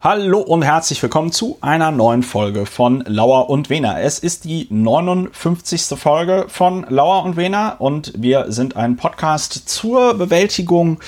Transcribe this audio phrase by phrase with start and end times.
[0.00, 3.98] Hallo und herzlich willkommen zu einer neuen Folge von Lauer und Wena.
[3.98, 5.98] Es ist die 59.
[5.98, 11.00] Folge von Lauer und Wena und wir sind ein Podcast zur Bewältigung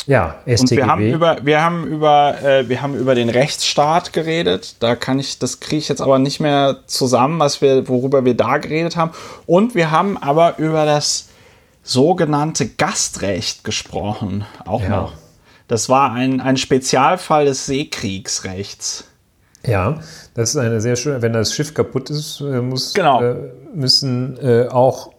[0.06, 0.60] ja, StGB.
[0.60, 4.76] Und wir haben über, wir haben über, äh, wir haben über den Rechtsstaat geredet.
[4.80, 8.36] Da kann ich, das kriege ich jetzt aber nicht mehr zusammen, was wir, worüber wir
[8.36, 9.12] da geredet haben.
[9.46, 11.29] Und wir haben aber über das
[11.82, 14.44] sogenannte Gastrecht gesprochen.
[14.64, 14.88] Auch ja.
[14.88, 15.12] noch.
[15.68, 19.04] Das war ein, ein Spezialfall des Seekriegsrechts.
[19.64, 20.00] Ja,
[20.34, 23.22] das ist eine sehr schöne, wenn das Schiff kaputt ist, äh, muss, genau.
[23.22, 23.36] äh,
[23.74, 25.12] müssen äh, auch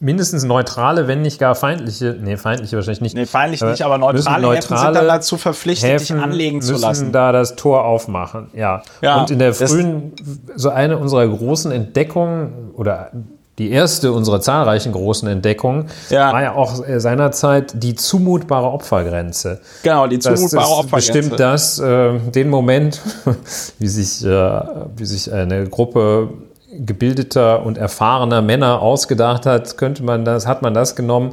[0.00, 3.16] mindestens neutrale, wenn nicht gar feindliche, nee, feindliche wahrscheinlich nicht.
[3.16, 6.72] Nee, feindlich nicht, aber neutrale, neutrale Häfen sind dann dazu verpflichtet, Häfen dich anlegen zu
[6.72, 6.86] lassen.
[6.86, 8.82] müssen da das Tor aufmachen, ja.
[9.00, 10.12] ja Und in der frühen,
[10.54, 13.10] so eine unserer großen Entdeckungen oder
[13.58, 16.32] die erste unserer zahlreichen großen Entdeckungen ja.
[16.32, 19.60] war ja auch äh, seinerzeit die zumutbare Opfergrenze.
[19.82, 21.12] Genau, die zumutbare das, das Opfergrenze.
[21.12, 23.00] Bestimmt das äh, den Moment,
[23.78, 24.60] wie sich, äh,
[24.96, 26.28] wie sich eine Gruppe
[26.72, 31.32] gebildeter und erfahrener Männer ausgedacht hat, könnte man das, hat man das genommen,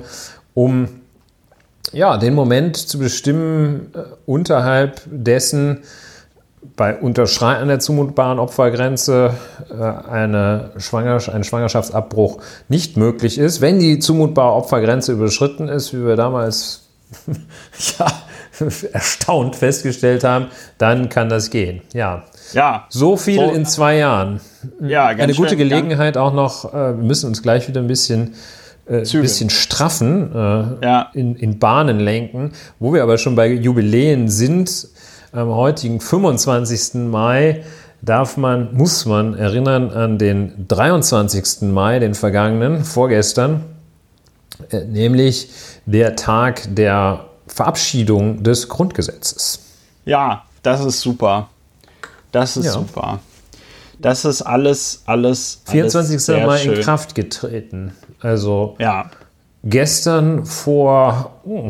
[0.54, 0.88] um
[1.92, 5.84] ja, den Moment zu bestimmen, äh, unterhalb dessen
[6.76, 9.34] bei Unterschreiten der zumutbaren Opfergrenze
[9.70, 12.40] äh, eine Schwangers ein Schwangerschaftsabbruch
[12.70, 13.62] nicht möglich ist.
[13.62, 16.88] Wenn die zumutbare Opfergrenze überschritten ist, wie wir damals
[18.00, 18.08] ja,
[18.92, 21.82] erstaunt festgestellt haben, dann kann das gehen.
[21.94, 22.24] Ja.
[22.54, 22.86] Ja.
[22.90, 24.40] So viel so, in zwei Jahren.
[24.82, 27.88] Ja, ganz Eine gute schön, Gelegenheit auch noch, äh, wir müssen uns gleich wieder ein
[27.88, 28.36] bisschen
[28.88, 31.10] äh, ein bisschen straffen, äh, ja.
[31.14, 32.52] in, in Bahnen lenken.
[32.80, 34.88] Wo wir aber schon bei Jubiläen sind,
[35.36, 37.10] am heutigen 25.
[37.10, 37.64] Mai
[38.02, 41.64] darf man, muss man erinnern an den 23.
[41.64, 43.66] Mai, den vergangenen, vorgestern,
[44.70, 45.50] äh, nämlich
[45.86, 49.60] der Tag der Verabschiedung des Grundgesetzes.
[50.06, 51.50] Ja, das ist super.
[52.32, 52.72] Das ist ja.
[52.72, 53.20] super.
[54.00, 55.62] Das ist alles, alles.
[55.66, 56.36] 24.
[56.36, 56.74] Alles Mai schön.
[56.74, 57.94] in Kraft getreten.
[58.20, 59.10] Also ja.
[59.64, 61.70] gestern vor, oh,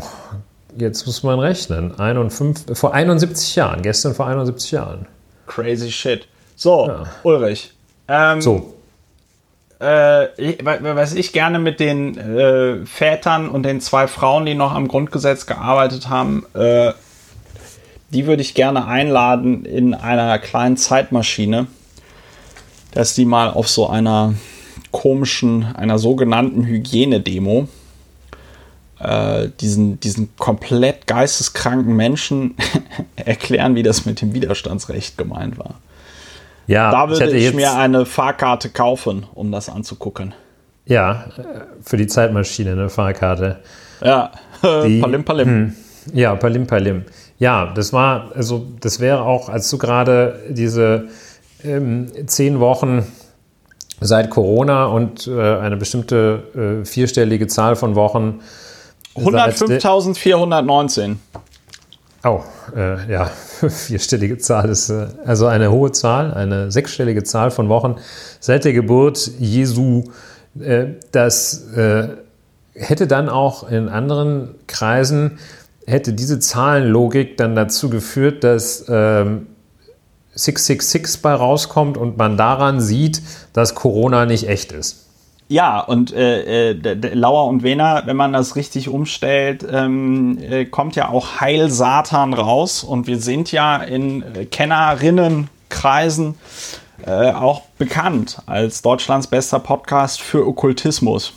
[0.77, 5.07] jetzt muss man rechnen, 51, vor 71 Jahren, gestern vor 71 Jahren.
[5.47, 6.27] Crazy shit.
[6.55, 7.03] So, ja.
[7.23, 7.73] Ulrich.
[8.07, 8.73] Ähm, so.
[9.79, 10.27] Äh,
[10.81, 15.45] was ich gerne mit den äh, Vätern und den zwei Frauen, die noch am Grundgesetz
[15.45, 16.93] gearbeitet haben, äh,
[18.11, 21.67] die würde ich gerne einladen in einer kleinen Zeitmaschine,
[22.93, 24.35] dass die mal auf so einer
[24.91, 27.67] komischen, einer sogenannten Hygienedemo
[29.05, 32.55] äh, diesen, diesen komplett geisteskranken Menschen
[33.15, 35.75] erklären, wie das mit dem Widerstandsrecht gemeint war.
[36.67, 40.33] Ja, da würde ich, ich mir eine Fahrkarte kaufen, um das anzugucken.
[40.85, 41.43] Ja, äh,
[41.81, 43.59] für die Zeitmaschine eine Fahrkarte.
[44.01, 44.31] Ja,
[44.63, 45.47] die, Palim Palim.
[45.47, 45.75] Hm,
[46.13, 47.05] ja, Palim Palim.
[47.37, 51.09] Ja, das war, also das wäre auch, als du gerade diese
[51.63, 53.05] ähm, zehn Wochen
[53.99, 58.41] seit Corona und äh, eine bestimmte äh, vierstellige Zahl von Wochen.
[59.15, 61.15] 105.419.
[62.23, 62.41] Oh,
[62.75, 63.25] äh, ja,
[63.69, 67.95] vierstellige Zahl ist äh, also eine hohe Zahl, eine sechsstellige Zahl von Wochen
[68.39, 70.05] seit der Geburt Jesu.
[70.59, 72.09] Äh, das äh,
[72.73, 75.39] hätte dann auch in anderen Kreisen,
[75.85, 79.47] hätte diese Zahlenlogik dann dazu geführt, dass ähm,
[80.33, 83.21] 666 bei rauskommt und man daran sieht,
[83.53, 85.04] dass Corona nicht echt ist.
[85.47, 90.95] Ja, und äh, äh, Lauer und Wena, wenn man das richtig umstellt, ähm, äh, kommt
[90.95, 92.83] ja auch Heil Satan raus.
[92.83, 96.35] Und wir sind ja in äh, Kennerinnenkreisen
[97.05, 101.33] äh, auch bekannt als Deutschlands bester Podcast für Okkultismus.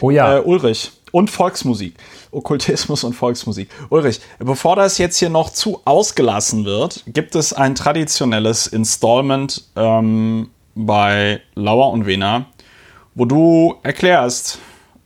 [0.00, 0.36] Oh ja.
[0.36, 0.92] Äh, Ulrich.
[1.10, 1.94] Und Volksmusik.
[2.30, 3.68] Okkultismus und Volksmusik.
[3.88, 10.50] Ulrich, bevor das jetzt hier noch zu ausgelassen wird, gibt es ein traditionelles Installment ähm,
[10.76, 12.46] bei Lauer und Wena,
[13.14, 14.58] wo du erklärst,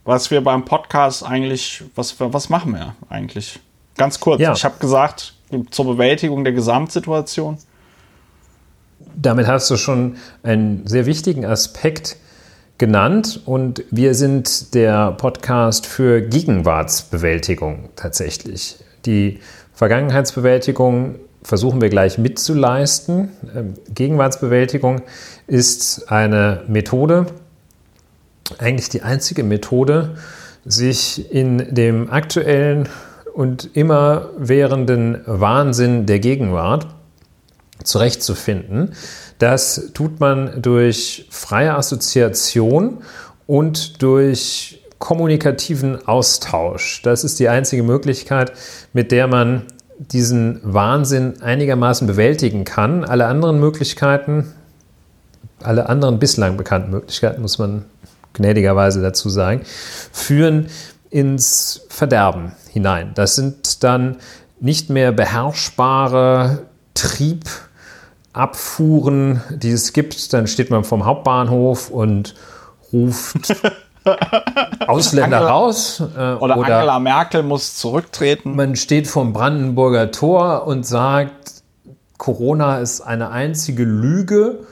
[0.05, 3.59] was wir beim Podcast eigentlich, was, was machen wir eigentlich?
[3.97, 4.41] Ganz kurz.
[4.41, 4.53] Ja.
[4.53, 5.35] Ich habe gesagt,
[5.71, 7.59] zur Bewältigung der Gesamtsituation.
[9.17, 12.17] Damit hast du schon einen sehr wichtigen Aspekt
[12.79, 18.77] genannt und wir sind der Podcast für Gegenwartsbewältigung tatsächlich.
[19.07, 19.39] Die
[19.75, 23.29] Vergangenheitsbewältigung versuchen wir gleich mitzuleisten.
[23.55, 25.03] Ähm, Gegenwartsbewältigung
[25.47, 27.27] ist eine Methode,
[28.59, 30.17] eigentlich die einzige Methode,
[30.65, 32.89] sich in dem aktuellen
[33.35, 36.87] und immerwährenden Wahnsinn der Gegenwart
[37.83, 38.95] zurechtzufinden.
[39.39, 42.99] Das tut man durch freie Assoziation
[43.47, 47.03] und durch kommunikativen Austausch.
[47.03, 48.53] Das ist die einzige Möglichkeit,
[48.93, 49.65] mit der man
[49.99, 53.05] diesen Wahnsinn einigermaßen bewältigen kann.
[53.05, 54.53] Alle anderen Möglichkeiten,
[55.63, 57.85] alle anderen bislang bekannten Möglichkeiten, muss man
[58.35, 59.63] gnädigerweise dazu sagen,
[60.13, 60.67] führen
[61.11, 63.13] ins Verderben hinein.
[63.15, 64.19] Das sind dann
[64.61, 67.49] nicht mehr beherrschbare Trieb-
[68.35, 72.35] Abfuhren, die es gibt, dann steht man vom Hauptbahnhof und
[72.93, 73.37] ruft
[74.87, 76.01] Ausländer Angela, raus.
[76.01, 78.57] Äh, oder, oder, Angela Merkel muss zurücktreten.
[78.57, 81.63] Man steht vom Brandenburger Tor und sagt,
[82.19, 84.67] Corona ist eine einzige Lüge.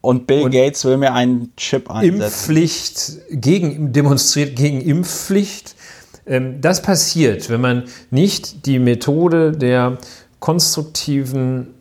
[0.00, 2.22] Und Bill und Gates will mir einen Chip einsetzen.
[2.22, 5.74] Impfpflicht gegen, demonstriert gegen Impfpflicht.
[6.26, 9.98] Ähm, das passiert, wenn man nicht die Methode der
[10.38, 11.74] konstruktiven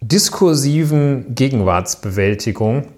[0.00, 2.88] diskursiven Gegenwartsbewältigung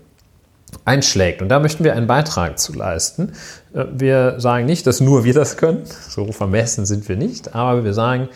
[0.85, 1.43] einschlägt.
[1.43, 3.33] Und da möchten wir einen Beitrag zu leisten.
[3.73, 7.85] Äh, wir sagen nicht, dass nur wir das können, so vermessen sind wir nicht, aber
[7.85, 8.29] wir sagen,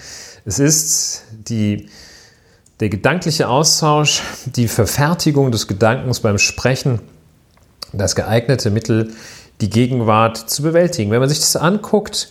[0.44, 1.88] es ist die,
[2.80, 7.00] der gedankliche Austausch, die Verfertigung des Gedankens beim Sprechen,
[7.92, 9.12] das geeignete Mittel,
[9.60, 11.10] die Gegenwart zu bewältigen.
[11.10, 12.30] Wenn man sich das anguckt,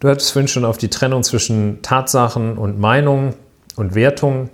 [0.00, 3.34] du hattest vorhin schon auf die Trennung zwischen Tatsachen und Meinung
[3.76, 4.50] und Wertung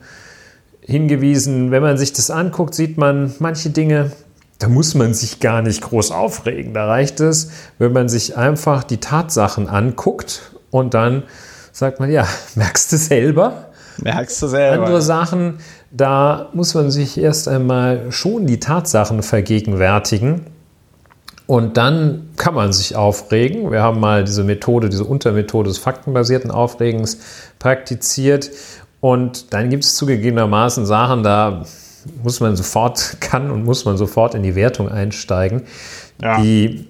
[0.83, 1.71] hingewiesen.
[1.71, 4.13] Wenn man sich das anguckt, sieht man manche Dinge,
[4.59, 6.75] da muss man sich gar nicht groß aufregen.
[6.75, 11.23] Da reicht es, wenn man sich einfach die Tatsachen anguckt und dann
[11.73, 12.27] sagt man, ja,
[12.57, 13.70] merkst du selber?
[14.03, 14.85] Merkst du selber.
[14.85, 15.59] Andere Sachen,
[15.91, 20.47] da muss man sich erst einmal schon die Tatsachen vergegenwärtigen.
[21.47, 23.73] Und dann kann man sich aufregen.
[23.73, 27.19] Wir haben mal diese Methode, diese Untermethode des faktenbasierten Aufregens
[27.59, 28.51] praktiziert.
[29.01, 31.65] Und dann gibt es zugegebenermaßen Sachen, da
[32.23, 35.63] muss man sofort, kann und muss man sofort in die Wertung einsteigen.
[36.23, 36.41] Ja.
[36.41, 36.87] Die,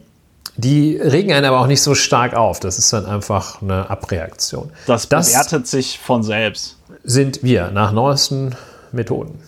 [0.56, 2.60] die regen einen aber auch nicht so stark auf.
[2.60, 4.70] Das ist dann einfach eine Abreaktion.
[4.86, 6.76] Das, das bewertet sich von selbst.
[7.04, 8.54] Sind wir nach neuesten
[8.92, 9.38] Methoden.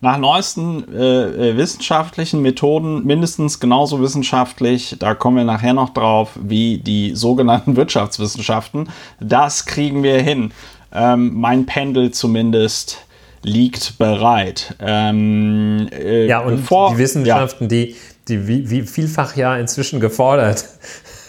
[0.00, 6.38] Nach neuesten äh, äh, wissenschaftlichen Methoden mindestens genauso wissenschaftlich, da kommen wir nachher noch drauf,
[6.40, 8.88] wie die sogenannten Wirtschaftswissenschaften.
[9.18, 10.52] Das kriegen wir hin.
[10.92, 12.98] Ähm, mein Pendel zumindest
[13.42, 14.76] liegt bereit.
[14.80, 17.68] Ähm, äh, ja, und vor, die Wissenschaften, ja.
[17.68, 17.96] die,
[18.28, 20.64] die wie, wie, vielfach ja inzwischen gefordert,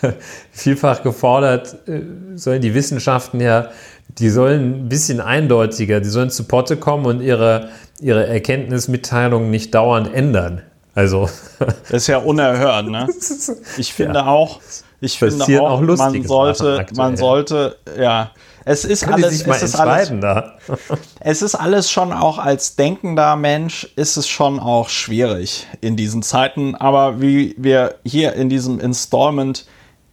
[0.52, 2.02] vielfach gefordert, äh,
[2.36, 3.70] sollen die Wissenschaften ja,
[4.18, 7.70] die sollen ein bisschen eindeutiger, die sollen zu Potte kommen und ihre,
[8.02, 10.64] ihre Erkenntnismitteilungen nicht dauernd ändern.
[10.96, 11.30] Also.
[11.60, 13.08] Das ist ja unerhört, ne?
[13.78, 14.26] Ich finde ja.
[14.26, 14.60] auch,
[15.00, 18.32] ich finde auch, auch man sollte, man sollte, ja,
[18.66, 20.12] es ist Können alles, es ist alles,
[21.22, 26.22] es ist alles schon auch als denkender Mensch ist es schon auch schwierig in diesen
[26.22, 26.76] Zeiten.
[26.76, 29.66] Aber wie wir hier in diesem Installment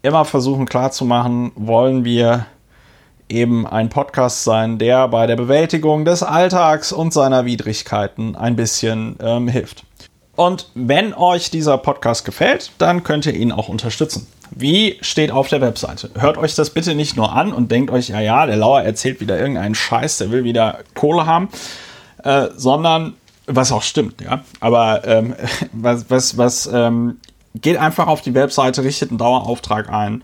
[0.02, 2.46] immer versuchen klarzumachen, wollen wir
[3.28, 9.16] eben ein Podcast sein, der bei der Bewältigung des Alltags und seiner Widrigkeiten ein bisschen
[9.20, 9.84] ähm, hilft.
[10.36, 14.26] Und wenn euch dieser Podcast gefällt, dann könnt ihr ihn auch unterstützen.
[14.50, 16.10] Wie steht auf der Webseite?
[16.14, 19.20] Hört euch das bitte nicht nur an und denkt euch, ja, ja, der Lauer erzählt
[19.20, 21.48] wieder irgendeinen Scheiß, der will wieder Kohle haben,
[22.22, 23.14] äh, sondern
[23.46, 24.44] was auch stimmt, ja.
[24.60, 25.34] Aber ähm,
[25.72, 27.18] was, was, was ähm,
[27.54, 30.22] geht einfach auf die Webseite, richtet einen Dauerauftrag ein,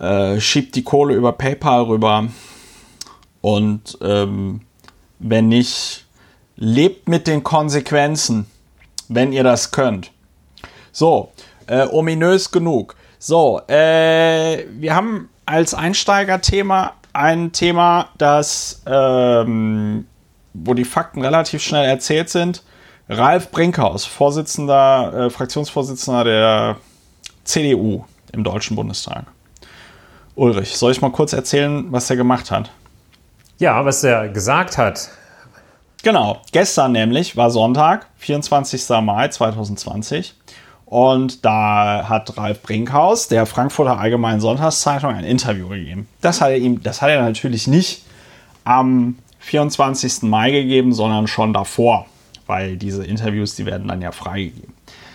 [0.00, 2.28] äh, schiebt die Kohle über PayPal rüber
[3.40, 4.62] und ähm,
[5.18, 6.06] wenn nicht,
[6.56, 8.46] lebt mit den Konsequenzen,
[9.08, 10.10] wenn ihr das könnt.
[10.92, 11.32] So,
[11.66, 12.96] äh, ominös genug.
[13.18, 20.06] So, äh, wir haben als Einsteigerthema ein Thema, das, ähm,
[20.54, 22.62] wo die Fakten relativ schnell erzählt sind.
[23.08, 26.76] Ralf Brinkhaus, Vorsitzender, äh, Fraktionsvorsitzender der
[27.44, 29.26] CDU im Deutschen Bundestag.
[30.40, 32.70] Ulrich, soll ich mal kurz erzählen, was er gemacht hat?
[33.58, 35.10] Ja, was er gesagt hat.
[36.02, 38.88] Genau, gestern nämlich war Sonntag, 24.
[39.02, 40.34] Mai 2020.
[40.86, 46.08] Und da hat Ralf Brinkhaus der Frankfurter Allgemeinen Sonntagszeitung ein Interview gegeben.
[46.22, 48.06] Das hat er ihm, das hat er natürlich nicht
[48.64, 50.22] am 24.
[50.22, 52.06] Mai gegeben, sondern schon davor,
[52.46, 54.72] weil diese Interviews, die werden dann ja freigegeben.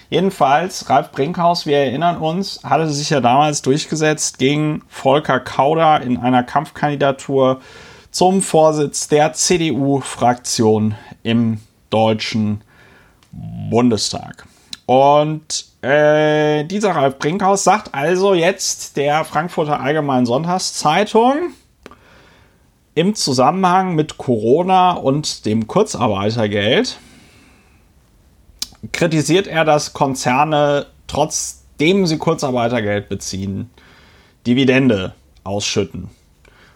[0.09, 6.17] Jedenfalls, Ralf Brinkhaus, wir erinnern uns, hatte sich ja damals durchgesetzt gegen Volker Kauder in
[6.17, 7.62] einer Kampfkandidatur
[8.12, 11.59] zum Vorsitz der CDU-Fraktion im
[11.89, 12.62] Deutschen
[13.31, 14.45] Bundestag.
[14.85, 21.53] Und äh, dieser Ralf Brinkhaus sagt also jetzt der Frankfurter Allgemeinen Sonntagszeitung
[22.93, 26.97] im Zusammenhang mit Corona und dem Kurzarbeitergeld,
[28.92, 33.70] kritisiert er, dass Konzerne trotzdem sie Kurzarbeitergeld beziehen,
[34.48, 35.13] Dividende
[35.44, 36.10] ausschütten.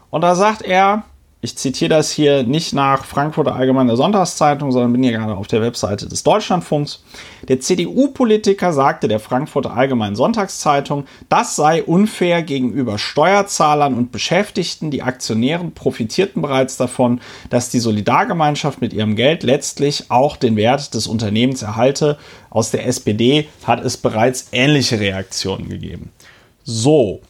[0.09, 1.03] Und da sagt er,
[1.41, 5.61] ich zitiere das hier nicht nach Frankfurter Allgemeine Sonntagszeitung, sondern bin hier gerade auf der
[5.61, 7.01] Webseite des Deutschlandfunks.
[7.47, 14.91] Der CDU-Politiker sagte der Frankfurter Allgemeinen Sonntagszeitung, das sei unfair gegenüber Steuerzahlern und Beschäftigten.
[14.91, 20.93] Die Aktionären profitierten bereits davon, dass die Solidargemeinschaft mit ihrem Geld letztlich auch den Wert
[20.93, 22.17] des Unternehmens erhalte.
[22.49, 26.11] Aus der SPD hat es bereits ähnliche Reaktionen gegeben.
[26.65, 27.21] So.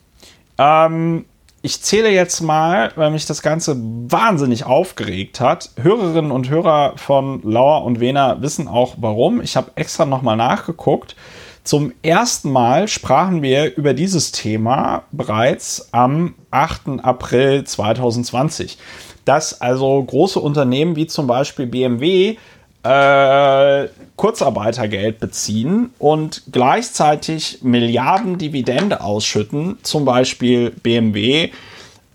[0.57, 1.25] Ähm,
[1.61, 5.71] ich zähle jetzt mal, weil mich das Ganze wahnsinnig aufgeregt hat.
[5.81, 9.41] Hörerinnen und Hörer von Lauer und Wena wissen auch warum.
[9.41, 11.15] Ich habe extra nochmal nachgeguckt.
[11.63, 17.01] Zum ersten Mal sprachen wir über dieses Thema bereits am 8.
[17.03, 18.77] April 2020.
[19.25, 22.37] Dass also große Unternehmen wie zum Beispiel BMW
[22.83, 31.51] äh, Kurzarbeitergeld beziehen und gleichzeitig Milliarden Dividende ausschütten, zum Beispiel BMW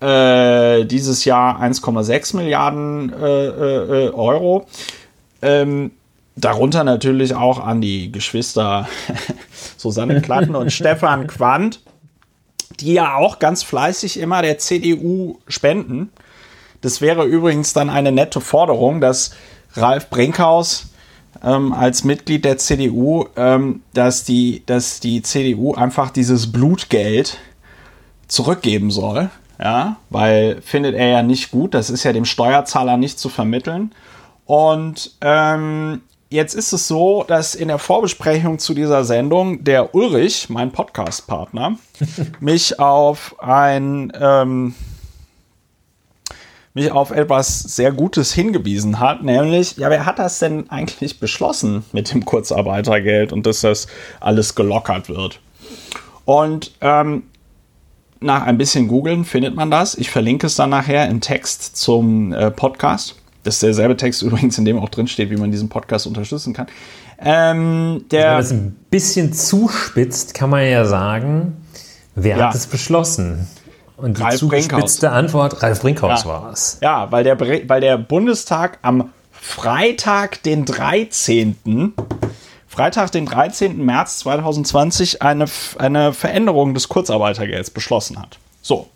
[0.01, 4.67] äh, dieses Jahr 1,6 Milliarden äh, äh, Euro.
[5.41, 5.91] Ähm,
[6.35, 8.87] darunter natürlich auch an die Geschwister
[9.77, 11.81] Susanne Klatten und Stefan Quandt,
[12.79, 16.11] die ja auch ganz fleißig immer der CDU spenden.
[16.81, 19.31] Das wäre übrigens dann eine nette Forderung, dass
[19.75, 20.87] Ralf Brinkhaus
[21.43, 27.37] ähm, als Mitglied der CDU, ähm, dass, die, dass die CDU einfach dieses Blutgeld
[28.27, 29.29] zurückgeben soll.
[29.57, 33.93] Ja, weil findet er ja nicht gut, das ist ja dem Steuerzahler nicht zu vermitteln.
[34.45, 40.49] Und ähm, jetzt ist es so, dass in der Vorbesprechung zu dieser Sendung der Ulrich,
[40.49, 41.77] mein Podcast-Partner,
[42.41, 44.75] mich auf ein ähm,
[46.75, 51.83] mich auf etwas sehr Gutes hingewiesen hat, nämlich, ja, wer hat das denn eigentlich beschlossen
[51.93, 53.87] mit dem Kurzarbeitergeld und dass das
[54.19, 55.39] alles gelockert wird?
[56.25, 57.23] Und ähm,
[58.19, 59.95] nach ein bisschen googeln findet man das.
[59.95, 63.15] Ich verlinke es dann nachher im Text zum äh, Podcast.
[63.43, 66.53] Das ist derselbe Text übrigens, in dem auch drin steht, wie man diesen Podcast unterstützen
[66.53, 66.67] kann.
[67.19, 71.55] Ähm, der, Wenn man das ein bisschen zuspitzt, kann man ja sagen,
[72.15, 72.47] wer ja.
[72.47, 73.47] hat es beschlossen?
[73.97, 75.17] Und die Ralf zugespitzte Brinkhaus.
[75.17, 76.29] Antwort, Ralf Brinkhaus ja.
[76.29, 76.77] war es.
[76.81, 81.93] Ja, weil der, weil der Bundestag am Freitag, den 13.
[82.67, 83.85] Freitag, den 13.
[83.85, 85.45] März 2020 eine,
[85.77, 88.37] eine Veränderung des Kurzarbeitergelds beschlossen hat.
[88.61, 88.89] So.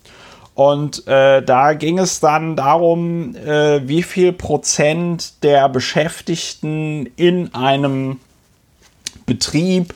[0.56, 8.20] Und äh, da ging es dann darum, äh, wie viel Prozent der Beschäftigten in einem
[9.26, 9.94] Betrieb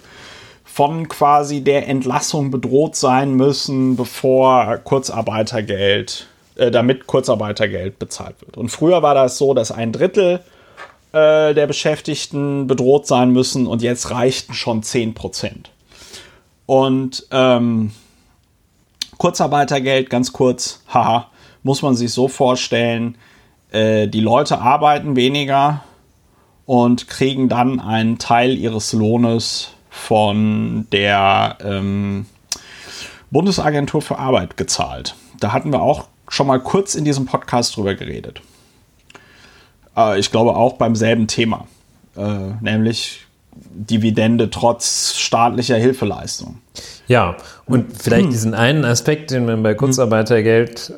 [0.74, 6.26] von quasi der Entlassung bedroht sein müssen, bevor Kurzarbeitergeld,
[6.56, 8.58] äh, damit Kurzarbeitergeld bezahlt wird.
[8.58, 10.40] Und früher war das so, dass ein Drittel
[11.12, 15.70] äh, der Beschäftigten bedroht sein müssen und jetzt reichten schon 10 Prozent.
[16.66, 17.92] Und ähm,
[19.20, 21.30] Kurzarbeitergeld, ganz kurz, haha,
[21.62, 23.16] muss man sich so vorstellen,
[23.72, 25.84] äh, die Leute arbeiten weniger
[26.66, 32.26] und kriegen dann einen Teil ihres Lohnes von der ähm,
[33.30, 35.16] Bundesagentur für Arbeit gezahlt.
[35.40, 38.42] Da hatten wir auch schon mal kurz in diesem Podcast drüber geredet.
[39.96, 41.68] Äh, ich glaube auch beim selben Thema,
[42.18, 42.22] äh,
[42.60, 46.60] nämlich Dividende trotz staatlicher Hilfeleistung.
[47.08, 48.32] Ja, und vielleicht hm.
[48.32, 50.92] diesen einen Aspekt, den man bei Kurzarbeitergeld,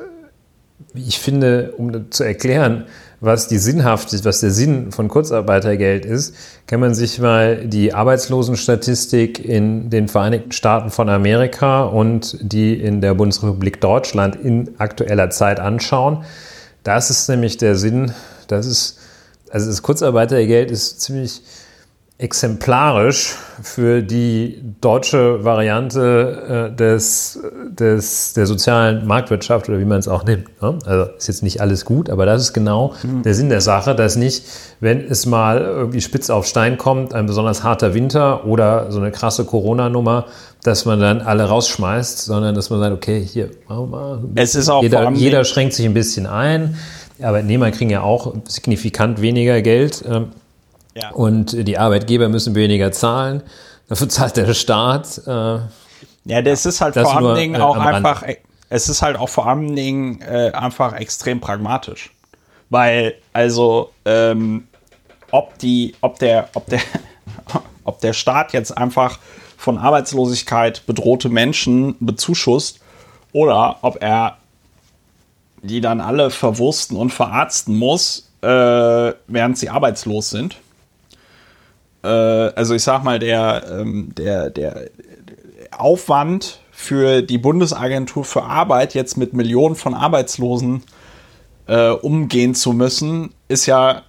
[0.94, 2.86] ich finde, um zu erklären,
[3.20, 6.34] was die Sinnhaftigkeit, was der Sinn von Kurzarbeitergeld ist,
[6.66, 13.00] kann man sich mal die Arbeitslosenstatistik in den Vereinigten Staaten von Amerika und die in
[13.00, 16.24] der Bundesrepublik Deutschland in aktueller Zeit anschauen.
[16.82, 18.12] Das ist nämlich der Sinn,
[18.48, 18.98] das ist,
[19.50, 21.42] also das Kurzarbeitergeld ist ziemlich
[22.18, 30.08] exemplarisch für die deutsche Variante äh, des, des, der sozialen Marktwirtschaft oder wie man es
[30.08, 30.62] auch nimmt.
[30.62, 30.78] Ne?
[30.86, 33.22] Also ist jetzt nicht alles gut, aber das ist genau mhm.
[33.22, 34.44] der Sinn der Sache, dass nicht,
[34.80, 39.10] wenn es mal irgendwie spitz auf Stein kommt, ein besonders harter Winter oder so eine
[39.10, 40.24] krasse Corona-Nummer,
[40.62, 44.18] dass man dann alle rausschmeißt, sondern dass man sagt, okay, hier, machen wir mal.
[44.36, 46.78] Es ist auch jeder, jeder schränkt sich ein bisschen ein.
[47.22, 50.02] Arbeitnehmer kriegen ja auch signifikant weniger Geld.
[50.08, 50.28] Ähm,
[50.96, 51.10] ja.
[51.10, 53.42] Und die Arbeitgeber müssen weniger zahlen.
[53.88, 55.20] Dafür zahlt der Staat.
[55.26, 55.58] Äh,
[56.24, 58.38] ja, das ist halt das vor allen Dingen äh, auch einfach, Rand.
[58.70, 62.12] es ist halt auch vor allen Dingen äh, einfach extrem pragmatisch.
[62.70, 64.66] Weil, also, ähm,
[65.30, 66.80] ob die, ob der, ob der,
[67.84, 69.18] ob der Staat jetzt einfach
[69.58, 72.80] von Arbeitslosigkeit bedrohte Menschen bezuschusst
[73.32, 74.38] oder ob er
[75.62, 80.56] die dann alle verwursten und verarzten muss, äh, während sie arbeitslos sind
[82.06, 84.90] äh, also ich sag mal, der, ähm, der, der
[85.70, 90.82] Aufwand für die Bundesagentur für Arbeit jetzt mit Millionen von Arbeitslosen
[91.66, 94.02] äh, umgehen zu müssen, ist ja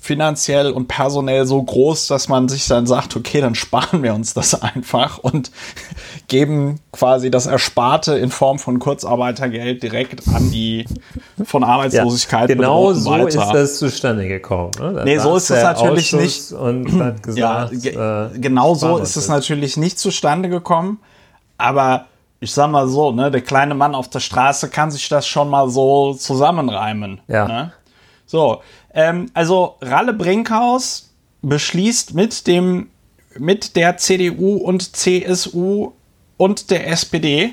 [0.00, 4.32] finanziell und personell so groß, dass man sich dann sagt, okay, dann sparen wir uns
[4.32, 5.50] das einfach und
[6.28, 10.86] geben quasi das Ersparte in Form von Kurzarbeitergeld direkt an die
[11.44, 13.26] von Arbeitslosigkeit ja, Genau so weiter.
[13.26, 14.70] ist das zustande gekommen.
[14.78, 15.02] Ne?
[15.04, 16.52] Nee, so ist es natürlich nicht.
[16.52, 20.98] Und hat gesagt, ja, ge äh, genau so ist es natürlich nicht zustande gekommen.
[21.56, 22.06] Aber
[22.40, 25.48] ich sag mal so, ne, der kleine Mann auf der Straße kann sich das schon
[25.48, 27.20] mal so zusammenreimen.
[27.26, 27.48] Ja.
[27.48, 27.72] Ne?
[28.28, 28.60] So,
[28.92, 31.10] ähm, also Ralle Brinkhaus
[31.42, 32.88] beschließt mit dem
[33.38, 35.92] mit der CDU und CSU
[36.36, 37.52] und der SPD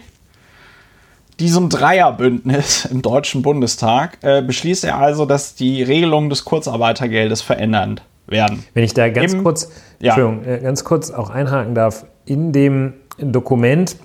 [1.40, 8.04] diesem Dreierbündnis im Deutschen Bundestag äh, beschließt er also, dass die Regelungen des Kurzarbeitergeldes verändert
[8.28, 8.66] werden.
[8.74, 10.18] Wenn ich da ganz Im, kurz, ja.
[10.18, 13.96] Äh, ganz kurz auch einhaken darf, in dem Dokument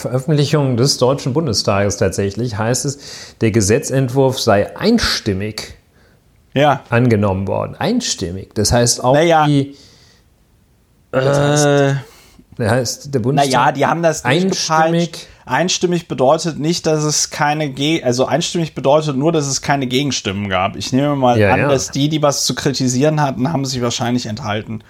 [0.00, 5.74] Veröffentlichung des Deutschen Bundestages tatsächlich heißt es, der Gesetzentwurf sei einstimmig
[6.54, 6.82] ja.
[6.90, 7.76] angenommen worden.
[7.78, 8.54] Einstimmig.
[8.54, 9.76] Das heißt auch naja, die.
[11.12, 11.94] Das heißt, äh,
[12.56, 13.52] das heißt, der Bundestag.
[13.52, 15.26] Naja, die haben das einstimmig.
[15.46, 20.48] Einstimmig bedeutet nicht, dass es keine Ge also einstimmig bedeutet nur, dass es keine Gegenstimmen
[20.48, 20.76] gab.
[20.76, 21.68] Ich nehme mal ja, an, ja.
[21.68, 24.84] dass die, die was zu kritisieren hatten, haben sich wahrscheinlich enthalten.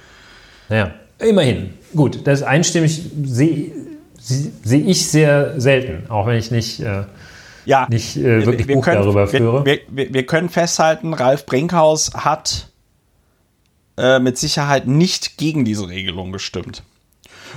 [0.69, 1.75] Ja, immerhin.
[1.95, 3.73] Gut, das einstimmig sehe
[4.21, 7.05] seh ich sehr selten, auch wenn ich nicht äh,
[7.65, 9.65] ja, nicht äh, wirklich wir, wir Buch können, darüber führe.
[9.65, 12.69] Wir, wir, wir, können festhalten, Ralf Brinkhaus hat
[13.97, 16.83] äh, mit Sicherheit nicht gegen diese Regelung gestimmt.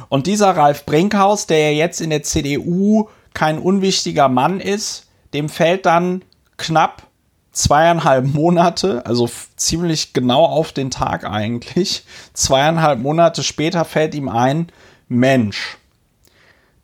[0.09, 5.49] Und dieser Ralf Brinkhaus, der ja jetzt in der CDU kein unwichtiger Mann ist, dem
[5.49, 6.23] fällt dann
[6.57, 7.03] knapp
[7.51, 14.67] zweieinhalb Monate, also ziemlich genau auf den Tag eigentlich, zweieinhalb Monate später fällt ihm ein,
[15.07, 15.77] Mensch,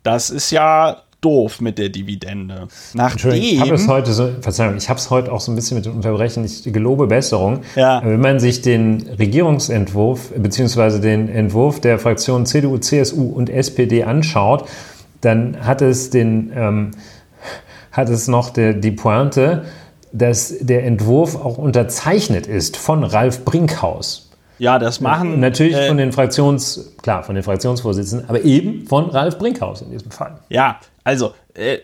[0.02, 2.68] das ist ja doof mit der Dividende.
[2.94, 5.76] Nachdem, ich habe es heute so, Verzeihung, ich habe es heute auch so ein bisschen
[5.76, 7.60] mit dem Unterbrechen, ich gelobe Besserung.
[7.76, 8.00] Ja.
[8.04, 14.66] Wenn man sich den Regierungsentwurf beziehungsweise den Entwurf der Fraktionen CDU, CSU und SPD anschaut,
[15.20, 16.90] dann hat es den ähm,
[17.92, 19.64] hat es noch der, die Pointe,
[20.12, 24.29] dass der Entwurf auch unterzeichnet ist von Ralf Brinkhaus.
[24.60, 25.40] Ja, das machen.
[25.40, 29.90] Natürlich äh, von den Fraktions, klar, von den Fraktionsvorsitzenden, aber eben von Ralf Brinkhaus in
[29.90, 30.38] diesem Fall.
[30.50, 31.78] Ja, also, äh,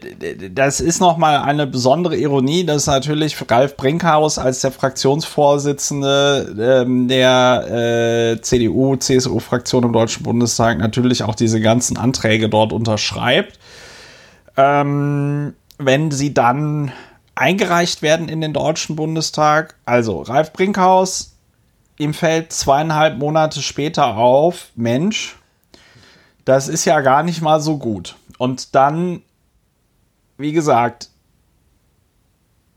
[0.51, 8.35] das ist nochmal eine besondere Ironie, dass natürlich Ralf Brinkhaus als der Fraktionsvorsitzende ähm, der
[8.37, 13.59] äh, CDU, CSU-Fraktion im Deutschen Bundestag natürlich auch diese ganzen Anträge dort unterschreibt.
[14.59, 16.93] Ähm, wenn sie dann
[17.35, 21.36] eingereicht werden in den Deutschen Bundestag, also Ralf Brinkhaus,
[21.99, 25.37] ihm fällt zweieinhalb Monate später auf, Mensch,
[26.45, 28.17] das ist ja gar nicht mal so gut.
[28.39, 29.23] Und dann,
[30.39, 31.09] wie gesagt,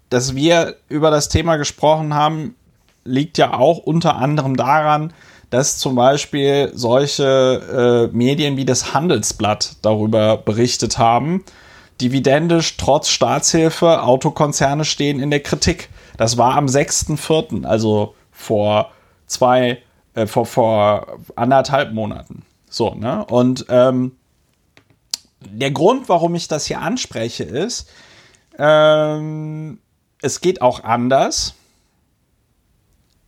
[0.10, 2.56] dass wir über das Thema gesprochen haben,
[3.04, 5.14] liegt ja auch unter anderem daran,
[5.50, 11.44] dass zum Beispiel solche äh, Medien wie das Handelsblatt darüber berichtet haben.
[12.02, 15.90] Dividendisch trotz Staatshilfe, Autokonzerne stehen in der Kritik.
[16.18, 18.92] Das war am 6.4., also vor
[19.30, 19.82] zwei,
[20.16, 22.44] äh, vor, vor anderthalb Monaten.
[22.70, 23.26] So, ne?
[23.26, 24.14] Und ähm,
[25.42, 27.90] der Grund, warum ich das hier anspreche, ist,
[28.58, 29.80] ähm,
[30.22, 31.56] es geht auch anders.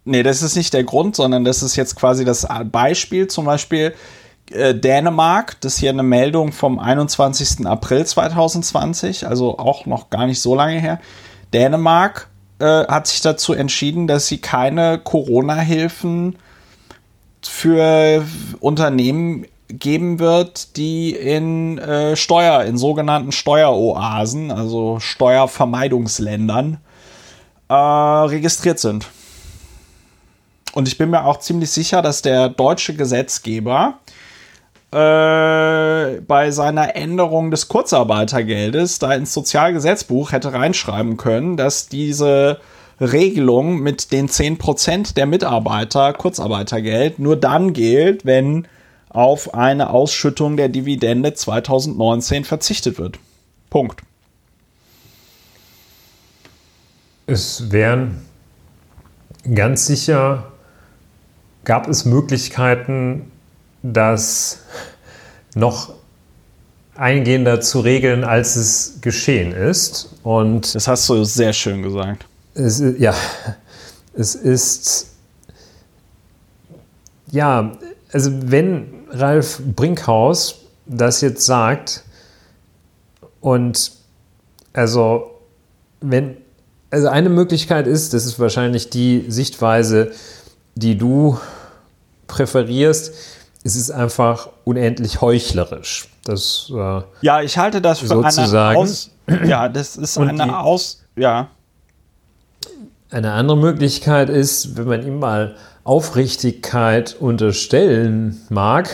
[0.03, 3.27] Nee, das ist nicht der Grund, sondern das ist jetzt quasi das Beispiel.
[3.27, 3.93] Zum Beispiel
[4.51, 7.65] äh, Dänemark, das ist hier eine Meldung vom 21.
[7.65, 10.99] April 2020, also auch noch gar nicht so lange her.
[11.53, 12.30] Dänemark
[12.61, 16.37] äh, hat sich dazu entschieden, dass sie keine Corona-Hilfen
[17.41, 18.23] für
[18.59, 26.77] Unternehmen geben wird, die in äh, Steuer, in sogenannten Steueroasen, also Steuervermeidungsländern,
[27.69, 29.07] äh, registriert sind.
[30.73, 33.95] Und ich bin mir auch ziemlich sicher, dass der deutsche Gesetzgeber
[34.91, 42.59] äh, bei seiner Änderung des Kurzarbeitergeldes da ins Sozialgesetzbuch hätte reinschreiben können, dass diese
[42.99, 48.67] Regelung mit den 10% der Mitarbeiter Kurzarbeitergeld nur dann gilt, wenn
[49.09, 53.17] auf eine Ausschüttung der Dividende 2019 verzichtet wird.
[53.69, 54.01] Punkt.
[57.27, 58.21] Es wären
[59.55, 60.51] ganz sicher,
[61.63, 63.31] gab es Möglichkeiten,
[63.83, 64.59] das
[65.55, 65.93] noch
[66.95, 70.13] eingehender zu regeln, als es geschehen ist.
[70.23, 72.25] Und das hast du sehr schön gesagt.
[72.53, 73.15] Es, ja,
[74.13, 75.07] es ist
[77.31, 77.71] ja,
[78.11, 82.03] also wenn Ralf Brinkhaus das jetzt sagt
[83.39, 83.91] und
[84.73, 85.31] also
[86.01, 86.37] wenn
[86.89, 90.11] also eine Möglichkeit ist, das ist wahrscheinlich die Sichtweise,
[90.75, 91.39] die du
[92.27, 93.13] präferierst,
[93.63, 96.07] es ist einfach unendlich heuchlerisch.
[96.23, 98.77] Das, äh, ja, ich halte das für sozusagen.
[98.77, 99.11] eine Aus.
[99.45, 101.03] Ja, das ist eine die, Aus.
[101.15, 101.49] Ja.
[103.09, 108.89] Eine andere Möglichkeit ist, wenn man ihm mal Aufrichtigkeit unterstellen mag,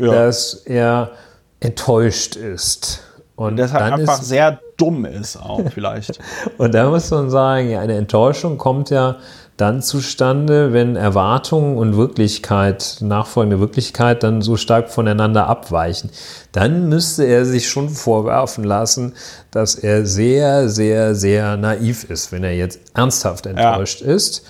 [0.00, 0.12] ja.
[0.12, 1.12] dass er
[1.60, 3.02] enttäuscht ist.
[3.36, 6.18] Und deshalb einfach ist, sehr dumm ist auch vielleicht.
[6.58, 9.16] und da muss man sagen, ja, eine Enttäuschung kommt ja
[9.62, 16.10] dann zustande, wenn Erwartungen und Wirklichkeit, nachfolgende Wirklichkeit dann so stark voneinander abweichen.
[16.50, 19.14] Dann müsste er sich schon vorwerfen lassen,
[19.52, 24.08] dass er sehr, sehr, sehr naiv ist, wenn er jetzt ernsthaft enttäuscht ja.
[24.08, 24.44] ist.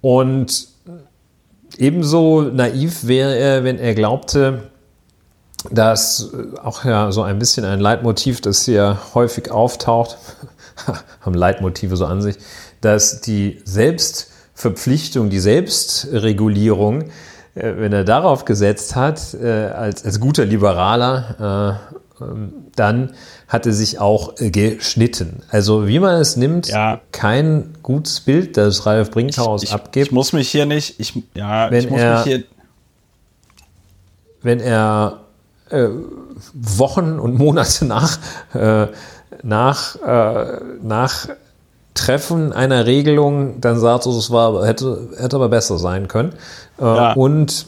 [0.00, 0.68] Und
[1.76, 4.70] ebenso naiv wäre er, wenn er glaubte,
[5.72, 6.30] dass
[6.62, 10.18] auch ja so ein bisschen ein Leitmotiv, das hier häufig auftaucht,
[11.20, 12.36] haben Leitmotive so an sich,
[12.80, 13.60] dass die
[14.56, 17.02] Selbstverpflichtung, die Selbstregulierung,
[17.54, 21.78] äh, wenn er darauf gesetzt hat, äh, als, als guter Liberaler,
[22.18, 23.12] äh, ähm, dann
[23.48, 25.42] hat er sich auch geschnitten.
[25.50, 27.00] Also wie man es nimmt, ja.
[27.12, 30.06] kein gutes Bild, das Ralf Brinkhaus ich, ich, abgibt.
[30.06, 32.44] Ich muss mich hier nicht, ich, ja, wenn ich muss er, mich hier.
[34.42, 35.20] Wenn er
[35.68, 35.88] äh,
[36.54, 38.18] Wochen und Monate nach,
[38.54, 38.86] äh,
[39.42, 41.28] nach, äh, nach
[41.96, 46.32] Treffen einer Regelung dann sagt, es war, hätte, hätte aber besser sein können.
[46.78, 47.12] Äh, ja.
[47.14, 47.66] Und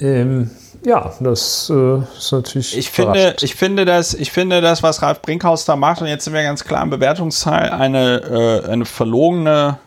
[0.00, 0.50] ähm,
[0.84, 2.76] ja, das äh, ist natürlich.
[2.76, 6.24] Ich finde, ich finde das, ich finde das, was Ralf Brinkhaus da macht, und jetzt
[6.24, 9.78] sind wir ganz klar im Bewertungsteil, eine, äh, eine verlogene,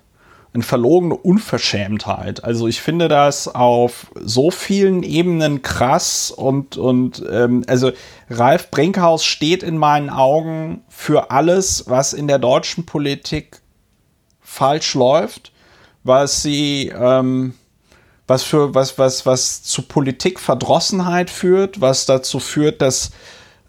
[0.58, 2.44] eine verlogene Unverschämtheit.
[2.44, 7.92] Also ich finde das auf so vielen Ebenen krass und, und ähm, also
[8.28, 13.62] Ralf Brinkhaus steht in meinen Augen für alles, was in der deutschen Politik
[14.42, 15.52] falsch läuft,
[16.04, 17.54] was sie ähm,
[18.26, 23.12] was für was was was zu Politikverdrossenheit führt, was dazu führt, dass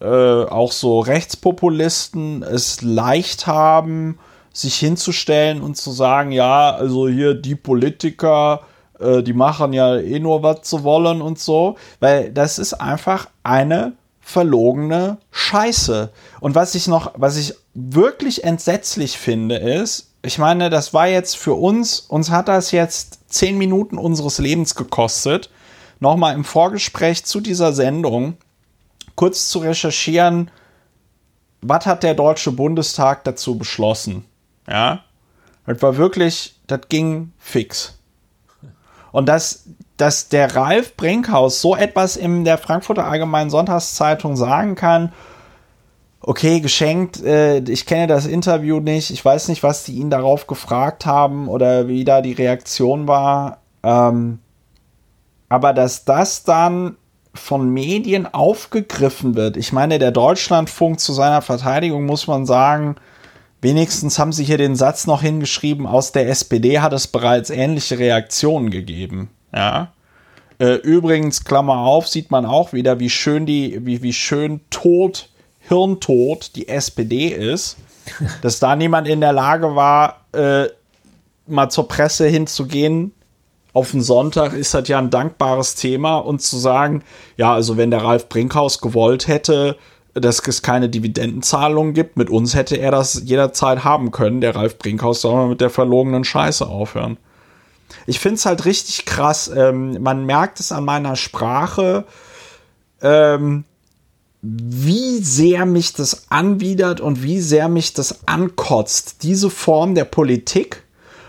[0.01, 4.19] äh, auch so Rechtspopulisten es leicht haben,
[4.59, 8.63] sich hinzustellen und zu sagen, ja, also hier die Politiker,
[8.99, 13.29] äh, die machen ja eh nur was zu wollen und so, weil das ist einfach
[13.43, 16.11] eine verlogene Scheiße.
[16.41, 21.37] Und was ich noch, was ich wirklich entsetzlich finde, ist, ich meine, das war jetzt
[21.37, 25.49] für uns, uns hat das jetzt zehn Minuten unseres Lebens gekostet,
[26.01, 28.37] nochmal im Vorgespräch zu dieser Sendung
[29.15, 30.51] kurz zu recherchieren,
[31.61, 34.25] was hat der Deutsche Bundestag dazu beschlossen.
[34.69, 35.01] Ja,
[35.67, 37.99] das war wirklich, das ging fix.
[39.13, 39.65] Und dass,
[39.97, 45.13] dass der Ralf Brinkhaus so etwas in der Frankfurter Allgemeinen Sonntagszeitung sagen kann,
[46.21, 50.47] okay, geschenkt, äh, ich kenne das Interview nicht, ich weiß nicht, was die ihn darauf
[50.47, 53.59] gefragt haben oder wie da die Reaktion war.
[53.83, 54.41] Ähm,
[55.49, 56.97] aber dass das dann
[57.35, 59.57] von Medien aufgegriffen wird.
[59.57, 62.97] Ich meine, der Deutschlandfunk zu seiner Verteidigung muss man sagen,
[63.61, 67.99] wenigstens haben sie hier den Satz noch hingeschrieben, aus der SPD hat es bereits ähnliche
[67.99, 69.31] Reaktionen gegeben.
[69.55, 69.93] Ja.
[70.59, 75.29] Äh, übrigens, Klammer auf, sieht man auch wieder, wie schön die, wie, wie schön tot,
[75.61, 77.77] hirntot die SPD ist.
[78.43, 80.67] Dass da niemand in der Lage war, äh,
[81.47, 83.13] mal zur Presse hinzugehen,
[83.73, 87.05] auf den Sonntag ist das ja ein dankbares Thema und zu sagen,
[87.37, 89.77] ja, also wenn der Ralf Brinkhaus gewollt hätte,
[90.21, 94.41] dass es keine Dividendenzahlungen gibt, mit uns hätte er das jederzeit haben können.
[94.41, 97.17] Der Ralf Brinkhaus soll mal mit der verlogenen Scheiße aufhören.
[98.07, 99.51] Ich finde es halt richtig krass.
[99.55, 102.05] Ähm, man merkt es an meiner Sprache,
[103.03, 103.65] ähm,
[104.41, 109.23] wie sehr mich das anwidert und wie sehr mich das ankotzt.
[109.23, 110.85] Diese Form der Politik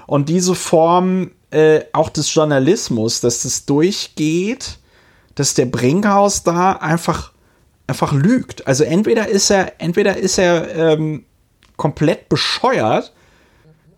[0.05, 4.77] und diese Form äh, auch des Journalismus, dass das durchgeht,
[5.35, 7.31] dass der Brinkhaus da einfach,
[7.89, 8.67] einfach lügt.
[8.67, 11.25] Also entweder ist er, entweder ist er ähm,
[11.75, 13.13] komplett bescheuert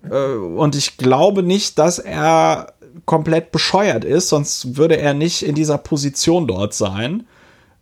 [0.09, 2.73] äh, und ich glaube nicht, dass er
[3.05, 7.27] komplett bescheuert ist, sonst würde er nicht in dieser Position dort sein.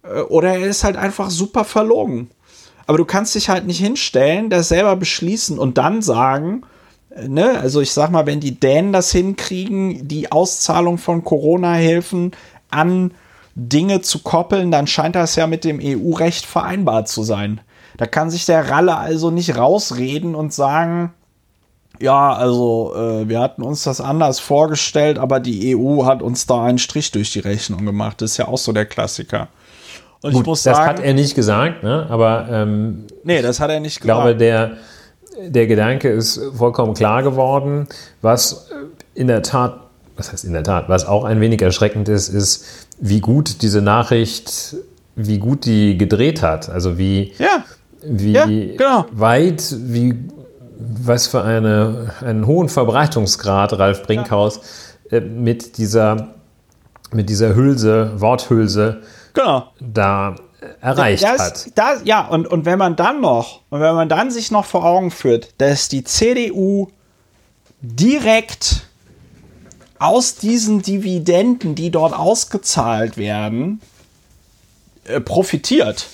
[0.03, 2.29] Äh, oder er ist halt einfach super verlogen.
[2.87, 6.63] Aber du kannst dich halt nicht hinstellen, das selber beschließen und dann sagen,
[7.27, 12.31] ne, also ich sag mal, wenn die Dänen das hinkriegen, die Auszahlung von Corona-Hilfen
[12.71, 13.11] an
[13.55, 17.61] Dinge zu koppeln, dann scheint das ja mit dem EU-Recht vereinbart zu sein.
[17.97, 21.13] Da kann sich der Ralle also nicht rausreden und sagen,
[21.99, 26.63] ja, also äh, wir hatten uns das anders vorgestellt, aber die EU hat uns da
[26.63, 28.21] einen Strich durch die Rechnung gemacht.
[28.21, 29.49] Das ist ja auch so der Klassiker.
[30.21, 32.07] Und Gut, ich muss sagen, das hat er nicht gesagt, ne?
[32.09, 34.19] aber ähm, nee, das hat er nicht gesagt.
[34.19, 34.77] Ich glaube, der
[35.47, 37.87] der Gedanke ist vollkommen klar geworden.
[38.21, 38.69] Was
[39.13, 39.79] in der Tat,
[40.17, 42.65] was heißt in der Tat, was auch ein wenig erschreckend ist, ist,
[42.99, 44.75] wie gut diese Nachricht,
[45.15, 46.69] wie gut die gedreht hat.
[46.69, 47.63] Also wie, ja.
[48.03, 49.05] wie ja, genau.
[49.11, 50.15] weit, wie
[50.79, 54.61] was für eine, einen hohen Verbreitungsgrad Ralf Brinkhaus
[55.11, 55.17] ja.
[55.17, 56.35] äh, mit dieser
[57.11, 59.01] mit dieser Hülse, Worthülse
[59.33, 59.71] genau.
[59.79, 60.35] da
[60.81, 61.67] erreicht das, hat.
[61.75, 64.85] Das, ja, und, und wenn man dann noch, und wenn man dann sich noch vor
[64.85, 66.89] Augen führt, dass die CDU
[67.81, 68.88] direkt
[69.99, 73.81] aus diesen Dividenden, die dort ausgezahlt werden,
[75.03, 76.07] äh, profitiert.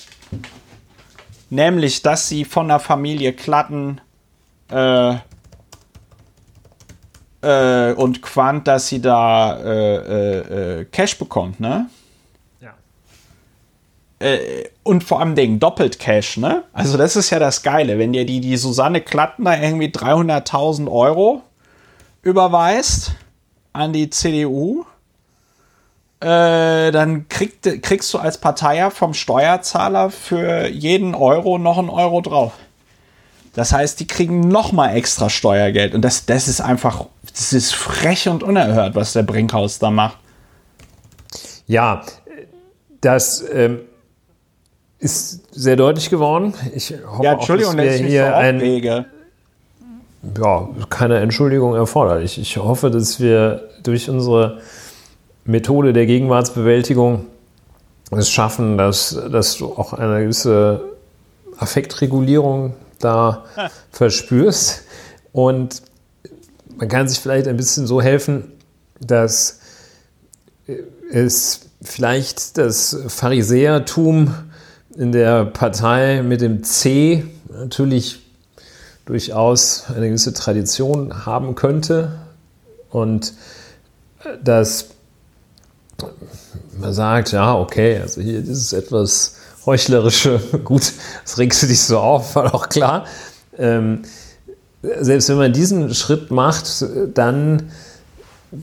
[1.48, 4.00] Nämlich, dass sie von der Familie Klatten
[4.70, 5.14] äh,
[7.42, 11.88] äh, und Quant, dass sie da äh, äh, Cash bekommt, ne?
[14.82, 16.64] und vor allem Dingen doppelt Cash, ne?
[16.72, 20.90] Also das ist ja das Geile, wenn dir die, die Susanne Klatten da irgendwie 300.000
[20.90, 21.42] Euro
[22.22, 23.12] überweist
[23.76, 24.84] an die CDU,
[26.20, 32.20] äh, dann krieg, kriegst du als Parteier vom Steuerzahler für jeden Euro noch einen Euro
[32.20, 32.52] drauf.
[33.54, 37.74] Das heißt, die kriegen noch mal extra Steuergeld und das, das ist einfach, das ist
[37.74, 40.18] frech und unerhört, was der Brinkhaus da macht.
[41.66, 42.02] Ja,
[43.00, 43.80] das ähm,
[44.98, 46.54] ist sehr deutlich geworden.
[46.74, 48.60] Ich hoffe ja, Entschuldigung, auch, dass wir hier ein,
[50.38, 52.38] ja, keine Entschuldigung erforderlich.
[52.38, 54.60] Ich hoffe, dass wir durch unsere
[55.44, 57.26] Methode der Gegenwartsbewältigung
[58.10, 60.82] es schaffen, dass, dass du auch eine gewisse
[61.58, 63.44] Affektregulierung da
[63.90, 64.84] verspürst.
[65.32, 65.82] Und
[66.76, 68.52] man kann sich vielleicht ein bisschen so helfen,
[69.00, 69.60] dass
[71.10, 74.34] es vielleicht das Pharisäertum
[74.96, 78.25] in der Partei mit dem C natürlich
[79.06, 82.12] durchaus eine gewisse Tradition haben könnte
[82.90, 83.32] und
[84.42, 84.88] dass
[86.78, 90.92] man sagt, ja, okay, also hier ist etwas heuchlerische, gut,
[91.24, 93.06] das regst du dich so auf, war auch klar.
[93.56, 94.02] Ähm,
[94.82, 97.70] selbst wenn man diesen Schritt macht, dann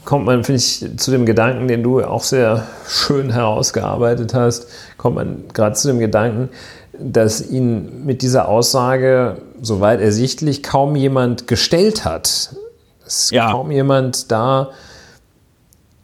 [0.05, 5.15] kommt man, finde ich, zu dem Gedanken, den du auch sehr schön herausgearbeitet hast, kommt
[5.15, 6.49] man gerade zu dem Gedanken,
[6.97, 12.55] dass ihn mit dieser Aussage, soweit ersichtlich, kaum jemand gestellt hat.
[13.03, 13.51] Dass ja.
[13.51, 14.71] kaum jemand da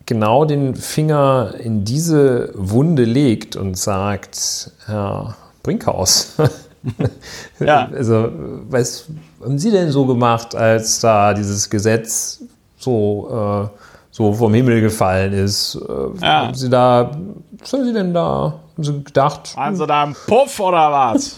[0.05, 6.35] genau den Finger in diese Wunde legt und sagt, Herr Brinkhaus,
[7.59, 7.89] ja.
[7.95, 8.31] also,
[8.69, 9.05] was
[9.43, 12.41] haben Sie denn so gemacht, als da dieses Gesetz
[12.77, 15.75] so, äh, so vom Himmel gefallen ist.
[15.75, 16.51] Äh, ja.
[16.53, 17.11] Sie da,
[17.59, 19.57] was haben Sie denn da haben sie gedacht.
[19.57, 21.37] Waren sie da im Puff oder was?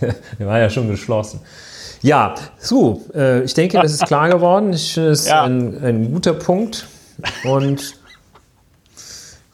[0.38, 1.40] Der war ja schon geschlossen.
[2.02, 4.72] Ja, so, äh, ich denke, das ist klar geworden.
[4.72, 5.42] Ich, das ist ja.
[5.42, 6.86] ein, ein guter Punkt.
[7.44, 7.94] Und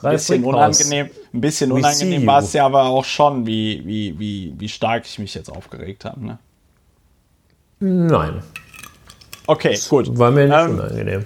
[0.02, 4.54] ein bisschen unangenehm, ein bisschen unangenehm war es ja aber auch schon, wie, wie, wie,
[4.56, 6.24] wie stark ich mich jetzt aufgeregt habe.
[6.24, 6.38] Ne?
[7.80, 8.42] Nein.
[9.48, 10.16] Okay, gut.
[10.16, 11.24] War mir nicht ähm, unangenehm.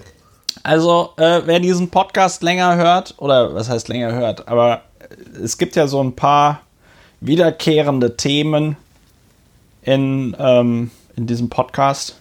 [0.62, 4.82] Also, äh, wer diesen Podcast länger hört, oder was heißt länger hört, aber
[5.42, 6.62] es gibt ja so ein paar
[7.20, 8.76] wiederkehrende Themen
[9.82, 12.16] in, ähm, in diesem Podcast.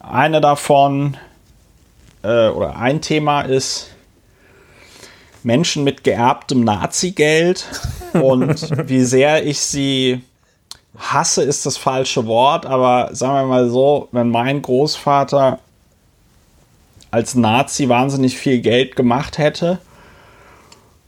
[0.00, 1.16] Eine davon,
[2.22, 3.90] äh, oder ein Thema ist
[5.42, 7.66] Menschen mit geerbtem Nazi-Geld
[8.14, 10.22] und wie sehr ich sie
[10.98, 15.58] hasse, ist das falsche Wort, aber sagen wir mal so, wenn mein Großvater
[17.10, 19.78] als Nazi wahnsinnig viel Geld gemacht hätte,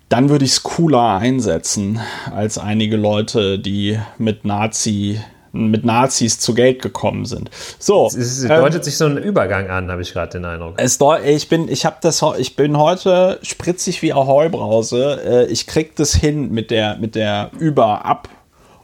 [0.08, 2.00] dann würde ich es cooler einsetzen
[2.34, 7.50] als einige Leute, die mit Nazi mit Nazis zu Geld gekommen sind.
[7.78, 10.74] So, es, es deutet ähm, sich so ein Übergang an, habe ich gerade den Eindruck.
[10.76, 15.20] Es ich bin, ich habe das, ich bin heute spritzig wie Ahoi-Brause.
[15.24, 18.28] Äh, ich krieg das hin mit der, mit der Über-Ab-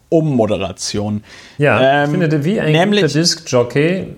[0.09, 1.25] Ummoderation.
[1.59, 4.15] Ja, ähm, ich finde, wie ein nämlich, Disc-Jockey,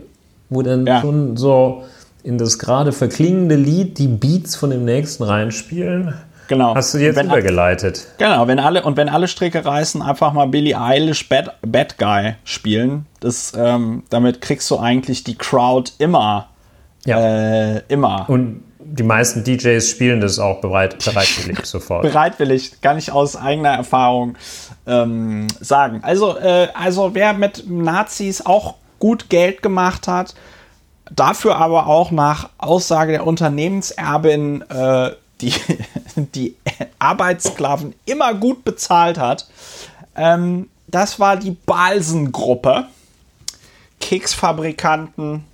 [0.51, 1.01] wo dann ja.
[1.01, 1.85] schon so
[2.23, 6.15] in das gerade verklingende Lied die Beats von dem nächsten reinspielen.
[6.49, 6.75] Genau.
[6.75, 8.07] Hast du jetzt wenn, übergeleitet.
[8.19, 12.35] Genau, wenn alle, und wenn alle Stricke reißen, einfach mal Billie Eilish Bad, Bad Guy
[12.45, 13.07] spielen.
[13.21, 16.49] Das, ähm, damit kriegst du eigentlich die Crowd immer.
[17.05, 17.21] Ja.
[17.77, 18.29] Äh, immer.
[18.29, 22.03] Und die meisten DJs spielen das auch bereit, bereitwillig sofort.
[22.03, 24.37] bereitwillig, kann ich aus eigener Erfahrung
[24.87, 26.01] ähm, sagen.
[26.03, 30.35] Also, äh, also wer mit Nazis auch gut Geld gemacht hat,
[31.11, 35.55] dafür aber auch nach Aussage der Unternehmenserbin äh, die,
[36.17, 36.57] die
[36.99, 39.47] Arbeitssklaven immer gut bezahlt hat.
[40.15, 42.87] Ähm, das war die Balsen-Gruppe.
[44.01, 45.45] Keksfabrikanten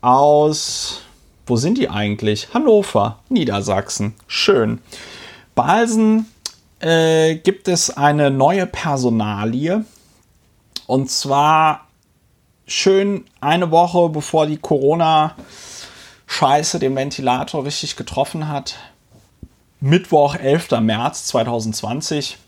[0.00, 1.02] aus,
[1.46, 2.48] wo sind die eigentlich?
[2.54, 4.14] Hannover, Niedersachsen.
[4.26, 4.80] Schön.
[5.54, 6.26] Balsen
[6.80, 9.84] äh, gibt es eine neue Personalie.
[10.86, 11.86] Und zwar
[12.66, 18.76] schön eine Woche bevor die Corona-Scheiße den Ventilator richtig getroffen hat.
[19.82, 20.80] Mittwoch, 11.
[20.80, 22.38] März 2020.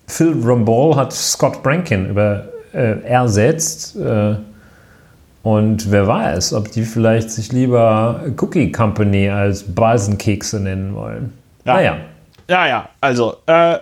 [0.08, 3.96] Phil Rumball hat Scott Brankin über, äh, ersetzt.
[3.96, 4.36] Äh,
[5.44, 11.34] und wer weiß, ob die vielleicht sich lieber Cookie Company als Basenkekse nennen wollen.
[11.66, 11.74] Ja.
[11.74, 11.98] Naja.
[12.50, 13.78] Ja, ja, also äh,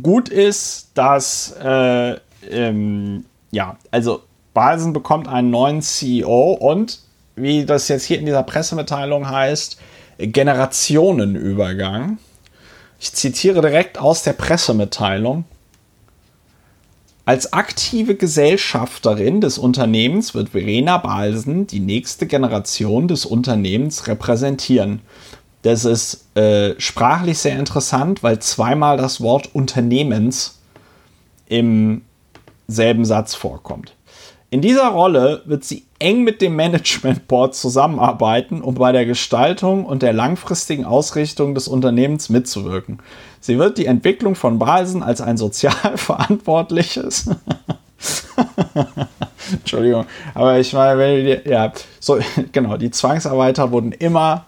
[0.00, 2.16] gut ist, dass, äh,
[2.50, 4.22] ähm, ja, also
[4.54, 7.00] Balsen bekommt einen neuen CEO und,
[7.36, 9.78] wie das jetzt hier in dieser Pressemitteilung heißt,
[10.18, 12.18] Generationenübergang.
[13.00, 15.44] Ich zitiere direkt aus der Pressemitteilung.
[17.24, 25.00] Als aktive Gesellschafterin des Unternehmens wird Verena Balsen die nächste Generation des Unternehmens repräsentieren.
[25.62, 30.58] Das ist äh, sprachlich sehr interessant, weil zweimal das Wort Unternehmens
[31.48, 32.02] im
[32.72, 33.94] selben Satz vorkommt.
[34.50, 39.86] In dieser Rolle wird sie eng mit dem Management Board zusammenarbeiten, um bei der Gestaltung
[39.86, 42.98] und der langfristigen Ausrichtung des Unternehmens mitzuwirken.
[43.40, 47.30] Sie wird die Entwicklung von Balsen als ein sozial verantwortliches
[49.52, 52.18] Entschuldigung, aber ich meine, ja, so,
[52.52, 54.46] genau, die Zwangsarbeiter wurden immer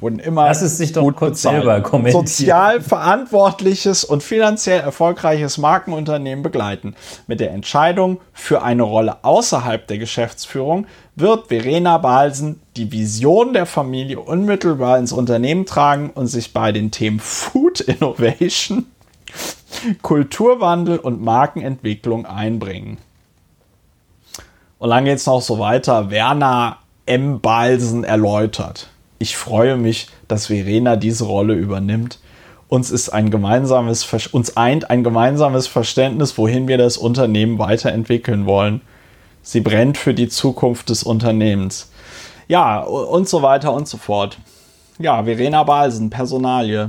[0.00, 1.62] wurden immer Lass es sich doch gut kurz bezahlt.
[1.62, 2.26] selber kommentieren.
[2.26, 6.94] Sozial verantwortliches und finanziell erfolgreiches Markenunternehmen begleiten.
[7.26, 10.86] Mit der Entscheidung für eine Rolle außerhalb der Geschäftsführung
[11.16, 16.90] wird Verena Balsen die Vision der Familie unmittelbar ins Unternehmen tragen und sich bei den
[16.90, 18.86] Themen Food Innovation,
[20.02, 22.98] Kulturwandel und Markenentwicklung einbringen.
[24.78, 26.10] Und dann geht es noch so weiter.
[26.10, 27.40] Werner M.
[27.40, 28.88] Balsen erläutert
[29.20, 32.18] ich freue mich, dass Verena diese Rolle übernimmt.
[32.68, 38.80] Uns ist ein gemeinsames, uns eint ein gemeinsames Verständnis, wohin wir das Unternehmen weiterentwickeln wollen.
[39.42, 41.90] Sie brennt für die Zukunft des Unternehmens.
[42.48, 44.38] Ja, und so weiter und so fort.
[44.98, 46.88] Ja, Verena Balsen, Personalie.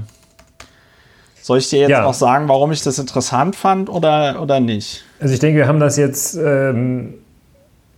[1.42, 2.06] Soll ich dir jetzt ja.
[2.06, 5.04] auch sagen, warum ich das interessant fand oder, oder nicht?
[5.20, 7.16] Also ich denke, wir haben das jetzt ähm,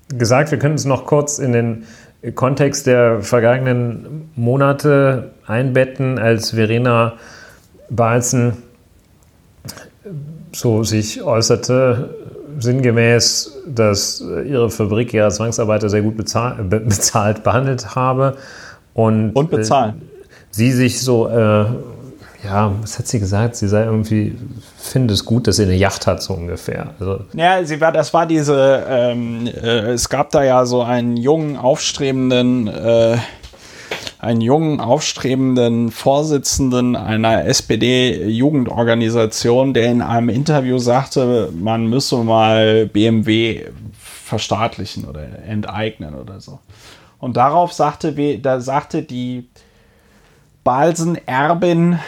[0.07, 0.49] gesagt.
[0.49, 1.85] Wir können es noch kurz in den
[2.31, 7.13] Kontext der vergangenen Monate einbetten, als Verena
[7.89, 8.53] Balzen
[10.53, 12.15] so sich äußerte,
[12.59, 18.37] sinngemäß, dass ihre Fabrik ihre Zwangsarbeiter sehr gut bezahlt, bezahlt behandelt habe.
[18.93, 19.95] Und, und bezahlen.
[19.95, 21.65] Äh, sie sich so, äh,
[22.43, 23.55] ja, was hat sie gesagt?
[23.55, 24.37] Sie sei irgendwie,
[24.77, 26.93] finde es gut, dass sie eine Yacht hat, so ungefähr.
[26.99, 31.15] Also, ja, sie war, das war diese, ähm, äh, es gab da ja so einen
[31.15, 33.17] jungen, aufstrebenden, äh,
[34.19, 43.65] einen jungen, aufstrebenden Vorsitzenden einer SPD-Jugendorganisation, der in einem Interview sagte, man müsse mal BMW
[43.93, 46.57] verstaatlichen oder enteignen oder so.
[47.19, 49.47] Und darauf sagte, da sagte die
[50.63, 51.99] Balsen-Erbin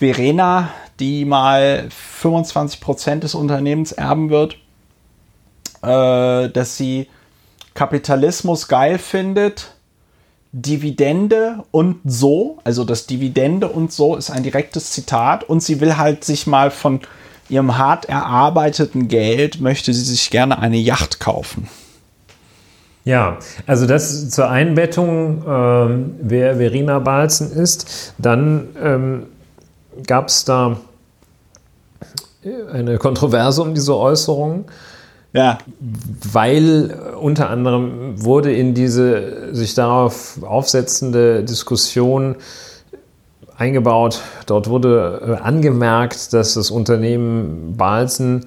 [0.00, 4.54] Verena, die mal 25 Prozent des Unternehmens erben wird,
[5.82, 7.06] äh, dass sie
[7.74, 9.74] Kapitalismus geil findet
[10.52, 15.96] Dividende und so, also das Dividende und so ist ein direktes Zitat und sie will
[15.96, 17.00] halt sich mal von
[17.48, 21.68] ihrem hart erarbeiteten Geld, möchte sie sich gerne eine Yacht kaufen.
[23.04, 28.14] Ja, also das zur Einbettung, ähm, wer Verena Balzen ist.
[28.18, 29.26] Dann ähm,
[30.06, 30.76] gab es da
[32.72, 34.64] eine Kontroverse um diese Äußerung.
[35.32, 35.58] Ja.
[36.32, 42.36] Weil äh, unter anderem wurde in diese sich darauf aufsetzende Diskussion
[43.56, 48.46] eingebaut, dort wurde äh, angemerkt, dass das Unternehmen Balzen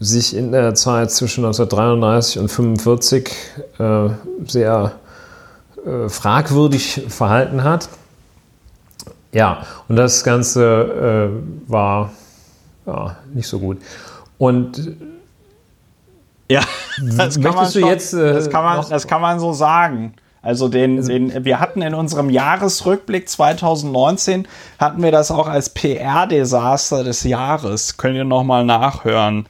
[0.00, 3.30] sich in der Zeit zwischen 1933 und 1945
[3.78, 4.92] äh, sehr
[5.84, 7.88] äh, fragwürdig verhalten hat.
[9.34, 12.12] Ja, und das Ganze äh, war
[12.86, 13.78] ja, nicht so gut.
[14.38, 14.96] Und
[16.48, 16.62] ja,
[17.16, 20.14] das kann, man schon, jetzt, äh, das, kann man, das kann man so sagen.
[20.40, 24.46] Also den, also den, wir hatten in unserem Jahresrückblick 2019
[24.78, 27.96] hatten wir das auch als PR-Desaster des Jahres.
[27.96, 29.46] Könnt ihr noch mal nachhören?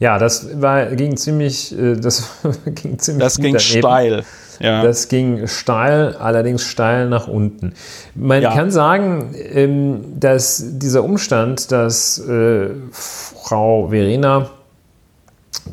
[0.00, 3.22] Ja, das war, ging ziemlich, äh, das ging ziemlich.
[3.22, 3.60] Das ging daneben.
[3.60, 4.24] steil.
[4.62, 4.82] Ja.
[4.84, 7.74] Das ging steil, allerdings steil nach unten.
[8.14, 8.54] Man ja.
[8.54, 14.50] kann sagen, ähm, dass dieser Umstand, dass äh, Frau Verena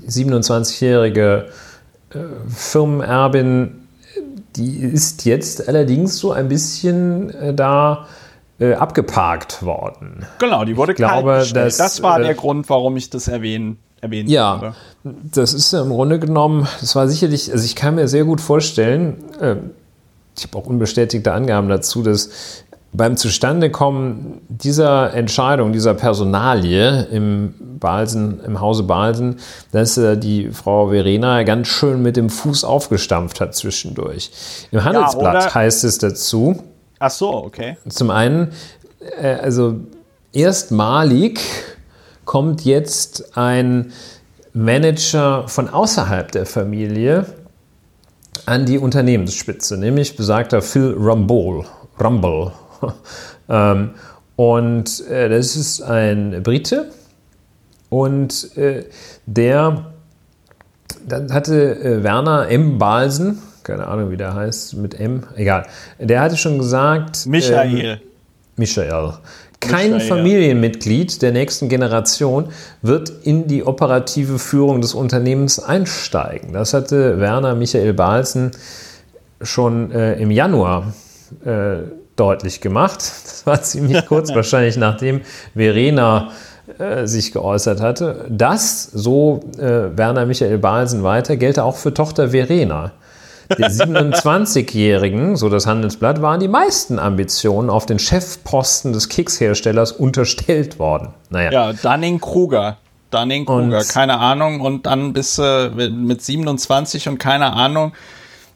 [0.08, 1.50] 27-jährige
[2.10, 2.18] äh,
[2.50, 3.88] Firmenerbin,
[4.56, 8.08] die ist jetzt allerdings so ein bisschen äh, da
[8.78, 10.26] abgeparkt worden.
[10.40, 14.30] Genau, die wurde ich glaube, dass, Das war der Grund, warum ich das erwähnen erwähnt
[14.30, 14.74] ja, habe.
[15.04, 19.24] das ist im Grunde genommen, das war sicherlich, also ich kann mir sehr gut vorstellen,
[20.38, 22.30] ich habe auch unbestätigte Angaben dazu, dass
[22.92, 29.36] beim Zustandekommen dieser Entscheidung, dieser Personalie im, Balsen, im Hause Balsen,
[29.72, 34.32] dass äh, die Frau Verena ganz schön mit dem Fuß aufgestampft hat zwischendurch.
[34.72, 36.64] Im Handelsblatt ja, heißt es dazu.
[36.98, 37.78] Ach so, okay.
[37.88, 38.52] Zum einen,
[39.22, 39.76] äh, also
[40.34, 41.40] erstmalig
[42.30, 43.92] kommt jetzt ein
[44.54, 47.26] Manager von außerhalb der Familie
[48.46, 51.66] an die Unternehmensspitze, nämlich besagter Phil Rumble.
[52.00, 52.52] Rumble
[53.50, 53.96] ähm,
[54.36, 56.92] und äh, das ist ein Brite
[57.90, 58.86] und äh,
[59.26, 59.86] der
[61.08, 62.78] dann hatte äh, Werner M.
[62.78, 65.66] Balsen, keine Ahnung wie der heißt, mit M, egal,
[65.98, 67.26] der hatte schon gesagt.
[67.26, 67.80] Michael.
[67.80, 68.00] Ähm,
[68.56, 69.14] Michael.
[69.60, 70.00] Kein.
[70.00, 72.50] Familienmitglied der nächsten Generation
[72.82, 76.54] wird in die operative Führung des Unternehmens einsteigen.
[76.54, 78.52] Das hatte Werner Michael Balsen
[79.42, 80.94] schon äh, im Januar
[81.46, 81.78] äh,
[82.16, 83.00] deutlich gemacht.
[83.40, 85.22] Das war ziemlich kurz, wahrscheinlich nachdem
[85.56, 86.32] Verena
[86.78, 88.26] äh, sich geäußert hatte.
[88.30, 92.92] Das, so äh, Werner Michael Balsen weiter, gelte auch für Tochter Verena.
[93.58, 100.80] Der 27-Jährigen, so das Handelsblatt, waren die meisten Ambitionen auf den Chefposten des Keksherstellers unterstellt
[100.80, 101.10] worden.
[101.30, 101.52] Naja.
[101.52, 102.78] Ja, Dunning-Kruger.
[103.12, 104.62] Dunning-Kruger, keine Ahnung.
[104.62, 107.94] Und dann bist du mit 27 und keine Ahnung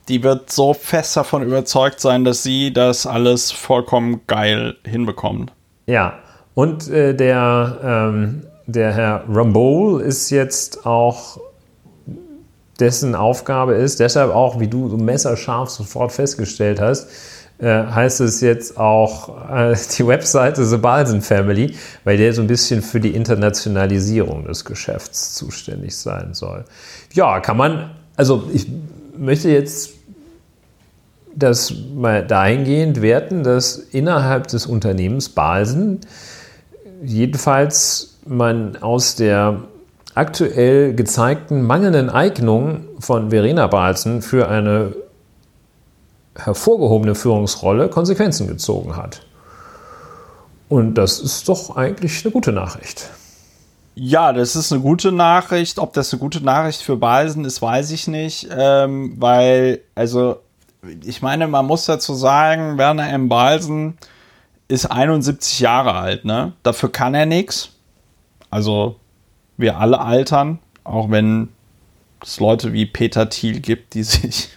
[0.07, 5.51] die wird so fest davon überzeugt sein, dass sie das alles vollkommen geil hinbekommt.
[5.85, 6.15] Ja,
[6.53, 11.39] und äh, der, ähm, der Herr Ramboll ist jetzt auch,
[12.79, 17.07] dessen Aufgabe ist, deshalb auch, wie du so messerscharf sofort festgestellt hast,
[17.59, 22.47] äh, heißt es jetzt auch äh, die Webseite The Balsen Family, weil der so ein
[22.47, 26.65] bisschen für die Internationalisierung des Geschäfts zuständig sein soll.
[27.13, 28.67] Ja, kann man, also ich
[29.15, 29.91] möchte jetzt
[31.35, 36.01] das mal dahingehend werten, dass innerhalb des Unternehmens Balsen
[37.03, 39.63] jedenfalls man aus der
[40.15, 44.95] aktuell gezeigten mangelnden Eignung von Verena Balzen für eine
[46.35, 49.21] hervorgehobene Führungsrolle Konsequenzen gezogen hat.
[50.69, 53.09] Und das ist doch eigentlich eine gute Nachricht.
[53.95, 55.77] Ja, das ist eine gute Nachricht.
[55.77, 58.47] Ob das eine gute Nachricht für Balsen ist, weiß ich nicht.
[58.51, 60.37] Ähm, weil, also,
[61.05, 63.29] ich meine, man muss dazu sagen, Werner M.
[63.29, 63.97] Balsen
[64.67, 66.53] ist 71 Jahre alt, ne?
[66.63, 67.69] Dafür kann er nichts.
[68.49, 68.95] Also,
[69.57, 71.49] wir alle altern, auch wenn
[72.21, 74.49] es Leute wie Peter Thiel gibt, die sich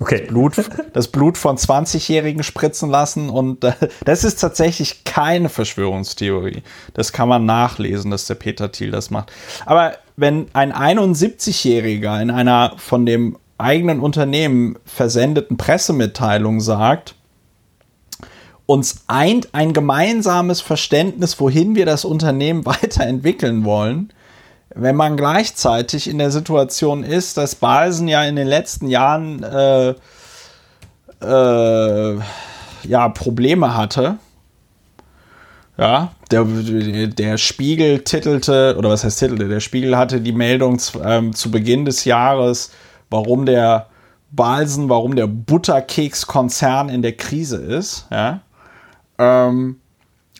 [0.00, 0.20] okay.
[0.20, 0.54] das, Blut,
[0.92, 3.30] das Blut von 20-Jährigen spritzen lassen.
[3.30, 3.66] Und
[4.04, 6.62] das ist tatsächlich keine Verschwörungstheorie.
[6.94, 9.32] Das kann man nachlesen, dass der Peter Thiel das macht.
[9.64, 17.14] Aber wenn ein 71-Jähriger in einer von dem eigenen Unternehmen versendeten Pressemitteilung sagt,
[18.66, 24.12] uns eint ein gemeinsames Verständnis, wohin wir das Unternehmen weiterentwickeln wollen,
[24.74, 29.94] wenn man gleichzeitig in der Situation ist, dass Balsen ja in den letzten Jahren äh,
[31.20, 32.18] äh,
[32.84, 34.18] ja, Probleme hatte.
[35.78, 41.34] Ja, der, der Spiegel titelte, oder was heißt titelte, der Spiegel hatte die Meldung ähm,
[41.34, 42.70] zu Beginn des Jahres,
[43.10, 43.88] warum der
[44.30, 48.06] Balsen, warum der Butterkekskonzern in der Krise ist.
[48.10, 48.40] Ja.
[49.18, 49.76] Ähm,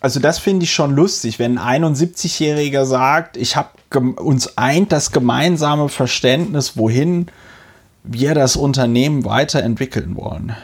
[0.01, 3.71] also das finde ich schon lustig, wenn ein 71-Jähriger sagt, ich habe
[4.17, 7.27] uns eint das gemeinsame Verständnis, wohin
[8.03, 10.57] wir das Unternehmen weiterentwickeln wollen.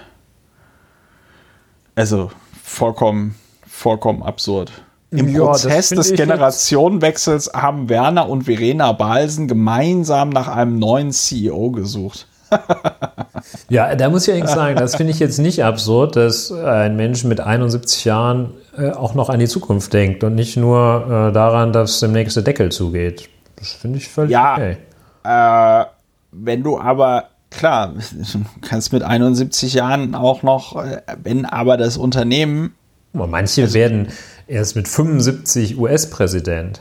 [1.95, 2.33] Also
[2.65, 3.37] vollkommen,
[3.67, 4.73] vollkommen absurd.
[5.11, 11.71] Im ja, Prozess des Generationenwechsels haben Werner und Verena Balsen gemeinsam nach einem neuen CEO
[11.71, 12.27] gesucht.
[13.69, 17.25] ja, da muss ich allerdings sagen, das finde ich jetzt nicht absurd, dass ein Mensch
[17.25, 21.73] mit 71 Jahren äh, auch noch an die Zukunft denkt und nicht nur äh, daran,
[21.73, 23.29] dass demnächst der Deckel zugeht.
[23.57, 24.77] Das finde ich völlig ja, okay.
[25.25, 25.85] Äh,
[26.33, 31.97] wenn du aber, klar, du kannst mit 71 Jahren auch noch, äh, wenn aber das
[31.97, 32.75] Unternehmen.
[33.13, 34.09] Manche werden
[34.47, 36.81] erst mit 75 US-Präsident.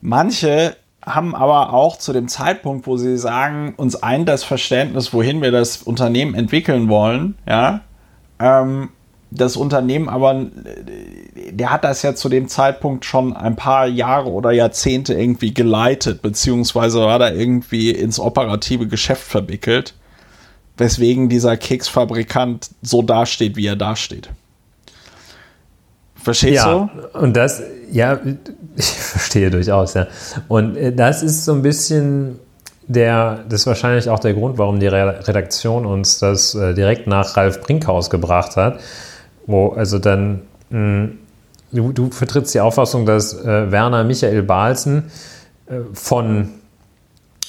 [0.00, 0.76] Manche
[1.06, 5.52] haben aber auch zu dem Zeitpunkt, wo sie sagen, uns eint das Verständnis, wohin wir
[5.52, 7.82] das Unternehmen entwickeln wollen, ja,
[8.40, 8.90] ähm,
[9.30, 10.46] das Unternehmen aber,
[11.50, 16.22] der hat das ja zu dem Zeitpunkt schon ein paar Jahre oder Jahrzehnte irgendwie geleitet,
[16.22, 19.94] beziehungsweise war da irgendwie ins operative Geschäft verwickelt,
[20.76, 24.30] weswegen dieser Keksfabrikant so dasteht, wie er dasteht.
[26.26, 27.18] Verstehst ja, du?
[27.20, 28.18] Und das, ja,
[28.74, 30.08] ich verstehe durchaus, ja.
[30.48, 32.40] Und äh, das ist so ein bisschen
[32.88, 37.36] der, das ist wahrscheinlich auch der Grund, warum die Redaktion uns das äh, direkt nach
[37.36, 38.80] Ralf Brinkhaus gebracht hat.
[39.46, 41.18] Wo also dann, mh, hm,
[41.70, 45.04] du, du, vertrittst die Auffassung, dass äh, Werner Michael Balzen
[45.66, 46.48] äh, von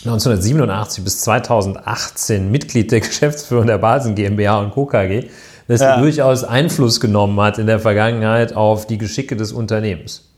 [0.06, 4.86] 1987 bis 2018 Mitglied der Geschäftsführung der Balzen GmbH und Co.
[4.86, 5.30] KG
[5.68, 6.00] dass ja.
[6.00, 10.34] durchaus Einfluss genommen hat in der Vergangenheit auf die Geschicke des Unternehmens.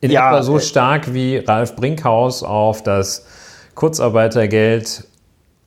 [0.00, 3.26] In ja, etwa so äh, stark wie Ralf Brinkhaus auf das
[3.74, 5.06] Kurzarbeitergeld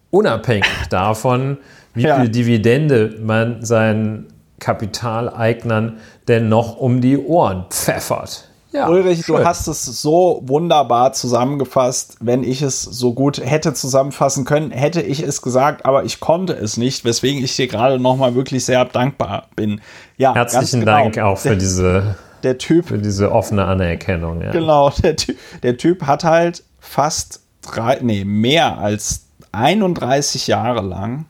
[0.09, 1.57] unabhängig davon,
[1.93, 2.19] wie ja.
[2.19, 4.27] viel Dividende man seinen
[4.59, 8.44] Kapitaleignern denn noch um die Ohren pfeffert.
[8.75, 9.37] Ja, Ulrich, schön.
[9.37, 12.17] du hast es so wunderbar zusammengefasst.
[12.19, 16.53] Wenn ich es so gut hätte zusammenfassen können, hätte ich es gesagt, aber ich konnte
[16.53, 19.81] es nicht, weswegen ich dir gerade nochmal wirklich sehr dankbar bin.
[20.17, 20.91] Ja, herzlichen genau.
[20.91, 24.41] Dank auch für diese, der typ, für diese offene Anerkennung.
[24.41, 24.51] Ja.
[24.51, 25.15] Genau, der,
[25.63, 31.25] der Typ hat halt fast drei, nee, mehr als 31 Jahre lang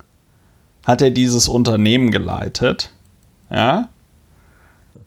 [0.86, 2.92] hat er dieses Unternehmen geleitet.
[3.50, 3.90] Ja,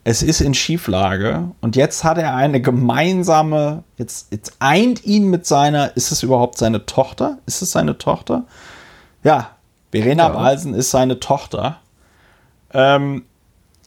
[0.08, 5.44] es ist in Schieflage und jetzt hat er eine gemeinsame, jetzt, jetzt eint ihn mit
[5.44, 7.36] seiner, ist es überhaupt seine Tochter?
[7.44, 8.44] Ist es seine Tochter?
[9.22, 9.50] Ja,
[9.92, 10.30] Verena ja.
[10.30, 11.80] Balsen ist seine Tochter.
[12.72, 13.26] Ähm,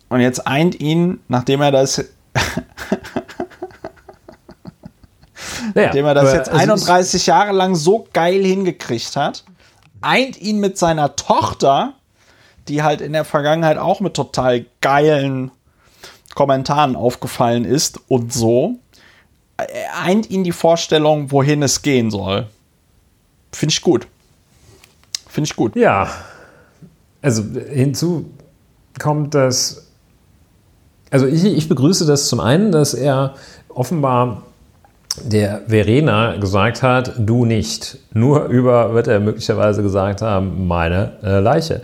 [0.10, 1.98] und jetzt eint ihn, nachdem er das,
[5.74, 9.44] naja, nachdem er das jetzt 31 also Jahre lang so geil hingekriegt hat,
[10.02, 11.94] eint ihn mit seiner Tochter,
[12.68, 15.50] die halt in der Vergangenheit auch mit total geilen
[16.36, 18.80] Kommentaren aufgefallen ist und so,
[20.04, 22.48] eint ihn die Vorstellung, wohin es gehen soll.
[23.52, 24.08] Finde ich gut.
[25.28, 25.76] Finde ich gut.
[25.76, 26.10] Ja.
[27.22, 28.26] Also hinzu
[29.00, 29.88] kommt das.
[31.10, 33.36] Also ich, ich begrüße das zum einen, dass er
[33.70, 34.44] offenbar
[35.24, 37.98] der Verena gesagt hat, du nicht.
[38.14, 41.82] Nur über, wird er möglicherweise gesagt haben, meine äh, Leiche.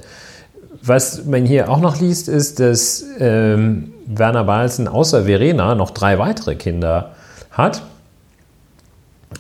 [0.87, 6.17] Was man hier auch noch liest, ist, dass ähm, Werner Balzen außer Verena noch drei
[6.17, 7.11] weitere Kinder
[7.51, 7.81] hat,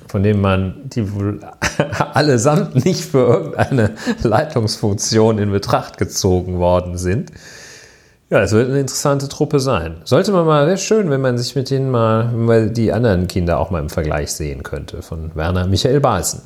[0.09, 1.39] von denen man die wohl
[2.13, 3.91] allesamt nicht für irgendeine
[4.23, 7.31] Leitungsfunktion in Betracht gezogen worden sind.
[8.29, 10.01] Ja, es wird eine interessante Truppe sein.
[10.03, 13.57] Sollte man mal, wäre schön, wenn man sich mit denen mal, mal die anderen Kinder
[13.57, 16.41] auch mal im Vergleich sehen könnte, von Werner Michael Balzen.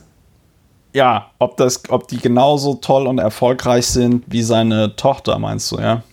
[0.94, 5.80] Ja, ob, das, ob die genauso toll und erfolgreich sind wie seine Tochter, meinst du,
[5.80, 6.04] ja?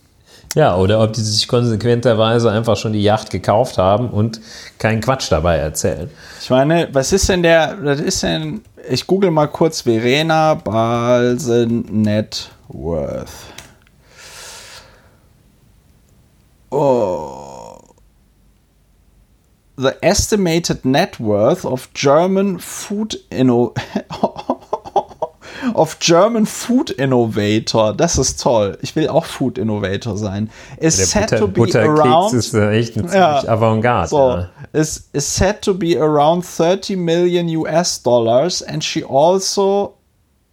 [0.55, 4.41] Ja, oder ob die sich konsequenterweise einfach schon die Yacht gekauft haben und
[4.79, 6.09] keinen Quatsch dabei erzählen.
[6.41, 11.85] Ich meine, was ist denn der, das ist denn, ich google mal kurz Verena Balsen
[12.01, 13.29] Net Worth.
[16.71, 17.77] Oh.
[19.77, 23.73] The estimated net worth of German food inno
[25.75, 27.93] of German Food Innovator.
[27.93, 28.77] Das ist toll.
[28.81, 30.49] Ich will auch Food Innovator sein.
[30.77, 32.33] Is Der said Butter, to be Butterkeks around.
[32.33, 34.09] ist echt ein ja, Avantgarde.
[34.09, 34.49] So, ja.
[34.73, 39.95] is, is said to be around 30 million US dollars and she also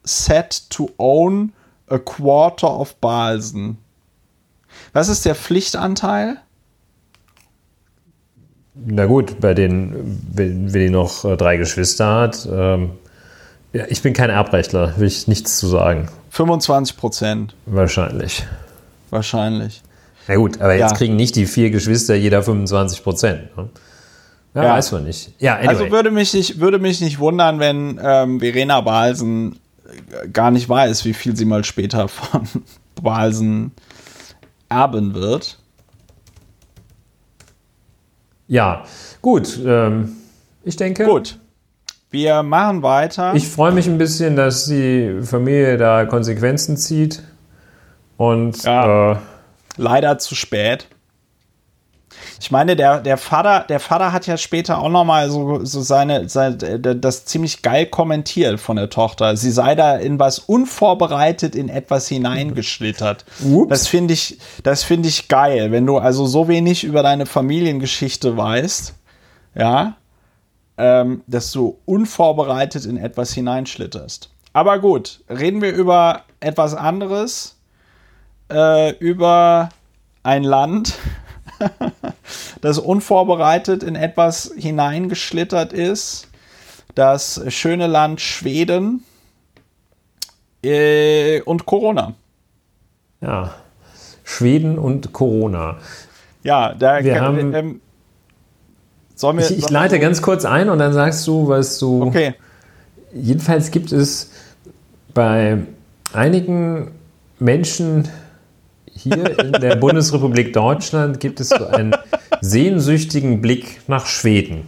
[0.05, 1.53] said to own
[1.89, 3.79] a quarter of Balsen.
[4.93, 6.39] Was ist der Pflichtanteil?
[8.75, 12.91] Na gut, bei den, wenn, wenn die noch äh, drei Geschwister hat, ähm,
[13.73, 16.09] ja, ich bin kein Erbrechtler, will ich nichts zu sagen.
[16.31, 17.55] 25 Prozent.
[17.67, 18.45] Wahrscheinlich.
[19.11, 19.83] Wahrscheinlich.
[20.29, 20.97] Na gut, aber jetzt ja.
[20.97, 23.57] kriegen nicht die vier Geschwister jeder 25 Prozent.
[23.57, 23.69] Ne?
[24.55, 25.33] Ja, ja, weiß man nicht.
[25.39, 25.69] Ja, anyway.
[25.69, 29.59] Also würde mich nicht, würde mich nicht wundern, wenn ähm, Verena Balsen
[30.33, 32.49] gar nicht weiß, wie viel sie mal später von
[33.01, 33.73] Balsen
[34.69, 35.59] erben wird.
[38.49, 38.85] Ja,
[39.23, 39.59] gut.
[39.65, 40.17] Ähm,
[40.65, 41.05] ich denke.
[41.05, 41.39] Gut.
[42.17, 43.35] Wir machen weiter.
[43.35, 47.23] Ich freue mich ein bisschen, dass die Familie da Konsequenzen zieht.
[48.17, 49.17] Und ja, äh,
[49.77, 50.87] leider zu spät.
[52.41, 56.27] Ich meine, der, der, Vater, der Vater hat ja später auch nochmal so, so seine,
[56.31, 59.37] seine, das ziemlich geil kommentiert von der Tochter.
[59.37, 63.27] Sie sei da in was unvorbereitet in etwas hineingeschlittert.
[63.45, 63.69] Ups.
[63.69, 68.39] Das finde ich, das finde ich geil, wenn du also so wenig über deine Familiengeschichte
[68.39, 68.95] weißt.
[69.55, 69.97] Ja,
[70.79, 74.31] ähm, dass du unvorbereitet in etwas hineinschlitterst.
[74.53, 77.57] Aber gut, reden wir über etwas anderes,
[78.51, 79.69] äh, über
[80.23, 80.95] ein Land,
[82.61, 86.29] das unvorbereitet in etwas hineingeschlittert ist,
[86.95, 89.05] das schöne Land Schweden
[90.65, 92.15] äh, und Corona.
[93.21, 93.55] Ja,
[94.25, 95.79] Schweden und Corona.
[96.43, 97.81] Ja, da wir haben, ähm,
[99.17, 102.03] Sollen wir, ich, ich leite ganz kurz ein und dann sagst du, was du.
[102.03, 102.35] Okay.
[103.15, 104.31] Jedenfalls gibt es
[105.15, 105.59] bei
[106.13, 106.93] einigen
[107.39, 108.09] Menschen
[108.85, 111.95] hier in der Bundesrepublik Deutschland gibt es so einen
[112.43, 114.67] sehnsüchtigen Blick nach Schweden.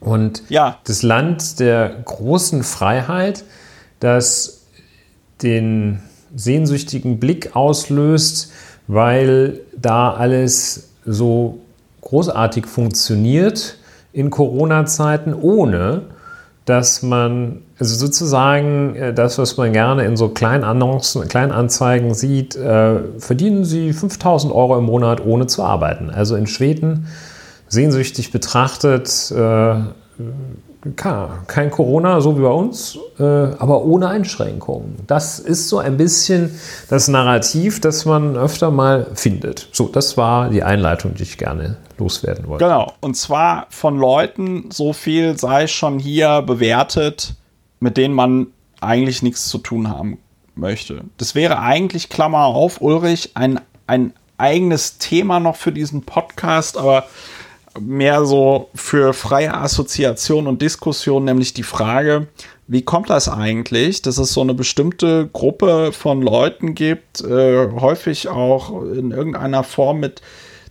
[0.00, 0.78] Und ja.
[0.84, 3.44] das Land der großen Freiheit,
[4.00, 4.64] das
[5.42, 6.00] den
[6.34, 8.50] sehnsüchtigen Blick auslöst,
[8.88, 11.60] weil da alles so
[12.02, 13.78] großartig funktioniert
[14.12, 16.02] in Corona-Zeiten, ohne
[16.64, 23.64] dass man, also sozusagen äh, das, was man gerne in so Kleinanzeigen sieht, äh, verdienen
[23.64, 26.10] sie 5000 Euro im Monat ohne zu arbeiten.
[26.10, 27.08] Also in Schweden
[27.66, 29.74] sehnsüchtig betrachtet, äh,
[30.96, 34.96] kein Corona, so wie bei uns, äh, aber ohne Einschränkungen.
[35.06, 36.58] Das ist so ein bisschen
[36.88, 39.68] das Narrativ, das man öfter mal findet.
[39.72, 42.64] So, das war die Einleitung, die ich gerne loswerden wollte.
[42.64, 47.34] Genau, und zwar von Leuten, so viel sei schon hier bewertet,
[47.78, 48.48] mit denen man
[48.80, 50.18] eigentlich nichts zu tun haben
[50.56, 51.02] möchte.
[51.16, 57.04] Das wäre eigentlich, Klammer auf, Ulrich, ein, ein eigenes Thema noch für diesen Podcast, aber
[57.80, 62.28] mehr so für freie Assoziation und Diskussion, nämlich die Frage,
[62.66, 68.28] wie kommt das eigentlich, dass es so eine bestimmte Gruppe von Leuten gibt, äh, häufig
[68.28, 70.22] auch in irgendeiner Form mit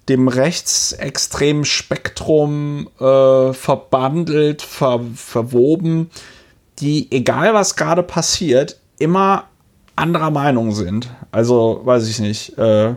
[0.09, 6.09] dem rechtsextremen Spektrum äh, verbandelt, ver verwoben,
[6.79, 9.45] die, egal was gerade passiert, immer
[9.95, 11.09] anderer Meinung sind.
[11.31, 12.95] Also, weiß ich nicht, äh,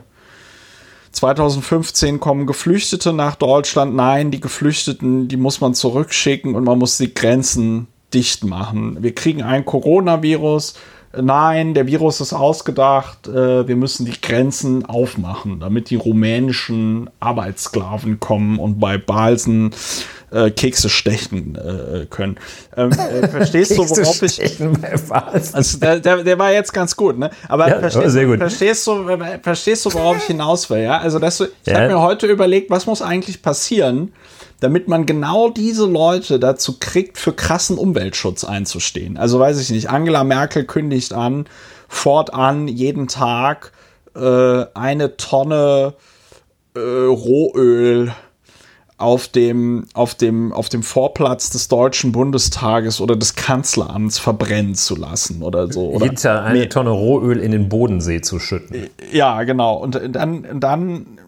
[1.14, 3.94] 2015 kommen Geflüchtete nach Deutschland.
[3.94, 9.02] Nein, die Geflüchteten, die muss man zurückschicken und man muss die Grenzen dicht machen.
[9.02, 10.74] Wir kriegen ein Coronavirus.
[11.20, 18.20] Nein, der Virus ist ausgedacht, äh, wir müssen die Grenzen aufmachen, damit die rumänischen Arbeitssklaven
[18.20, 19.72] kommen und bei Balsen
[20.34, 22.36] äh, Kekse stechen äh, können.
[22.76, 24.40] Ähm, äh, verstehst du, worauf ich.
[25.54, 27.30] Also der, der, der, war jetzt ganz gut, ne?
[27.48, 28.38] Aber ja, verstehst, sehr gut.
[28.38, 29.06] Verstehst, du,
[29.42, 30.98] verstehst du, worauf ich hinaus will, ja?
[30.98, 31.76] Also, dass du, ich ja.
[31.76, 34.12] habe mir heute überlegt, was muss eigentlich passieren,
[34.64, 39.18] damit man genau diese Leute dazu kriegt, für krassen Umweltschutz einzustehen.
[39.18, 41.44] Also weiß ich nicht, Angela Merkel kündigt an,
[41.86, 43.72] fortan jeden Tag
[44.16, 45.92] äh, eine Tonne
[46.74, 48.14] äh, Rohöl
[48.96, 54.96] auf dem, auf, dem, auf dem Vorplatz des Deutschen Bundestages oder des Kanzleramts verbrennen zu
[54.96, 55.90] lassen oder so.
[55.90, 56.66] Oder Hinter eine nee.
[56.68, 58.88] Tonne Rohöl in den Bodensee zu schütten.
[59.12, 59.74] Ja, genau.
[59.74, 61.18] Und dann, dann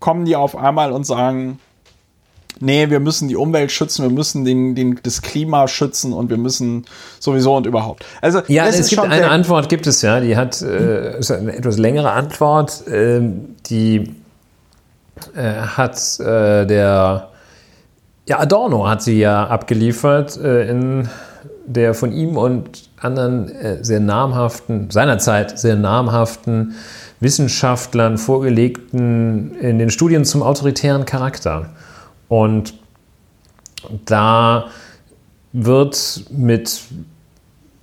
[0.00, 1.60] kommen die auf einmal und sagen,
[2.60, 6.36] nee, wir müssen die Umwelt schützen, wir müssen den, den, das Klima schützen und wir
[6.36, 6.84] müssen
[7.18, 8.04] sowieso und überhaupt.
[8.20, 12.12] Also ja, es gibt eine Antwort, gibt es ja, die hat äh, eine etwas längere
[12.12, 13.20] Antwort, äh,
[13.66, 14.14] die
[15.34, 17.28] äh, hat äh, der
[18.26, 21.08] ja Adorno hat sie ja abgeliefert äh, in
[21.66, 26.74] der von ihm und anderen äh, sehr namhaften seinerzeit sehr namhaften
[27.20, 31.70] Wissenschaftlern vorgelegten in den Studien zum autoritären Charakter.
[32.34, 32.74] Und
[34.06, 34.66] da
[35.52, 36.80] wird mit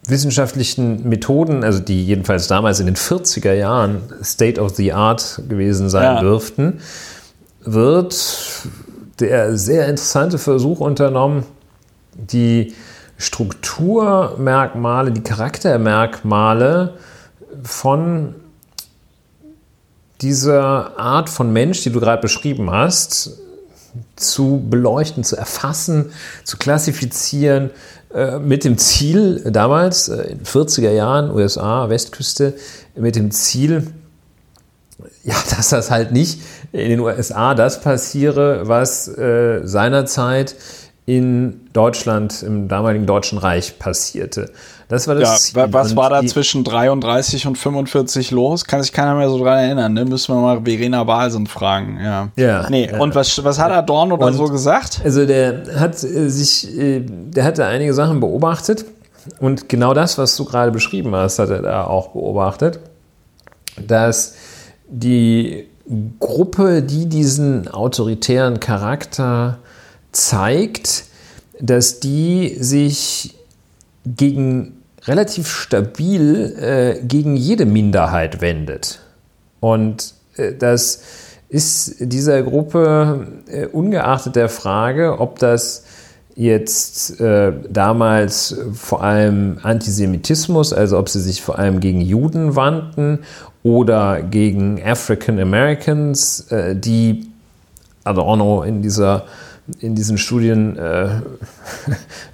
[0.05, 5.89] wissenschaftlichen Methoden, also die jedenfalls damals in den 40er Jahren State of the Art gewesen
[5.89, 6.19] sein ja.
[6.19, 6.81] dürften,
[7.61, 8.13] wird
[9.21, 11.45] der sehr interessante Versuch unternommen,
[12.13, 12.73] die
[13.17, 16.95] Strukturmerkmale, die Charaktermerkmale
[17.63, 18.35] von
[20.19, 23.40] dieser Art von Mensch, die du gerade beschrieben hast,
[24.15, 26.11] zu beleuchten, zu erfassen,
[26.43, 27.71] zu klassifizieren,
[28.13, 32.53] äh, mit dem Ziel, damals äh, in den 40er Jahren, USA, Westküste,
[32.95, 33.87] mit dem Ziel,
[35.23, 40.55] ja, dass das halt nicht in den USA das passiere, was äh, seinerzeit
[41.05, 44.51] in Deutschland, im damaligen Deutschen Reich passierte.
[44.87, 48.65] Das war das ja, Was war da zwischen 33 und 45 los?
[48.65, 49.93] Kann sich keiner mehr so dran erinnern.
[49.93, 50.05] Ne?
[50.05, 51.97] Müssen wir mal Verena Balsen fragen.
[52.03, 52.29] Ja.
[52.35, 52.89] ja nee.
[52.91, 52.99] Ja.
[52.99, 55.01] Und was, was hat Adorno da so gesagt?
[55.03, 58.85] Also der hat äh, sich, äh, der hatte einige Sachen beobachtet
[59.39, 62.79] und genau das, was du gerade beschrieben hast, hat er da auch beobachtet,
[63.87, 64.35] dass
[64.87, 65.67] die
[66.19, 69.59] Gruppe, die diesen autoritären Charakter
[70.11, 71.05] zeigt,
[71.59, 73.35] dass die sich
[74.05, 78.99] gegen relativ stabil äh, gegen jede Minderheit wendet.
[79.59, 81.01] Und äh, das
[81.49, 85.83] ist dieser Gruppe äh, ungeachtet der Frage, ob das
[86.35, 93.19] jetzt äh, damals vor allem Antisemitismus, also ob sie sich vor allem gegen Juden wandten
[93.63, 97.27] oder gegen African Americans, äh, die
[98.03, 99.25] Adorno in dieser
[99.79, 101.21] in diesen Studien äh,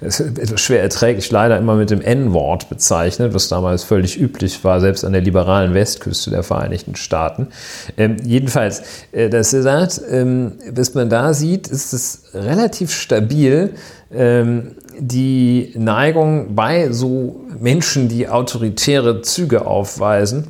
[0.00, 5.04] etwas schwer erträglich leider immer mit dem N-Wort bezeichnet, was damals völlig üblich war, selbst
[5.04, 7.48] an der liberalen Westküste der Vereinigten Staaten.
[7.96, 13.74] Ähm, jedenfalls, äh, das sagt, ähm, was man da sieht, ist es relativ stabil,
[14.12, 20.48] ähm, die Neigung bei so Menschen, die autoritäre Züge aufweisen,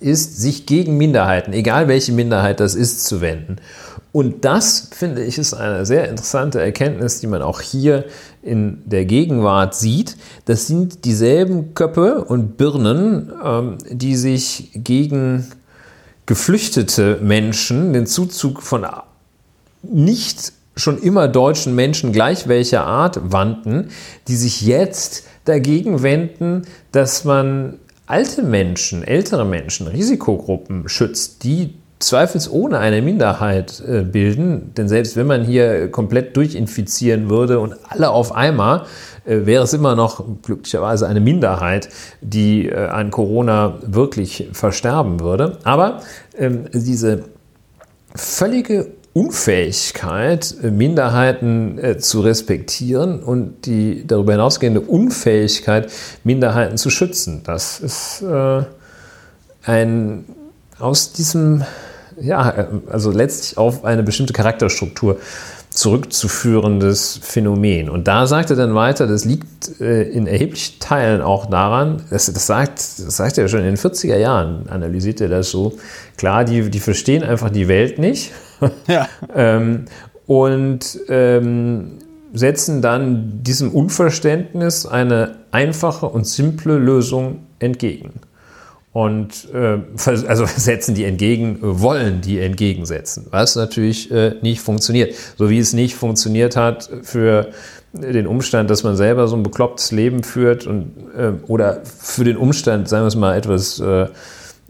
[0.00, 3.56] ist, sich gegen Minderheiten, egal welche Minderheit das ist, zu wenden.
[4.12, 8.06] Und das, finde ich, ist eine sehr interessante Erkenntnis, die man auch hier
[8.42, 10.16] in der Gegenwart sieht.
[10.46, 15.46] Das sind dieselben Köpfe und Birnen, ähm, die sich gegen
[16.26, 18.84] geflüchtete Menschen, den Zuzug von
[19.82, 23.90] nicht schon immer deutschen Menschen gleich welcher Art wandten,
[24.28, 32.78] die sich jetzt dagegen wenden, dass man alte Menschen, ältere Menschen, Risikogruppen schützt, die zweifelsohne
[32.78, 34.72] eine Minderheit äh, bilden.
[34.74, 38.86] Denn selbst wenn man hier komplett durchinfizieren würde und alle auf einmal,
[39.26, 41.90] äh, wäre es immer noch glücklicherweise eine Minderheit,
[42.22, 45.58] die äh, an Corona wirklich versterben würde.
[45.62, 46.00] Aber
[46.36, 47.24] ähm, diese
[48.14, 55.90] völlige Unfähigkeit, Minderheiten zu respektieren und die darüber hinausgehende Unfähigkeit,
[56.22, 57.42] Minderheiten zu schützen.
[57.44, 58.24] Das ist
[59.64, 60.24] ein
[60.80, 61.62] aus diesem,
[62.20, 65.18] ja, also letztlich auf eine bestimmte Charakterstruktur
[65.70, 67.88] zurückzuführendes Phänomen.
[67.88, 72.26] Und da sagt er dann weiter, das liegt äh, in erheblichen Teilen auch daran, das,
[72.26, 75.78] das, sagt, das sagt er schon in den 40er Jahren, analysiert er das so.
[76.16, 78.32] Klar, die, die verstehen einfach die Welt nicht
[78.88, 79.08] ja.
[79.34, 79.84] ähm,
[80.26, 81.98] und ähm,
[82.32, 88.20] setzen dann diesem Unverständnis eine einfache und simple Lösung entgegen.
[88.92, 95.14] Und äh, also setzen die entgegen, wollen die entgegensetzen, was natürlich äh, nicht funktioniert.
[95.36, 97.50] So wie es nicht funktioniert hat für
[97.92, 102.36] den Umstand, dass man selber so ein beklopptes Leben führt und äh, oder für den
[102.36, 104.06] Umstand, sagen wir es mal etwas, äh,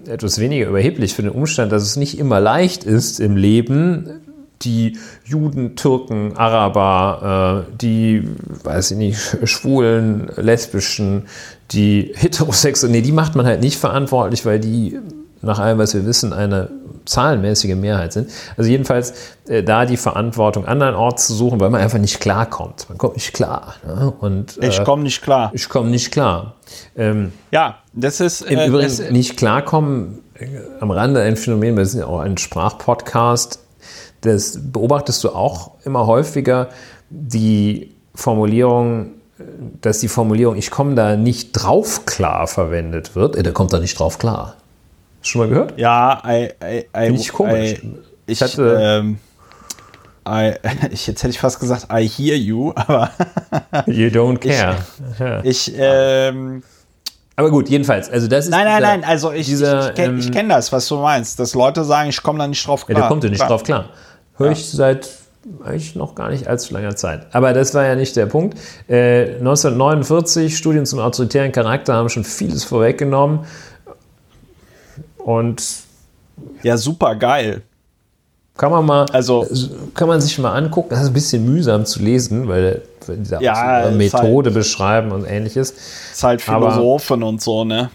[0.07, 4.21] etwas weniger überheblich, für den Umstand, dass es nicht immer leicht ist im Leben,
[4.63, 8.29] die Juden, Türken, Araber, äh, die,
[8.65, 11.27] weiß ich nicht, Schwulen, Lesbischen,
[11.71, 14.99] die Heterosexuellen, nee, die macht man halt nicht verantwortlich, weil die
[15.43, 16.71] nach allem, was wir wissen, eine
[17.07, 18.31] zahlenmäßige Mehrheit sind.
[18.57, 19.15] Also jedenfalls
[19.49, 22.87] äh, da die Verantwortung andernorts zu suchen, weil man einfach nicht klarkommt.
[22.89, 23.77] Man kommt nicht klar.
[23.87, 24.13] Ne?
[24.21, 25.51] Und, äh, ich komme nicht klar.
[25.55, 26.57] Ich komme nicht klar.
[26.97, 28.43] Ähm, ja, das ist...
[28.43, 30.47] Im äh, Übrigen nicht klarkommen, äh,
[30.81, 33.61] am Rande ein Phänomen, wir sind ja auch ein Sprachpodcast,
[34.21, 36.69] das beobachtest du auch immer häufiger,
[37.11, 39.13] die Formulierung,
[39.81, 43.37] dass die Formulierung, ich komme da nicht drauf klar verwendet wird.
[43.37, 44.57] Äh, der kommt da nicht drauf klar.
[45.21, 45.79] Hast du schon mal gehört?
[45.79, 47.83] Ja, I, I, I, ich komisch.
[47.83, 48.79] I, ich hatte.
[48.81, 49.19] Ähm,
[50.29, 50.53] I,
[50.91, 53.11] ich, jetzt hätte ich fast gesagt, I hear you, aber.
[53.87, 54.77] you don't care.
[55.43, 56.63] Ich, ich ähm,
[57.41, 58.51] aber gut, jedenfalls, also das ist.
[58.51, 60.97] Nein, nein, dieser, nein, also ich, dieser, ich, ich kenne ähm, kenn das, was du
[60.99, 62.99] meinst, dass Leute sagen, ich komme da nicht drauf klar.
[62.99, 63.49] Ja, da kommt ja nicht klar.
[63.49, 63.89] drauf klar.
[64.41, 64.53] Höre ja.
[64.53, 65.11] ich seit
[65.65, 67.27] eigentlich noch gar nicht allzu langer Zeit.
[67.33, 68.59] Aber das war ja nicht der Punkt.
[68.89, 73.41] Äh, 1949, Studien zum autoritären Charakter haben schon vieles vorweggenommen.
[75.19, 75.63] Und.
[76.63, 77.63] Ja, super geil.
[78.57, 79.47] Kann man mal, also
[79.95, 80.89] kann man sich mal angucken.
[80.91, 85.25] Das ist ein bisschen mühsam zu lesen, weil die ja, so Methode halt, beschreiben und
[85.25, 85.75] ähnliches.
[86.13, 87.91] Ist halt Philosophen aber, und so, ne?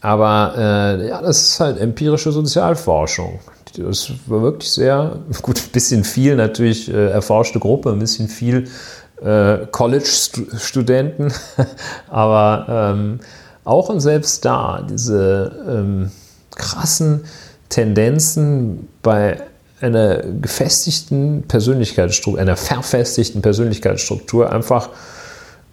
[0.00, 3.38] Aber äh, ja, das ist halt empirische Sozialforschung.
[3.76, 8.68] Das war wirklich sehr, gut, ein bisschen viel natürlich äh, erforschte Gruppe, ein bisschen viel
[9.22, 11.32] äh, College-Studenten,
[12.08, 13.20] aber ähm,
[13.64, 16.10] auch und selbst da diese ähm,
[16.56, 17.24] krassen
[17.68, 19.40] Tendenzen bei
[19.80, 24.90] einer gefestigten Persönlichkeitsstruktur, einer verfestigten Persönlichkeitsstruktur einfach,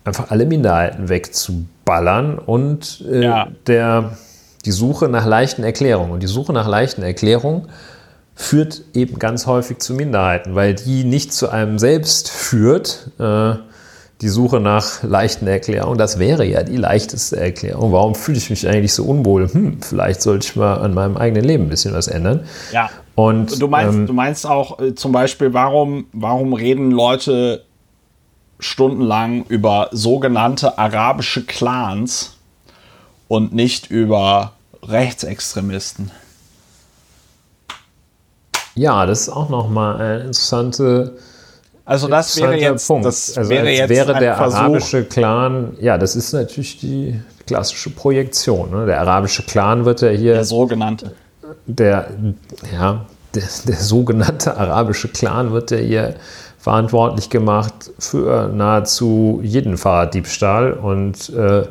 [0.03, 3.47] einfach alle Minderheiten wegzuballern und äh, ja.
[3.67, 4.17] der
[4.65, 6.11] die Suche nach leichten Erklärungen.
[6.11, 7.69] Und die Suche nach leichten Erklärungen
[8.35, 13.11] führt eben ganz häufig zu Minderheiten, weil die nicht zu einem selbst führt.
[13.19, 13.55] Äh,
[14.21, 17.93] die Suche nach leichten Erklärungen, das wäre ja die leichteste Erklärung.
[17.93, 19.47] Warum fühle ich mich eigentlich so unwohl?
[19.51, 22.41] Hm, vielleicht sollte ich mal an meinem eigenen Leben ein bisschen was ändern.
[22.73, 22.89] Ja.
[23.15, 27.63] Und du meinst, ähm, du meinst auch äh, zum Beispiel, warum, warum reden Leute
[28.59, 32.38] stundenlang über sogenannte arabische Clans
[33.29, 34.51] und nicht über
[34.83, 36.11] Rechtsextremisten.
[38.75, 41.17] Ja, das ist auch nochmal eine interessante.
[41.85, 43.05] Also das wäre jetzt, Punkt.
[43.05, 44.57] das also wäre, jetzt wäre der Versuch.
[44.57, 48.71] arabische Clan, ja, das ist natürlich die klassische Projektion.
[48.71, 48.85] Ne?
[48.85, 50.33] Der arabische Clan wird ja hier.
[50.33, 51.13] Der sogenannte.
[51.65, 52.09] Der,
[52.71, 53.05] ja,
[53.35, 56.15] der, der sogenannte arabische Clan wird ja hier
[56.57, 61.63] verantwortlich gemacht für nahezu jeden Fahrraddiebstahl und äh,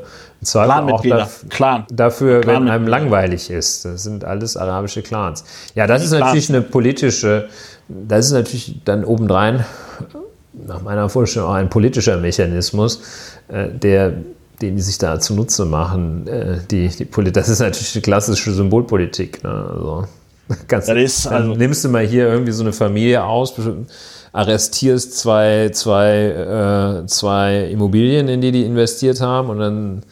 [0.42, 1.84] zwar auch daf Clan.
[1.90, 3.84] dafür, Clan wenn einem langweilig ist.
[3.84, 5.44] Das sind alles arabische Clans.
[5.74, 7.48] Ja, das ist natürlich eine politische,
[7.88, 9.64] das ist natürlich dann obendrein,
[10.66, 13.00] nach meiner Vorstellung, auch ein politischer Mechanismus,
[13.48, 14.12] äh, der
[14.60, 16.26] den die sich da zunutze machen.
[16.26, 19.42] Äh, die, die das ist natürlich die klassische Symbolpolitik.
[19.44, 19.50] Ne?
[19.50, 20.04] Also,
[20.96, 23.54] ist, also, dann nimmst du mal hier irgendwie so eine Familie aus,
[24.32, 30.02] arrestierst zwei, zwei, äh, zwei Immobilien, in die die investiert haben und dann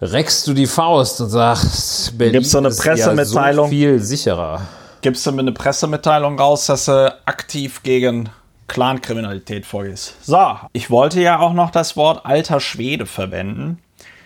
[0.00, 3.66] reckst du die Faust und sagst, Berlin Gibt's so eine Pressemitteilung?
[3.66, 4.62] Ja so viel sicherer.
[5.02, 8.28] Gibst du mir eine Pressemitteilung raus, dass du aktiv gegen
[8.68, 10.14] Clankriminalität vorgehst?
[10.24, 13.78] So, ich wollte ja auch noch das Wort alter Schwede verwenden.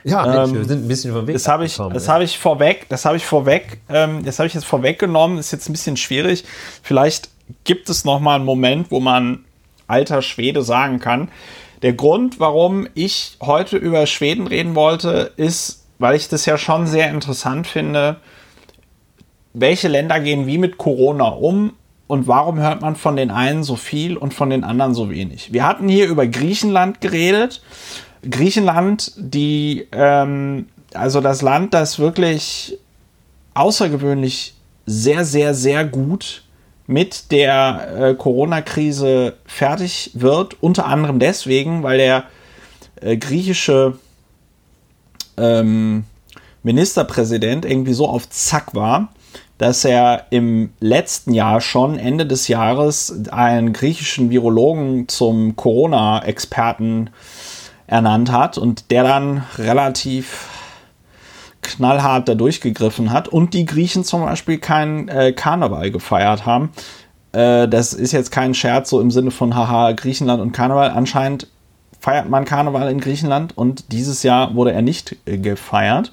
[0.05, 1.35] Ja, ähm, wir sind ein bisschen vom Weg.
[1.35, 2.15] Das habe ich, das ja.
[2.15, 5.39] habe ich vorweg, das habe ich vorweg, ähm, das habe ich jetzt vorweggenommen.
[5.39, 6.45] Ist jetzt ein bisschen schwierig.
[6.83, 7.29] Vielleicht
[7.65, 9.45] gibt es noch mal einen Moment, wo man
[9.87, 11.29] alter Schwede sagen kann.
[11.83, 16.87] Der Grund, warum ich heute über Schweden reden wollte, ist, weil ich das ja schon
[16.87, 18.17] sehr interessant finde,
[19.53, 21.73] welche Länder gehen wie mit Corona um
[22.07, 25.53] und warum hört man von den einen so viel und von den anderen so wenig.
[25.53, 27.63] Wir hatten hier über Griechenland geredet.
[28.29, 32.79] Griechenland, die, ähm, also das Land, das wirklich
[33.55, 34.55] außergewöhnlich
[34.87, 36.43] sehr, sehr, sehr gut
[36.91, 40.57] mit der äh, Corona-Krise fertig wird.
[40.61, 42.25] Unter anderem deswegen, weil der
[43.01, 43.97] äh, griechische
[45.37, 46.05] ähm,
[46.65, 49.13] Ministerpräsident irgendwie so auf Zack war,
[49.57, 57.11] dass er im letzten Jahr schon, Ende des Jahres, einen griechischen Virologen zum Corona-Experten
[57.87, 60.49] ernannt hat und der dann relativ
[61.63, 66.71] knallhart da durchgegriffen hat und die Griechen zum Beispiel keinen äh, Karneval gefeiert haben.
[67.33, 70.91] Äh, das ist jetzt kein Scherz so im Sinne von haha Griechenland und Karneval.
[70.91, 71.47] Anscheinend
[72.01, 76.13] feiert man Karneval in Griechenland und dieses Jahr wurde er nicht äh, gefeiert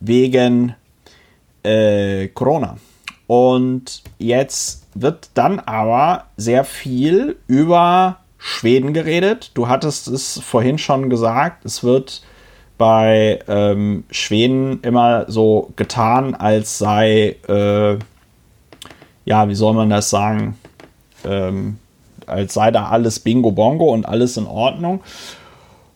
[0.00, 0.74] wegen
[1.62, 2.76] äh, Corona.
[3.26, 9.52] Und jetzt wird dann aber sehr viel über Schweden geredet.
[9.54, 12.22] Du hattest es vorhin schon gesagt, es wird
[12.82, 17.96] bei ähm, Schweden immer so getan, als sei, äh,
[19.24, 20.58] ja, wie soll man das sagen,
[21.24, 21.78] ähm,
[22.26, 25.00] als sei da alles Bingo Bongo und alles in Ordnung.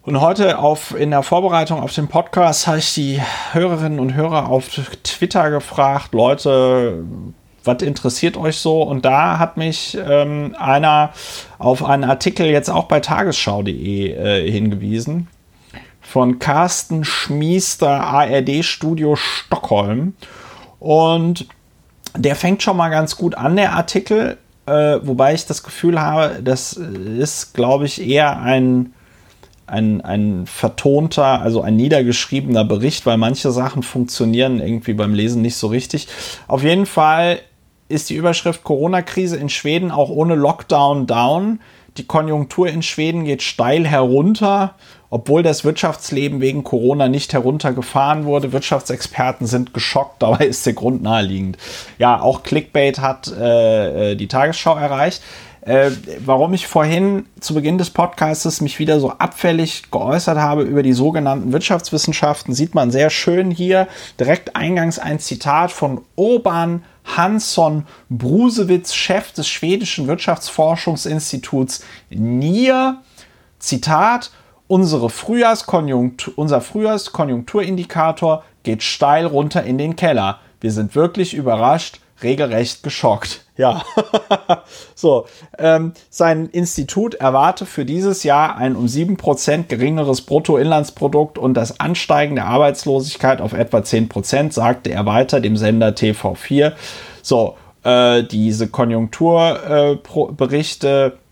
[0.02, 3.20] Und heute auf, in der Vorbereitung auf den Podcast habe ich die
[3.50, 7.02] Hörerinnen und Hörer auf Twitter gefragt, Leute,
[7.64, 8.80] was interessiert euch so?
[8.80, 11.10] Und da hat mich ähm, einer
[11.58, 15.26] auf einen Artikel jetzt auch bei tagesschau.de äh, hingewiesen
[16.06, 20.14] von Carsten Schmiester, ARD Studio Stockholm.
[20.78, 21.46] Und
[22.16, 26.42] der fängt schon mal ganz gut an, der Artikel, äh, wobei ich das Gefühl habe,
[26.42, 28.92] das ist, glaube ich, eher ein
[29.68, 35.56] ein, ein vertonter, also ein niedergeschriebener Bericht, weil manche Sachen funktionieren irgendwie beim Lesen nicht
[35.56, 36.06] so richtig.
[36.46, 37.40] Auf jeden Fall
[37.88, 41.60] ist die Überschrift Corona-Krise in Schweden auch ohne Lockdown down.
[41.96, 44.74] Die Konjunktur in Schweden geht steil herunter,
[45.10, 48.52] obwohl das Wirtschaftsleben wegen Corona nicht heruntergefahren wurde.
[48.52, 51.58] Wirtschaftsexperten sind geschockt, dabei ist der Grund naheliegend.
[51.98, 55.22] Ja, auch Clickbait hat äh, äh die Tagesschau erreicht.
[55.66, 55.90] Äh,
[56.24, 60.92] warum ich vorhin zu Beginn des Podcasts mich wieder so abfällig geäußert habe über die
[60.92, 63.88] sogenannten Wirtschaftswissenschaften, sieht man sehr schön hier
[64.20, 66.84] direkt eingangs ein Zitat von Urban
[67.16, 72.98] Hansson Brusewitz, Chef des schwedischen Wirtschaftsforschungsinstituts NIR.
[73.58, 74.30] Zitat,
[74.68, 80.40] unsere Frühjahrskonjunktur, unser Frühjahrskonjunkturindikator geht steil runter in den Keller.
[80.60, 83.42] Wir sind wirklich überrascht, regelrecht geschockt.
[83.58, 83.84] Ja,
[84.94, 85.24] so.
[85.58, 92.34] Ähm, sein Institut erwarte für dieses Jahr ein um 7% geringeres Bruttoinlandsprodukt und das Ansteigen
[92.34, 96.74] der Arbeitslosigkeit auf etwa 10%, sagte er weiter dem Sender TV4.
[97.22, 101.12] So, äh, diese Konjunkturberichte.
[101.16, 101.25] Äh,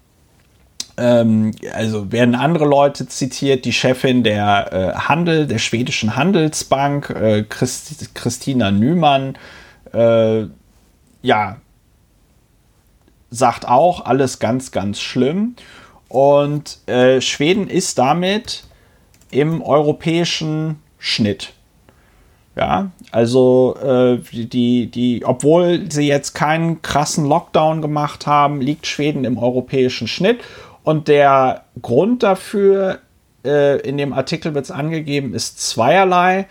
[0.96, 7.42] ähm, also werden andere Leute zitiert, die Chefin der äh, Handel, der schwedischen Handelsbank, äh,
[7.42, 9.36] Christ, Christina Nümann,
[9.92, 10.46] äh,
[11.22, 11.56] ja,
[13.30, 15.56] sagt auch, alles ganz, ganz schlimm.
[16.08, 18.64] Und äh, Schweden ist damit
[19.30, 21.52] im europäischen Schnitt.
[22.56, 29.24] Ja, also äh, die, die, obwohl sie jetzt keinen krassen Lockdown gemacht haben, liegt Schweden
[29.24, 30.38] im europäischen Schnitt.
[30.84, 33.00] Und der Grund dafür,
[33.44, 36.46] äh, in dem Artikel wird es angegeben, ist zweierlei.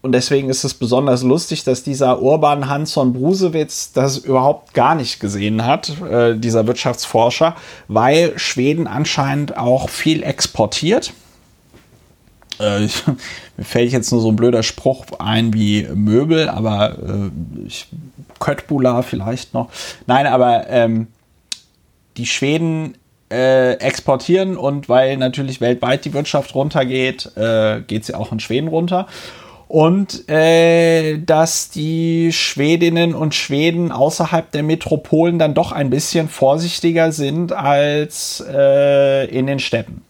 [0.00, 5.20] Und deswegen ist es besonders lustig, dass dieser Urban Hansson Brusewitz das überhaupt gar nicht
[5.20, 7.56] gesehen hat, äh, dieser Wirtschaftsforscher,
[7.88, 11.12] weil Schweden anscheinend auch viel exportiert.
[12.58, 12.80] Äh,
[13.56, 17.70] mir fällt jetzt nur so ein blöder Spruch ein wie Möbel, aber äh,
[18.38, 19.70] Köttbula vielleicht noch.
[20.06, 21.08] Nein, aber ähm,
[22.16, 22.96] die Schweden
[23.30, 28.68] äh, exportieren und weil natürlich weltweit die Wirtschaft runtergeht, äh, geht sie auch in Schweden
[28.68, 29.06] runter
[29.68, 37.10] und äh, dass die Schwedinnen und Schweden außerhalb der Metropolen dann doch ein bisschen vorsichtiger
[37.10, 40.02] sind als äh, in den Städten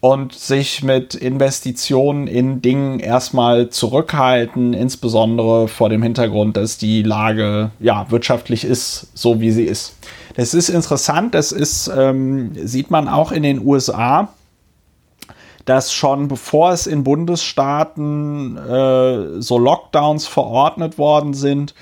[0.00, 7.70] und sich mit Investitionen in Dingen erstmal zurückhalten, insbesondere vor dem Hintergrund, dass die Lage
[7.78, 9.94] ja wirtschaftlich ist, so wie sie ist.
[10.34, 14.28] Das ist interessant, das ist, ähm, sieht man auch in den USA
[15.64, 21.74] dass schon bevor es in Bundesstaaten äh, so Lockdowns verordnet worden sind,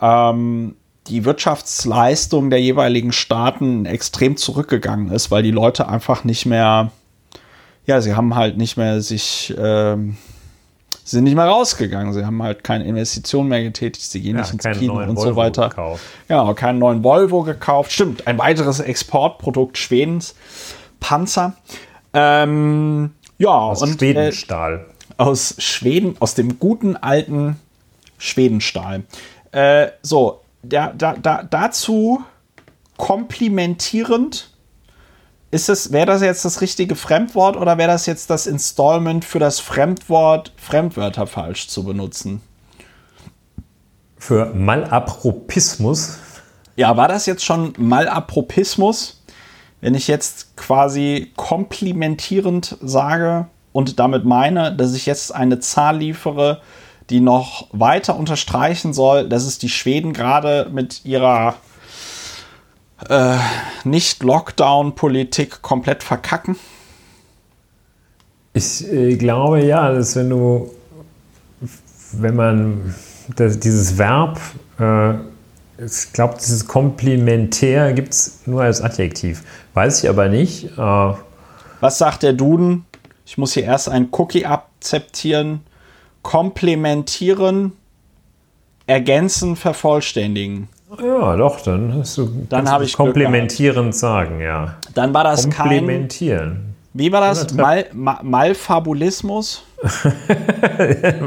[0.00, 0.76] ähm,
[1.08, 6.90] die Wirtschaftsleistung der jeweiligen Staaten extrem zurückgegangen ist, weil die Leute einfach nicht mehr,
[7.86, 10.16] ja, sie haben halt nicht mehr sich, ähm,
[11.08, 14.42] sie sind nicht mehr rausgegangen, sie haben halt keine Investitionen mehr getätigt, sie gehen ja,
[14.42, 15.70] nicht ins Kino und Volvo so weiter.
[15.70, 16.04] Gekauft.
[16.28, 17.92] Ja, keinen neuen Volvo gekauft.
[17.92, 20.34] Stimmt, ein weiteres Exportprodukt Schwedens,
[21.00, 21.54] Panzer.
[22.12, 24.86] Ähm, ja, aus und, Schwedenstahl.
[25.16, 27.56] Äh, aus Schweden, aus dem guten alten
[28.18, 29.04] Schwedenstahl.
[29.52, 32.22] Äh, so, da, da, da, dazu
[32.98, 34.50] komplimentierend
[35.50, 39.38] ist es, wäre das jetzt das richtige Fremdwort oder wäre das jetzt das Installment für
[39.38, 42.42] das Fremdwort, Fremdwörter falsch zu benutzen?
[44.18, 46.18] für Malapropismus.
[46.76, 49.22] Ja, war das jetzt schon Malapropismus?
[49.80, 56.60] Wenn ich jetzt quasi komplimentierend sage und damit meine, dass ich jetzt eine Zahl liefere,
[57.10, 61.54] die noch weiter unterstreichen soll, dass es die Schweden gerade mit ihrer
[63.08, 63.36] äh,
[63.84, 66.56] Nicht-Lockdown-Politik komplett verkacken?
[68.54, 70.70] Ich äh, glaube ja, dass wenn du,
[72.12, 72.94] wenn man
[73.36, 74.40] das, dieses Verb,
[74.80, 75.14] äh,
[75.80, 79.44] ich glaube, dieses Komplementär gibt es nur als Adjektiv.
[79.74, 80.76] Weiß ich aber nicht.
[80.76, 81.12] Äh,
[81.80, 82.84] Was sagt der Duden?
[83.24, 85.60] Ich muss hier erst ein Cookie akzeptieren.
[86.22, 87.72] Komplementieren,
[88.86, 90.68] ergänzen, vervollständigen.
[90.96, 94.76] Ja, doch, dann hast du dann habe ich komplementierend sagen, ja.
[94.94, 96.48] Dann war das Komplementieren.
[96.48, 97.52] kein Wie war das?
[97.52, 99.62] Mal, Mal, Malfabulismus?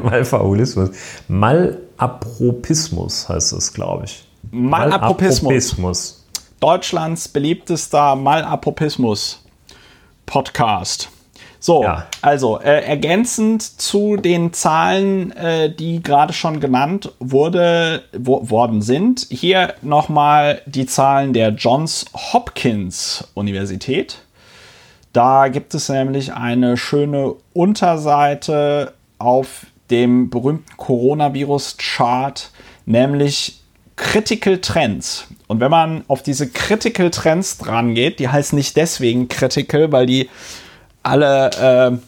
[0.03, 0.89] Malfabulismus.
[1.27, 4.27] Malapropismus heißt es, glaube ich.
[4.49, 5.43] Malapropismus.
[5.43, 6.25] Malapropismus.
[6.59, 9.45] Deutschlands beliebtester Malapropismus
[10.25, 11.10] Podcast.
[11.63, 12.07] So, ja.
[12.23, 19.27] also äh, ergänzend zu den Zahlen, äh, die gerade schon genannt wurde, wo, worden sind,
[19.29, 24.23] hier nochmal die Zahlen der Johns Hopkins Universität.
[25.13, 32.49] Da gibt es nämlich eine schöne Unterseite auf dem berühmten Coronavirus-Chart,
[32.87, 33.61] nämlich
[33.97, 35.27] Critical Trends.
[35.45, 40.07] Und wenn man auf diese Critical Trends dran geht, die heißen nicht deswegen Critical, weil
[40.07, 40.27] die
[41.03, 42.01] alle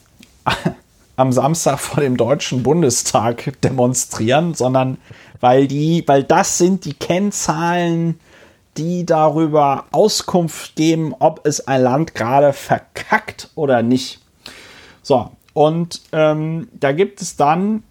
[0.46, 0.50] äh,
[1.16, 4.98] am Samstag vor dem Deutschen Bundestag demonstrieren, sondern
[5.40, 8.20] weil die, weil das sind die Kennzahlen,
[8.78, 14.20] die darüber Auskunft geben, ob es ein Land gerade verkackt oder nicht.
[15.04, 17.84] So, und ähm, da gibt es dann,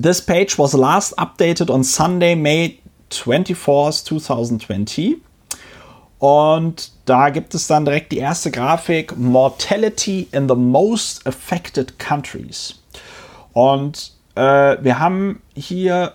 [0.00, 2.78] this page was last updated on Sunday, May
[3.10, 5.16] 24th, 2020.
[6.18, 12.76] Und da gibt es dann direkt die erste Grafik, Mortality in the most affected countries.
[13.52, 16.14] Und äh, wir haben hier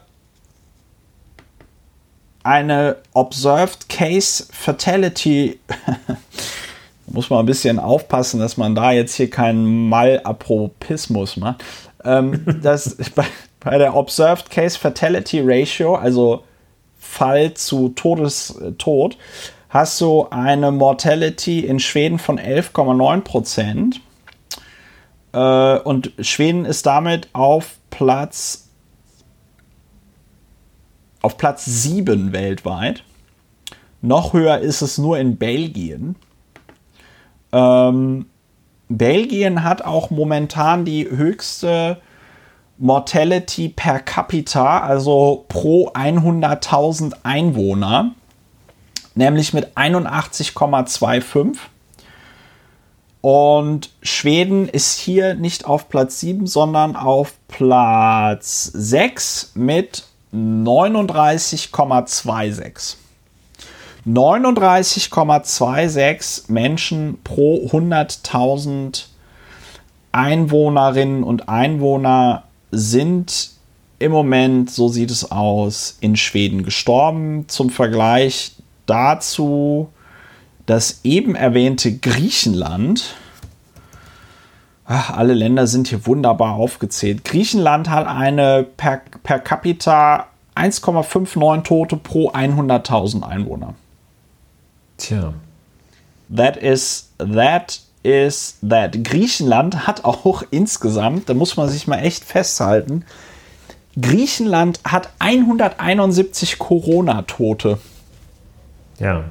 [2.43, 5.59] eine Observed Case Fatality.
[7.11, 11.63] muss man ein bisschen aufpassen, dass man da jetzt hier keinen Malapropismus macht.
[12.03, 13.25] Ähm, das, bei,
[13.59, 16.43] bei der Observed Case Fatality Ratio, also
[16.99, 19.17] Fall zu Todestod,
[19.70, 24.01] hast du eine Mortality in Schweden von 11,9 Prozent.
[25.32, 28.65] Äh, und Schweden ist damit auf Platz
[31.22, 33.03] auf Platz 7 weltweit.
[34.01, 36.15] Noch höher ist es nur in Belgien.
[37.51, 38.28] Ähm,
[38.88, 41.97] Belgien hat auch momentan die höchste
[42.78, 48.13] Mortality per capita, also pro 100.000 Einwohner
[49.20, 51.57] nämlich mit 81,25.
[53.22, 62.95] Und Schweden ist hier nicht auf Platz 7, sondern auf Platz 6 mit 39,26.
[64.07, 69.07] 39,26 Menschen pro 100.000
[70.13, 73.49] Einwohnerinnen und Einwohner sind
[73.99, 77.49] im Moment, so sieht es aus, in Schweden gestorben.
[77.49, 78.53] Zum Vergleich,
[78.89, 79.89] dazu
[80.65, 83.15] das eben erwähnte Griechenland.
[84.85, 87.25] Ach, alle Länder sind hier wunderbar aufgezählt.
[87.25, 93.73] Griechenland hat eine per, per capita 1,59 Tote pro 100.000 Einwohner.
[94.97, 95.33] Tja.
[96.35, 99.03] That is, that is that.
[99.03, 103.05] Griechenland hat auch insgesamt, da muss man sich mal echt festhalten,
[103.99, 107.80] Griechenland hat 171 Corona-Tote.
[108.99, 109.26] Ja.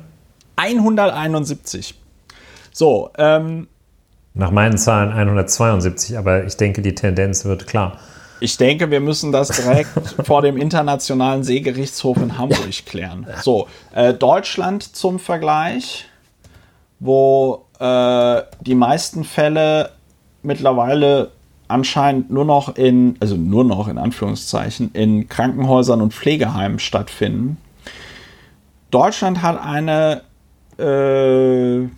[0.57, 1.95] 171.
[2.73, 3.69] So, ähm.
[4.35, 7.99] Nach meinen Zahlen 172, aber ich denke, die Tendenz wird klar.
[8.41, 9.91] Ich denke, wir müssen das direkt
[10.25, 13.27] vor dem Internationalen Seegerichtshof in Hamburg klären.
[13.43, 16.07] So, äh, Deutschland zum Vergleich,
[17.01, 19.91] wo äh, die meisten Fälle
[20.43, 21.33] mittlerweile
[21.67, 27.59] anscheinend nur noch in, also nur noch in Anführungszeichen, in Krankenhäusern und Pflegeheimen stattfinden.
[28.91, 30.23] Deutschland hat eine
[30.79, 31.89] äh, äh,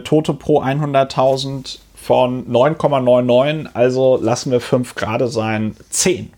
[0.00, 6.32] Tote pro 100.000 von 9,99, also lassen wir 5 Grad sein, 10.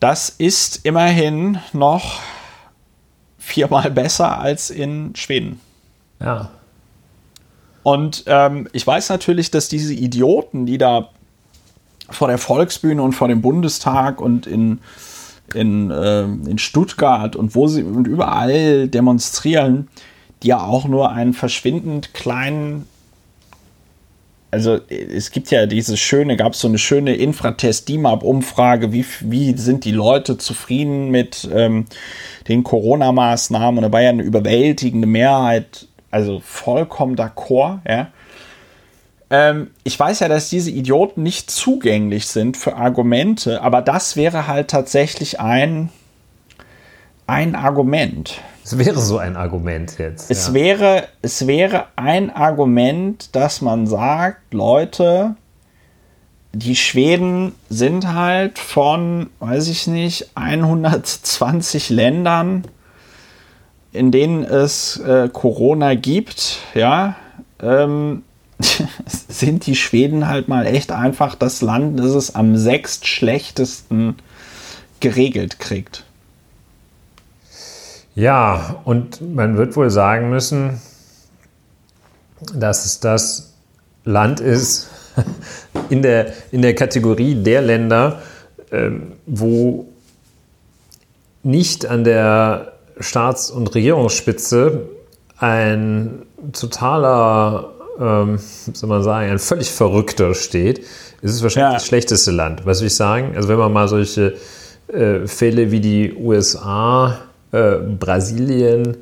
[0.00, 2.20] Das ist immerhin noch
[3.38, 5.60] viermal besser als in Schweden.
[6.20, 6.50] Ja.
[7.84, 11.10] Und ähm, ich weiß natürlich, dass diese Idioten, die da
[12.10, 14.80] vor der Volksbühne und vor dem Bundestag und in,
[15.54, 19.88] in, äh, in Stuttgart und wo sie und überall demonstrieren,
[20.42, 22.86] die ja auch nur einen verschwindend kleinen
[24.52, 29.86] also es gibt ja diese schöne, gab es so eine schöne Infratest-DIMAP-Umfrage, wie, wie sind
[29.86, 31.86] die Leute zufrieden mit ähm,
[32.48, 38.08] den Corona-Maßnahmen und da war ja eine überwältigende Mehrheit, also vollkommen d'accord, ja.
[39.32, 44.46] Ähm, ich weiß ja, dass diese Idioten nicht zugänglich sind für Argumente, aber das wäre
[44.46, 45.88] halt tatsächlich ein,
[47.26, 48.42] ein Argument.
[48.62, 50.30] Es wäre so ein Argument jetzt.
[50.30, 50.54] Es, ja.
[50.54, 55.34] wäre, es wäre ein Argument, dass man sagt, Leute,
[56.52, 62.66] die Schweden sind halt von, weiß ich nicht, 120 Ländern,
[63.92, 67.16] in denen es äh, Corona gibt, ja,
[67.62, 68.24] ähm,
[69.28, 74.16] sind die Schweden halt mal echt einfach das Land, das es am sechstschlechtesten
[75.00, 76.04] geregelt kriegt.
[78.14, 80.80] Ja, und man wird wohl sagen müssen,
[82.54, 83.54] dass es das
[84.04, 84.88] Land ist
[85.88, 88.20] in der, in der Kategorie der Länder,
[88.70, 89.86] ähm, wo
[91.42, 94.88] nicht an der Staats- und Regierungsspitze
[95.38, 96.22] ein
[96.52, 100.80] totaler, ähm, soll man sagen, ein völlig Verrückter steht,
[101.20, 101.74] ist es wahrscheinlich ja.
[101.74, 102.66] das schlechteste Land.
[102.66, 103.32] Was will ich sagen?
[103.36, 104.34] Also wenn man mal solche
[104.88, 107.18] äh, Fälle wie die USA
[107.52, 108.96] äh, Brasilien,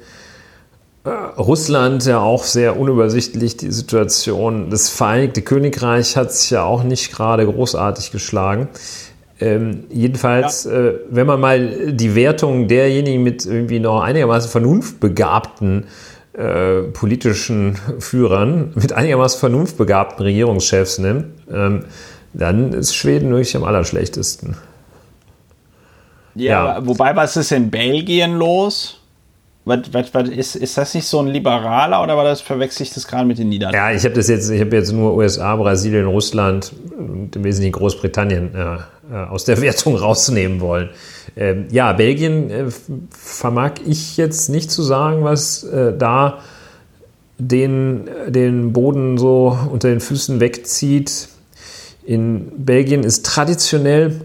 [1.05, 4.71] äh, Russland ja auch sehr unübersichtlich die Situation.
[4.71, 8.69] Das Vereinigte Königreich hat sich ja auch nicht gerade großartig geschlagen.
[9.41, 10.73] Ähm, jedenfalls, ja.
[10.73, 15.87] äh, wenn man mal die Wertung derjenigen mit irgendwie noch einigermaßen vernunftbegabten
[16.33, 21.85] äh, politischen Führern, mit einigermaßen vernunftbegabten Regierungschefs nimmt, ähm,
[22.33, 24.57] dann ist Schweden wirklich am allerschlechtesten.
[26.35, 26.87] Ja, ja.
[26.87, 29.00] wobei, was ist in Belgien los?
[29.65, 32.95] Was, was, was, ist, ist das nicht so ein Liberaler oder war das, verwechsel ich
[32.95, 33.77] das gerade mit den Niederlanden?
[33.77, 37.73] Ja, ich habe das jetzt, ich habe jetzt nur USA, Brasilien, Russland und im Wesentlichen
[37.73, 38.75] Großbritannien äh,
[39.13, 40.89] äh aus der Wertung rausnehmen wollen.
[41.37, 42.65] Ähm, ja, Belgien äh,
[43.11, 46.39] vermag ich jetzt nicht zu sagen, was äh, da
[47.39, 51.29] den, den Boden so unter den Füßen wegzieht.
[52.05, 54.23] In Belgien ist traditionell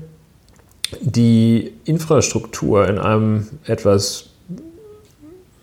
[1.02, 4.35] die Infrastruktur in einem etwas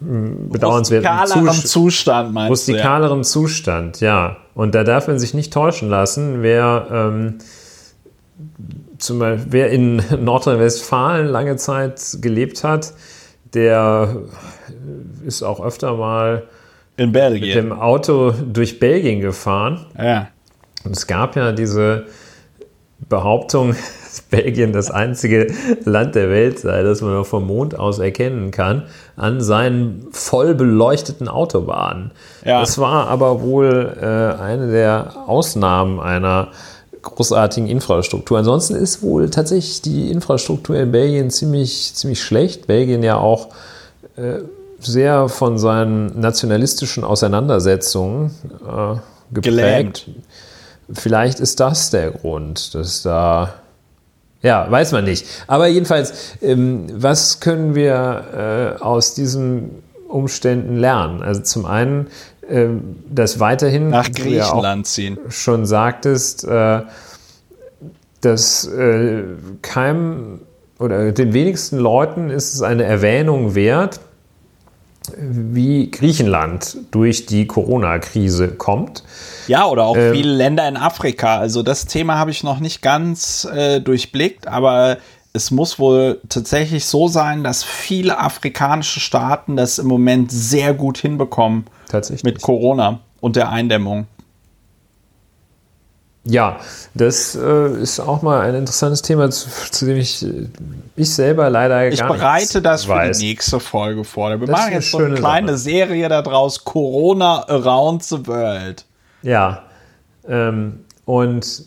[0.06, 3.22] hm, bedauernswerten Zustand, Zustand meinst rustikaleren ja.
[3.22, 4.36] Zustand, ja.
[4.54, 7.38] Und da darf man sich nicht täuschen lassen, wer ähm,
[8.98, 12.94] zum Beispiel, wer in Nordrhein-Westfalen lange Zeit gelebt hat,
[13.54, 14.16] der
[15.26, 16.44] ist auch öfter mal
[16.96, 17.46] in Belgien.
[17.46, 19.86] mit dem Auto durch Belgien gefahren.
[19.98, 20.28] Ja.
[20.84, 22.06] Und es gab ja diese
[23.08, 23.74] Behauptung,
[24.30, 25.52] Belgien das einzige
[25.84, 28.84] Land der Welt sei, das man vom Mond aus erkennen kann,
[29.16, 32.10] an seinen voll beleuchteten Autobahnen.
[32.44, 32.60] Ja.
[32.60, 36.48] Das war aber wohl äh, eine der Ausnahmen einer
[37.02, 38.38] großartigen Infrastruktur.
[38.38, 42.66] Ansonsten ist wohl tatsächlich die Infrastruktur in Belgien ziemlich, ziemlich schlecht.
[42.66, 43.48] Belgien ja auch
[44.16, 44.38] äh,
[44.78, 48.30] sehr von seinen nationalistischen Auseinandersetzungen
[48.66, 48.96] äh,
[49.32, 49.42] geprägt.
[49.42, 50.06] Gelähmt.
[50.90, 53.54] Vielleicht ist das der Grund, dass da
[54.42, 55.24] ja, weiß man nicht.
[55.46, 61.22] Aber jedenfalls, ähm, was können wir äh, aus diesen Umständen lernen?
[61.22, 62.08] Also zum einen,
[62.48, 62.66] äh,
[63.08, 65.18] dass weiterhin nach Griechenland ziehen.
[65.28, 66.80] Schon sagtest, äh,
[68.20, 69.22] dass äh,
[69.62, 70.40] keinem
[70.78, 74.00] oder den wenigsten Leuten ist es eine Erwähnung wert,
[75.16, 79.04] wie Griechenland durch die Corona-Krise kommt.
[79.46, 81.38] Ja, oder auch ähm, viele Länder in Afrika.
[81.38, 84.98] Also das Thema habe ich noch nicht ganz äh, durchblickt, aber
[85.32, 90.98] es muss wohl tatsächlich so sein, dass viele afrikanische Staaten das im Moment sehr gut
[90.98, 92.24] hinbekommen tatsächlich.
[92.24, 94.06] mit Corona und der Eindämmung.
[96.24, 96.60] Ja,
[96.94, 100.24] das äh, ist auch mal ein interessantes Thema, zu, zu dem ich,
[100.94, 103.18] ich selber leider ich gar Ich bereite das für weiß.
[103.18, 104.30] die nächste Folge vor.
[104.30, 105.58] Wir das machen jetzt so eine kleine Sache.
[105.58, 108.84] Serie daraus, Corona Around the World.
[109.22, 109.64] Ja,
[110.28, 111.64] ähm, und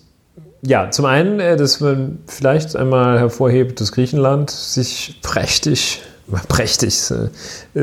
[0.62, 6.02] ja, zum einen, äh, dass man vielleicht einmal hervorhebt, dass Griechenland sich prächtig,
[6.48, 7.30] prächtig, äh,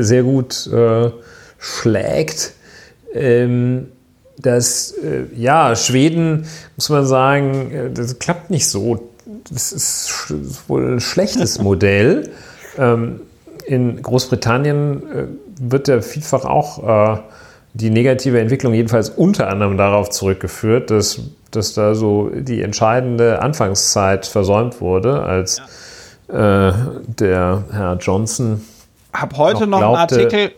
[0.03, 1.11] sehr gut äh,
[1.59, 2.55] schlägt.
[3.15, 3.89] Ähm,
[4.39, 6.47] dass, äh, ja, Schweden,
[6.77, 9.11] muss man sagen, äh, das klappt nicht so.
[9.51, 10.33] Das ist
[10.67, 12.31] wohl ein schlechtes Modell.
[12.79, 13.21] Ähm,
[13.67, 15.25] in Großbritannien äh,
[15.61, 17.23] wird ja vielfach auch
[17.75, 21.21] die negative Entwicklung jedenfalls unter anderem darauf zurückgeführt, dass,
[21.51, 25.63] dass da so die entscheidende Anfangszeit versäumt wurde, als
[26.29, 26.69] ja.
[26.69, 26.75] äh,
[27.07, 28.63] der Herr Johnson.
[29.13, 30.53] Hab heute noch, glaubte, einen Artikel.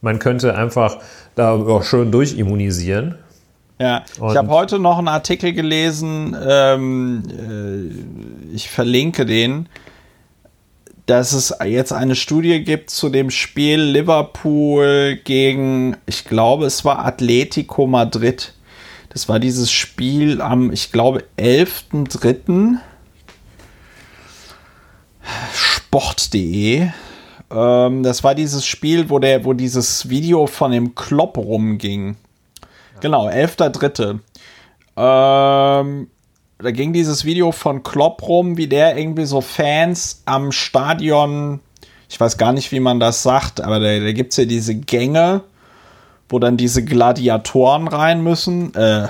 [0.00, 0.98] Man könnte einfach
[1.36, 3.16] da auch schön durchimmunisieren.
[3.78, 7.22] Ja, Und ich habe heute noch einen Artikel gelesen, ähm,
[8.50, 9.68] äh, ich verlinke den,
[11.06, 17.04] dass es jetzt eine Studie gibt zu dem Spiel Liverpool gegen, ich glaube, es war
[17.04, 18.54] Atletico Madrid.
[19.08, 22.76] Das war dieses Spiel am, ich glaube, 11.3.
[25.52, 26.88] Sport.de.
[27.50, 32.16] Ähm, das war dieses Spiel, wo, der, wo dieses Video von dem Klopp rumging.
[33.00, 34.20] Genau, 11.3.
[34.96, 36.08] Ähm,
[36.62, 41.60] da ging dieses Video von Klopp rum, wie der irgendwie so Fans am Stadion,
[42.08, 44.74] ich weiß gar nicht, wie man das sagt, aber da, da gibt es ja diese
[44.74, 45.42] Gänge,
[46.28, 48.74] wo dann diese Gladiatoren rein müssen.
[48.74, 49.08] Äh,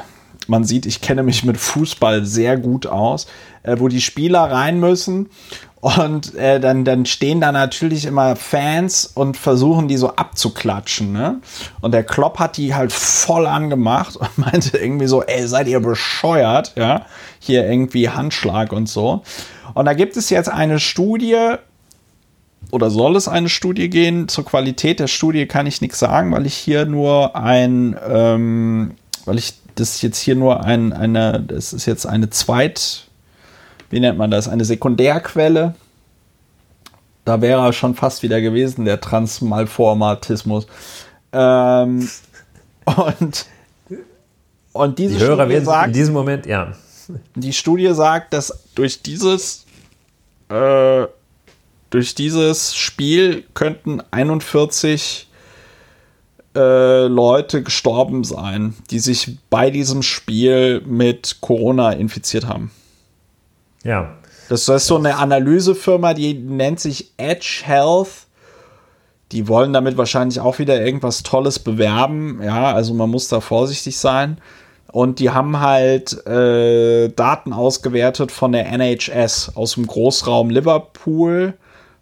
[0.49, 3.27] man sieht, ich kenne mich mit Fußball sehr gut aus,
[3.63, 5.29] äh, wo die Spieler rein müssen
[5.83, 11.13] und äh, dann, dann stehen da natürlich immer Fans und versuchen die so abzuklatschen.
[11.13, 11.41] Ne?
[11.81, 15.81] Und der Klopp hat die halt voll angemacht und meinte irgendwie so, ey, seid ihr
[15.81, 16.75] bescheuert?
[16.77, 17.07] Ja,
[17.41, 19.23] hier irgendwie Handschlag und so.
[19.75, 21.57] Und da gibt es jetzt eine Studie,
[22.71, 24.29] oder soll es eine Studie gehen?
[24.29, 28.93] Zur Qualität der Studie kann ich nichts sagen, weil ich hier nur ein, ähm,
[29.25, 33.09] weil ich das jetzt hier nur ein, eine, das ist jetzt eine Zweit-
[33.93, 35.75] wie nennt man das, eine Sekundärquelle.
[37.25, 40.67] Da wäre er schon fast wieder gewesen, der Transmalformatismus.
[41.33, 42.09] Ähm,
[42.97, 43.47] und,
[44.73, 46.73] und diese Die Hörer Studie sagt, in diesem Moment, ja.
[47.35, 49.67] Die Studie sagt, dass durch dieses
[50.49, 51.07] äh,
[51.91, 55.29] durch dieses Spiel könnten 41
[56.55, 62.71] äh, Leute gestorben sein, die sich bei diesem Spiel mit Corona infiziert haben.
[63.85, 64.17] Ja.
[64.49, 68.27] Das ist so eine Analysefirma, die nennt sich Edge Health.
[69.31, 72.41] Die wollen damit wahrscheinlich auch wieder irgendwas Tolles bewerben.
[72.43, 74.39] Ja, also man muss da vorsichtig sein.
[74.93, 81.55] Und die haben halt äh, Daten ausgewertet von der NHS aus dem Großraum Liverpool,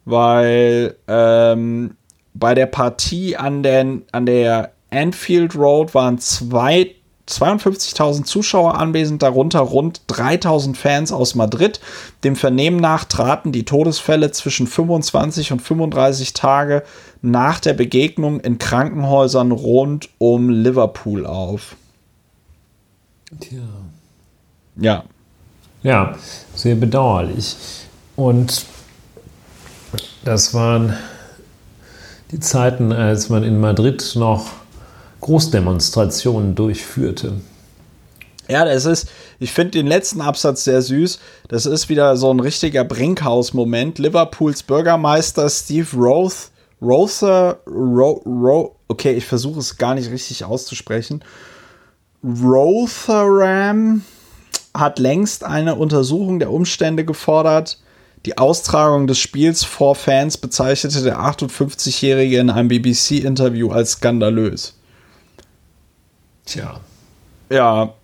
[0.05, 1.97] weil ähm,
[2.35, 6.97] bei der Partie an der, an der Anfield Road waren zwei
[7.31, 11.81] 52.000 Zuschauer anwesend, darunter rund 3.000 Fans aus Madrid.
[12.25, 16.83] Dem Vernehmen nach traten die Todesfälle zwischen 25 und 35 Tage
[17.23, 21.77] nach der Begegnung in Krankenhäusern rund um Liverpool auf.
[23.39, 23.61] Tja.
[24.77, 25.05] Ja.
[25.83, 26.15] Ja,
[26.55, 27.57] sehr bedauerlich.
[28.17, 28.67] Und
[30.25, 30.95] das waren
[32.31, 34.51] die Zeiten, als man in Madrid noch
[35.21, 37.35] Großdemonstrationen durchführte.
[38.49, 41.21] Ja, das ist, ich finde den letzten Absatz sehr süß.
[41.49, 44.01] Das ist wieder so ein richtiger Brinkhaus-Moment.
[44.01, 46.51] Liverpools Bürgermeister Steve Roth,
[46.83, 51.23] Rother, Ro, Ro, okay, ich versuche es gar nicht richtig auszusprechen.
[52.25, 54.03] Rotherham
[54.75, 57.79] hat längst eine Untersuchung der Umstände gefordert.
[58.27, 64.80] Die Austragung des Spiels vor Fans bezeichnete der 58-Jährige in einem BBC-Interview als skandalös.
[66.51, 66.81] Tja.
[67.49, 67.95] Ja.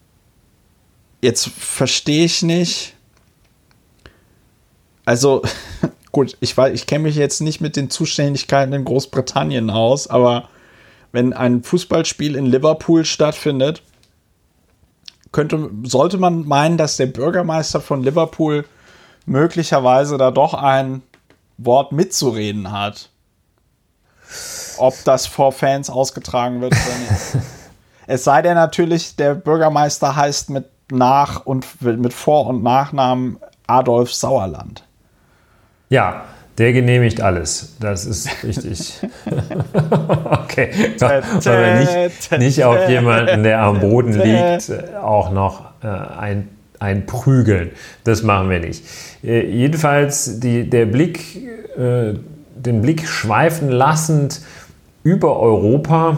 [1.21, 2.95] Jetzt verstehe ich nicht.
[5.05, 5.43] Also,
[6.13, 10.49] gut, ich weiß, ich kenne mich jetzt nicht mit den Zuständigkeiten in Großbritannien aus, aber
[11.11, 13.83] wenn ein Fußballspiel in Liverpool stattfindet,
[15.33, 18.65] könnte, sollte man meinen, dass der Bürgermeister von Liverpool
[19.25, 21.03] möglicherweise da doch ein
[21.59, 23.11] Wort mitzureden hat.
[24.79, 27.47] Ob das vor Fans ausgetragen wird oder nicht.
[28.07, 34.13] Es sei denn natürlich, der Bürgermeister heißt mit Nach- und mit Vor- und Nachnamen Adolf
[34.13, 34.85] Sauerland.
[35.89, 36.25] Ja,
[36.59, 37.77] der genehmigt alles.
[37.81, 39.01] Das ist richtig.
[40.25, 40.71] okay.
[40.99, 47.07] Wollen wir nicht, nicht auf jemanden, der am Boden liegt, auch noch äh, ein, ein
[47.07, 47.73] Prügeln.
[48.05, 48.85] Das machen wir nicht.
[49.23, 51.37] Äh, jedenfalls die, der Blick,
[51.77, 52.15] äh,
[52.55, 54.41] den Blick schweifen lassend
[55.03, 56.17] über Europa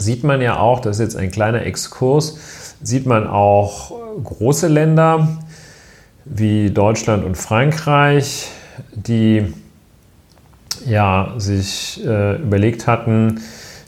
[0.00, 3.92] sieht man ja auch, das ist jetzt ein kleiner Exkurs, sieht man auch
[4.24, 5.28] große Länder
[6.24, 8.48] wie Deutschland und Frankreich,
[8.94, 9.52] die
[10.86, 13.40] ja sich äh, überlegt hatten,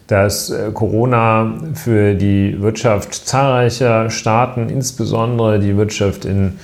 [0.07, 6.59] dass äh, Corona für die Wirtschaft zahlreicher Staaten, insbesondere die Wirtschaft in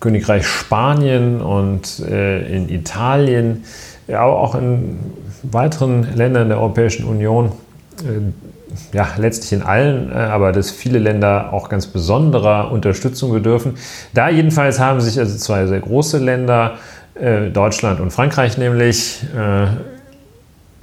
[0.00, 3.64] Königreich Spanien und äh, in Italien,
[4.08, 4.98] aber auch in
[5.42, 7.52] weiteren Ländern der Europäischen Union
[8.00, 8.55] äh,
[8.92, 13.74] ja, letztlich in allen, äh, aber dass viele Länder auch ganz besonderer Unterstützung bedürfen.
[14.14, 16.74] Da jedenfalls haben sich also zwei sehr große Länder,
[17.14, 19.66] äh, Deutschland und Frankreich nämlich, äh,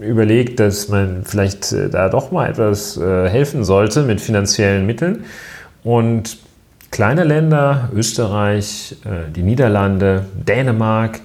[0.03, 5.23] überlegt, dass man vielleicht da doch mal etwas helfen sollte mit finanziellen Mitteln.
[5.83, 6.39] Und
[6.91, 8.97] kleine Länder, Österreich,
[9.33, 11.21] die Niederlande, Dänemark,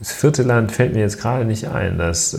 [0.00, 2.36] das vierte Land fällt mir jetzt gerade nicht ein, das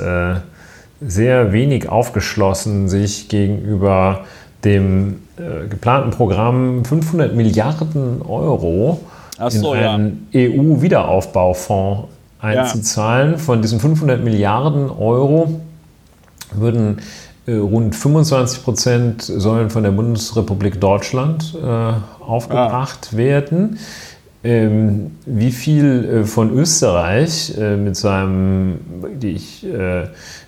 [1.01, 4.21] sehr wenig aufgeschlossen sich gegenüber
[4.63, 8.99] dem äh, geplanten Programm 500 Milliarden Euro
[9.49, 10.49] so, in einen ja.
[10.49, 12.07] EU-Wiederaufbaufonds
[12.39, 13.33] einzuzahlen.
[13.33, 13.37] Ja.
[13.37, 15.61] Von diesen 500 Milliarden Euro
[16.53, 16.99] würden
[17.45, 21.93] äh, rund 25 Prozent sollen von der Bundesrepublik Deutschland äh,
[22.23, 23.17] aufgebracht ah.
[23.17, 23.79] werden.
[24.43, 28.75] Ähm, wie viel äh, von Österreich äh, mit seinem,
[29.19, 30.03] die ich, äh,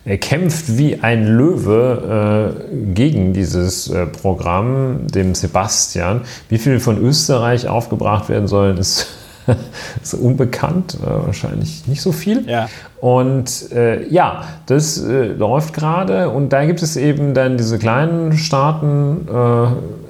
[0.05, 3.91] er kämpft wie ein Löwe äh, gegen dieses
[4.21, 9.07] Programm, dem Sebastian, wie viel von Österreich aufgebracht werden sollen, ist,
[10.03, 12.47] ist unbekannt, äh, wahrscheinlich nicht so viel.
[12.47, 12.69] Ja.
[13.01, 13.69] Und
[14.09, 19.25] ja, das läuft gerade und da gibt es eben dann diese kleinen Staaten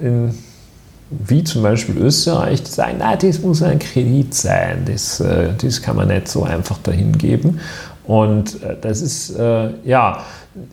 [0.02, 0.34] in
[1.10, 5.82] wie zum Beispiel Österreich, die sagen, na, das muss ein Kredit sein, das, äh, das
[5.82, 7.60] kann man nicht so einfach dahin geben.
[8.06, 10.24] Und äh, das ist, äh, ja,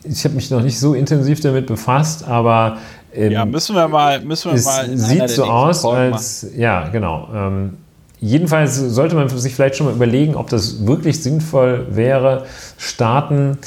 [0.03, 2.77] ich habe mich noch nicht so intensiv damit befasst, aber
[3.13, 7.29] ähm, ja, müssen wir mal, müssen wir es mal sieht so aus, als ja, genau.
[7.33, 7.77] Ähm,
[8.19, 12.45] jedenfalls sollte man sich vielleicht schon mal überlegen, ob das wirklich sinnvoll wäre,
[12.77, 13.57] Staaten,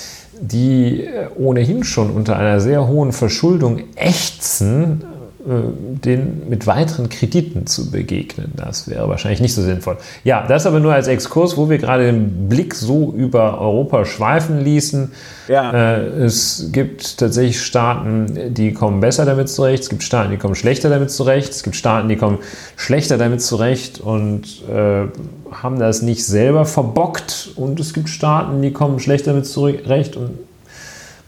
[0.40, 1.06] die
[1.36, 5.04] ohnehin schon unter einer sehr hohen Verschuldung ächzen,
[5.42, 8.52] den mit weiteren Krediten zu begegnen.
[8.56, 9.96] Das wäre wahrscheinlich nicht so sinnvoll.
[10.22, 14.60] Ja, das aber nur als Exkurs, wo wir gerade den Blick so über Europa schweifen
[14.60, 15.12] ließen.
[15.48, 15.72] Ja.
[15.72, 19.84] Äh, es gibt tatsächlich Staaten, die kommen besser damit zurecht.
[19.84, 21.50] Es gibt Staaten, die kommen schlechter damit zurecht.
[21.50, 22.38] Es gibt Staaten, die kommen
[22.76, 25.06] schlechter damit zurecht und äh,
[25.50, 27.52] haben das nicht selber verbockt.
[27.56, 30.38] Und es gibt Staaten, die kommen schlechter damit zurecht und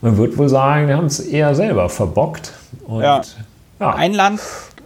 [0.01, 2.53] man wird wohl sagen, die haben es eher selber verbockt.
[2.85, 3.21] Und ja.
[3.83, 3.95] Ja.
[3.95, 4.39] Ein Land,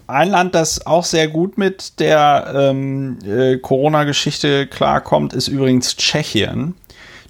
[0.08, 6.74] ein Land, das auch sehr gut mit der ähm, äh, Corona-Geschichte klarkommt, ist übrigens Tschechien.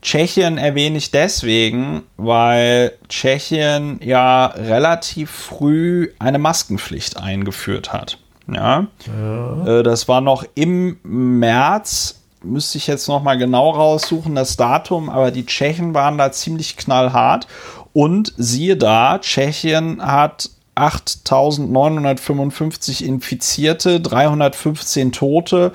[0.02, 8.18] Tschechien erwähne ich deswegen, weil Tschechien ja relativ früh eine Maskenpflicht eingeführt hat.
[8.50, 8.88] Ja.
[9.06, 9.80] ja.
[9.80, 15.10] Äh, das war noch im März, müsste ich jetzt noch mal genau raussuchen, das Datum,
[15.10, 17.48] aber die Tschechen waren da ziemlich knallhart.
[17.92, 25.72] Und siehe da, Tschechien hat 8.955 Infizierte, 315 Tote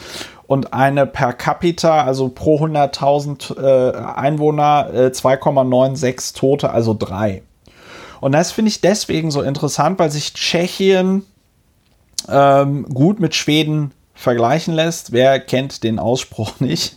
[0.47, 7.43] und eine per capita, also pro 100.000 äh, Einwohner, äh, 2,96 Tote, also drei.
[8.21, 11.25] Und das finde ich deswegen so interessant, weil sich Tschechien
[12.29, 15.13] ähm, gut mit Schweden vergleichen lässt.
[15.13, 16.97] Wer kennt den Ausspruch nicht?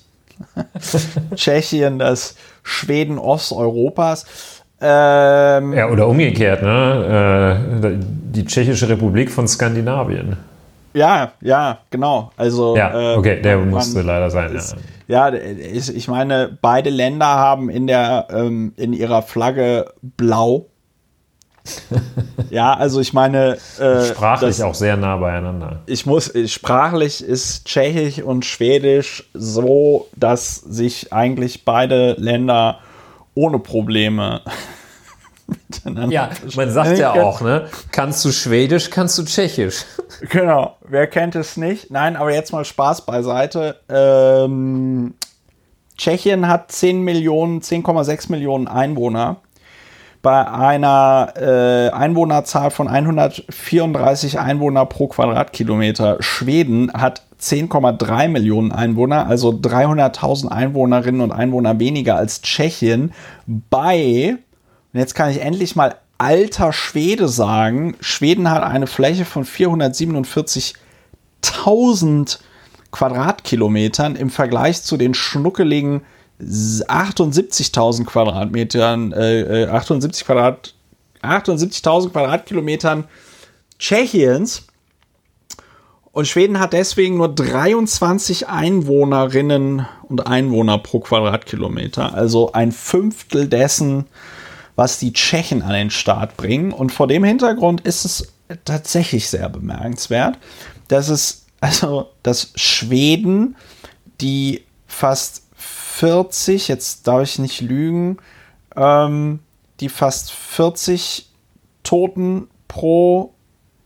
[1.35, 4.25] Tschechien, das Schweden Osteuropas.
[4.81, 7.59] Ähm, ja, oder umgekehrt, ne?
[7.81, 7.97] Äh,
[8.33, 10.35] die Tschechische Republik von Skandinavien.
[10.95, 12.31] Ja, ja, genau.
[12.37, 14.55] Also ja, äh, okay, der musste leider sein.
[14.55, 14.75] Ist,
[15.07, 20.67] ja, ja ich, ich, meine, beide Länder haben in der ähm, in ihrer Flagge blau.
[22.49, 25.81] ja, also ich meine äh, sprachlich das, auch sehr nah beieinander.
[25.85, 32.79] Ich muss sprachlich ist Tschechisch und Schwedisch so, dass sich eigentlich beide Länder
[33.35, 34.41] ohne Probleme
[35.47, 36.11] miteinander.
[36.11, 37.67] Ja, man sagt ja auch, ne?
[37.91, 39.85] Kannst du Schwedisch, kannst du Tschechisch.
[40.29, 41.91] Genau, wer kennt es nicht?
[41.91, 43.81] Nein, aber jetzt mal Spaß beiseite.
[43.89, 45.13] Ähm,
[45.97, 49.37] Tschechien hat 10 Millionen, 10,6 Millionen Einwohner.
[50.21, 56.17] Bei einer äh, Einwohnerzahl von 134 Einwohner pro Quadratkilometer.
[56.21, 63.11] Schweden hat 10,3 Millionen Einwohner, also 300.000 Einwohnerinnen und Einwohner weniger als Tschechien.
[63.45, 64.37] Bei
[64.95, 67.97] und jetzt kann ich endlich mal alter Schwede sagen.
[67.99, 72.39] Schweden hat eine Fläche von 447.000
[72.91, 76.03] Quadratkilometern im Vergleich zu den schnuckeligen
[76.39, 80.73] 78.000 Quadratmetern, äh, 78 äh, Quadrat,
[81.21, 83.03] 78.000 Quadratkilometern
[83.77, 84.67] Tschechiens.
[86.15, 94.05] Und Schweden hat deswegen nur 23 Einwohnerinnen und Einwohner pro Quadratkilometer, also ein Fünftel dessen,
[94.77, 96.71] was die Tschechen an den Start bringen.
[96.71, 98.33] Und vor dem Hintergrund ist es
[98.63, 100.37] tatsächlich sehr bemerkenswert,
[100.87, 103.57] dass es, also, dass Schweden,
[104.21, 108.19] die fast 40, jetzt darf ich nicht lügen,
[108.77, 109.39] ähm,
[109.81, 111.29] die fast 40
[111.83, 113.34] Toten pro,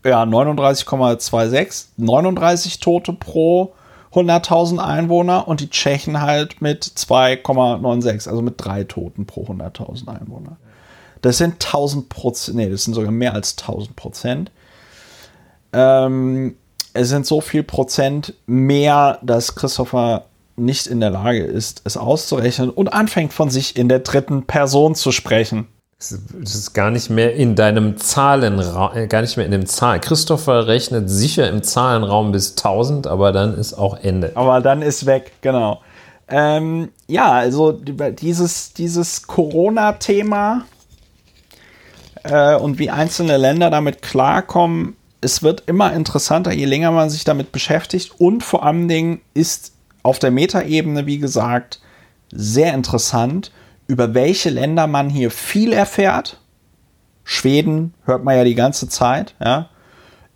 [0.04, 3.72] ja, 39,26, 39 Tote pro
[4.12, 10.56] 100.000 Einwohner und die Tschechen halt mit 2,96, also mit drei Toten pro 100.000 Einwohner.
[11.22, 14.50] Das sind 1000 Prozent, nee, das sind sogar mehr als 1000 Prozent.
[15.72, 16.56] Ähm,
[16.92, 20.24] es sind so viel Prozent mehr, dass Christopher
[20.56, 24.94] nicht in der Lage ist, es auszurechnen und anfängt von sich in der dritten Person
[24.94, 25.68] zu sprechen.
[26.00, 30.00] Es ist gar nicht mehr in deinem Zahlenraum, äh, gar nicht mehr in dem Zahl.
[30.00, 34.32] Christopher rechnet sicher im Zahlenraum bis 1000, aber dann ist auch Ende.
[34.34, 35.82] Aber dann ist weg, genau.
[36.26, 40.64] Ähm, ja, also dieses, dieses Corona-Thema
[42.22, 47.24] äh, und wie einzelne Länder damit klarkommen, es wird immer interessanter, je länger man sich
[47.24, 48.12] damit beschäftigt.
[48.18, 49.72] Und vor allen Dingen ist
[50.02, 51.78] auf der Metaebene, wie gesagt,
[52.32, 53.50] sehr interessant,
[53.90, 56.38] über welche Länder man hier viel erfährt.
[57.24, 59.68] Schweden hört man ja die ganze Zeit, ja.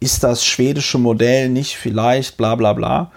[0.00, 3.12] Ist das schwedische Modell nicht vielleicht, bla bla bla.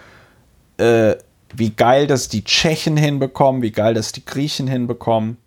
[0.76, 1.16] Äh,
[1.52, 5.38] wie geil das die Tschechen hinbekommen, wie geil das die Griechen hinbekommen.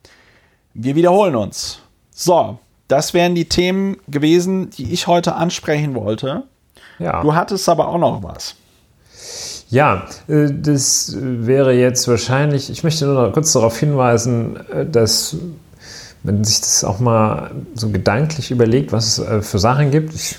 [0.73, 1.79] Wir wiederholen uns.
[2.13, 2.59] So,
[2.89, 6.43] das wären die Themen gewesen, die ich heute ansprechen wollte.
[6.99, 7.21] Ja.
[7.21, 8.55] Du hattest aber auch noch was.
[9.71, 15.37] Ja, äh, das wäre jetzt wahrscheinlich, ich möchte nur noch kurz darauf hinweisen, äh, dass
[16.23, 20.13] man sich das auch mal so gedanklich überlegt, was es äh, für Sachen gibt.
[20.13, 20.37] Ich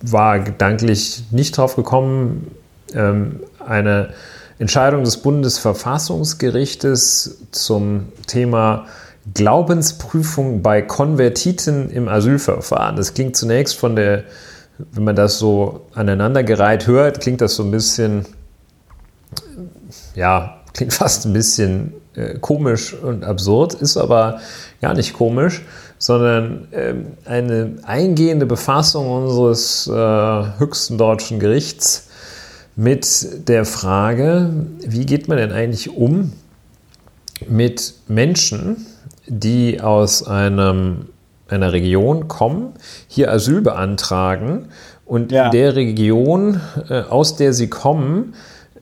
[0.00, 2.50] war gedanklich nicht drauf gekommen,
[2.94, 4.14] ähm, eine
[4.60, 8.86] Entscheidung des Bundesverfassungsgerichtes zum Thema
[9.34, 12.94] Glaubensprüfung bei Konvertiten im Asylverfahren.
[12.96, 14.24] Das klingt zunächst von der,
[14.92, 18.26] wenn man das so aneinandergereiht hört, klingt das so ein bisschen,
[20.14, 24.40] ja, klingt fast ein bisschen äh, komisch und absurd, ist aber
[24.80, 25.62] gar nicht komisch,
[25.98, 26.94] sondern äh,
[27.24, 29.92] eine eingehende Befassung unseres äh,
[30.58, 32.08] höchsten deutschen Gerichts
[32.76, 34.50] mit der Frage,
[34.86, 36.32] wie geht man denn eigentlich um
[37.48, 38.86] mit Menschen,
[39.26, 41.06] die aus einem,
[41.48, 42.74] einer Region kommen,
[43.08, 44.66] hier Asyl beantragen
[45.08, 45.46] und ja.
[45.46, 48.34] in der Region, äh, aus der sie kommen,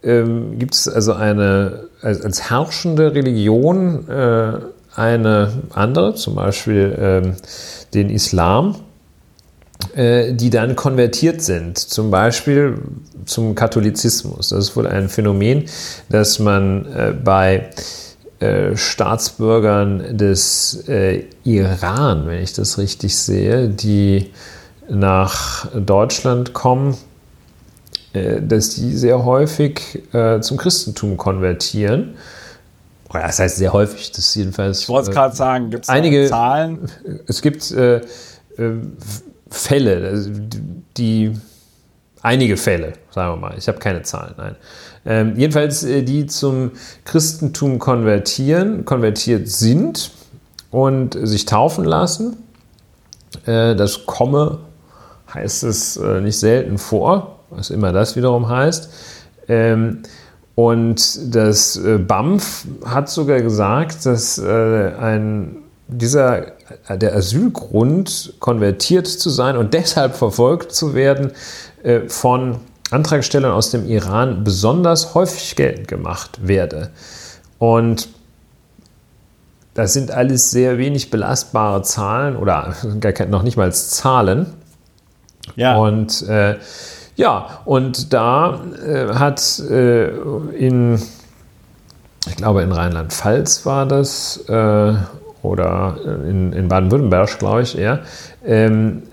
[0.02, 4.52] ähm, gibt es also eine als, als herrschende Religion äh,
[4.94, 7.36] eine andere, zum Beispiel ähm,
[7.94, 8.76] den Islam,
[9.94, 12.78] äh, die dann konvertiert sind, zum Beispiel
[13.24, 14.50] zum Katholizismus.
[14.50, 15.64] Das ist wohl ein Phänomen,
[16.08, 16.86] dass man
[17.24, 17.70] bei
[18.40, 24.30] äh, Staatsbürgern des äh, Iran, wenn ich das richtig sehe, die
[24.88, 26.96] nach Deutschland kommen,
[28.12, 32.16] äh, dass die sehr häufig äh, zum Christentum konvertieren.
[33.08, 34.80] Oh das heißt sehr häufig, das ist jedenfalls.
[34.80, 36.90] Ich wollte es gerade sagen, gibt es einige Zahlen?
[37.26, 37.72] Es gibt
[39.48, 40.30] Fälle, also
[40.96, 41.32] die
[42.26, 43.54] einige Fälle, sagen wir mal.
[43.56, 44.56] Ich habe keine Zahlen, nein.
[45.06, 46.72] Ähm, jedenfalls, äh, die zum
[47.04, 50.10] Christentum konvertieren, konvertiert sind
[50.70, 52.36] und sich taufen lassen.
[53.46, 54.58] Äh, das komme,
[55.32, 58.90] heißt es äh, nicht selten vor, was immer das wiederum heißt.
[59.48, 60.02] Ähm,
[60.56, 66.46] und das äh, BAMF hat sogar gesagt, dass äh, ein, dieser,
[66.88, 71.30] der Asylgrund konvertiert zu sein und deshalb verfolgt zu werden
[72.08, 72.60] von
[72.90, 76.90] Antragstellern aus dem Iran besonders häufig geltend gemacht werde.
[77.58, 78.08] Und
[79.74, 84.46] das sind alles sehr wenig belastbare Zahlen oder gar noch nicht mal Zahlen.
[85.54, 85.76] Ja.
[85.76, 86.56] Und äh,
[87.16, 90.08] ja, und da äh, hat äh,
[90.56, 91.00] in,
[92.26, 94.94] ich glaube in Rheinland-Pfalz war das, äh,
[95.42, 95.98] oder
[96.28, 98.00] in, in Baden-Württemberg, glaube ich eher,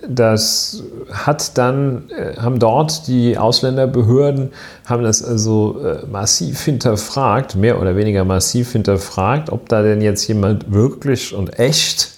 [0.07, 4.51] das hat dann, äh, haben dort die Ausländerbehörden,
[4.85, 10.27] haben das also äh, massiv hinterfragt, mehr oder weniger massiv hinterfragt, ob da denn jetzt
[10.27, 12.11] jemand wirklich und echt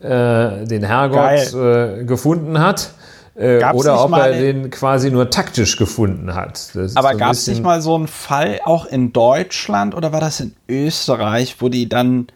[0.00, 2.92] äh, den Herrgott äh, gefunden hat.
[3.34, 6.70] Äh, oder ob er den quasi nur taktisch gefunden hat.
[6.94, 10.40] aber so gab es nicht mal so einen Fall auch in Deutschland oder war das
[10.40, 12.28] in Österreich, wo die dann,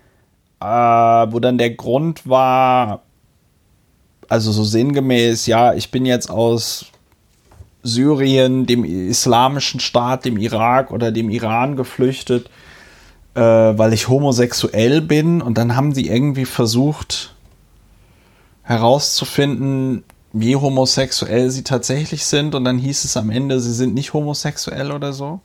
[0.60, 3.02] äh, wo dann der Grund war,
[4.28, 6.86] also so sinngemäß, ja, ich bin jetzt aus
[7.82, 12.51] Syrien, dem islamischen Staat, dem Irak oder dem Iran geflüchtet,
[13.35, 15.40] äh, weil ich homosexuell bin.
[15.40, 17.35] Und dann haben die irgendwie versucht
[18.62, 22.55] herauszufinden, wie homosexuell sie tatsächlich sind.
[22.55, 25.40] Und dann hieß es am Ende, sie sind nicht homosexuell oder so.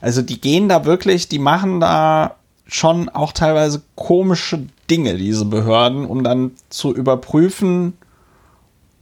[0.00, 2.34] Also die gehen da wirklich, die machen da
[2.66, 7.94] schon auch teilweise komische Dinge, diese Behörden, um dann zu überprüfen,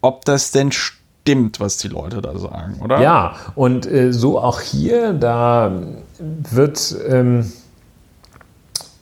[0.03, 3.01] ob das denn stimmt, was die Leute da sagen, oder?
[3.01, 5.73] Ja, und äh, so auch hier, da
[6.19, 7.51] wird, ähm,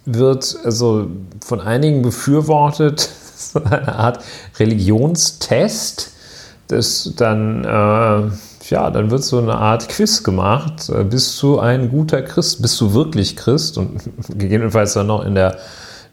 [0.04, 1.08] wird also
[1.44, 3.00] von einigen befürwortet,
[3.36, 4.22] so eine Art
[4.58, 6.12] Religionstest,
[6.68, 8.30] das dann äh,
[8.70, 10.88] ja, dann wird so eine Art Quiz gemacht.
[10.88, 12.62] Äh, bist du ein guter Christ?
[12.62, 13.76] Bist du wirklich Christ?
[13.76, 15.58] Und gegebenenfalls dann noch in der,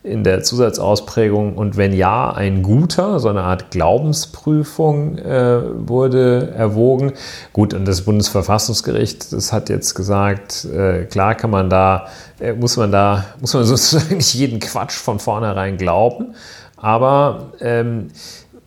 [0.07, 7.13] in der Zusatzausprägung und wenn ja, ein guter, so eine Art Glaubensprüfung äh, wurde erwogen.
[7.53, 12.07] Gut, und das Bundesverfassungsgericht, das hat jetzt gesagt, äh, klar kann man da,
[12.39, 16.33] äh, muss man da, muss man sozusagen nicht jeden Quatsch von vornherein glauben,
[16.77, 18.07] aber ähm,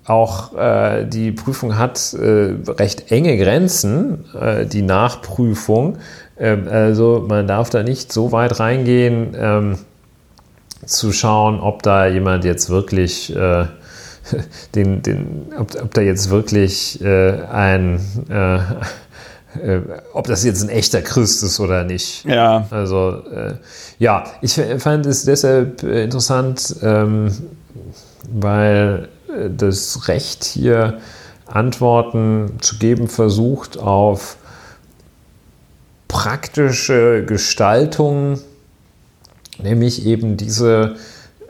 [0.06, 5.98] auch äh, die Prüfung hat äh, recht enge Grenzen, äh, die Nachprüfung.
[6.38, 9.78] Ähm, also man darf da nicht so weit reingehen, ähm,
[10.90, 13.66] zu schauen, ob da jemand jetzt wirklich äh,
[14.74, 18.58] den, den, ob, ob, da jetzt wirklich äh, ein äh,
[20.12, 22.24] ob das jetzt ein echter Christ ist oder nicht.
[22.24, 22.68] Ja.
[22.70, 23.20] Also,
[23.98, 27.32] ja, ich fand es deshalb interessant, ähm,
[28.30, 29.08] weil
[29.58, 31.00] das Recht hier
[31.46, 34.36] Antworten zu geben versucht auf
[36.06, 38.40] praktische Gestaltung,
[39.62, 40.96] nämlich eben diese,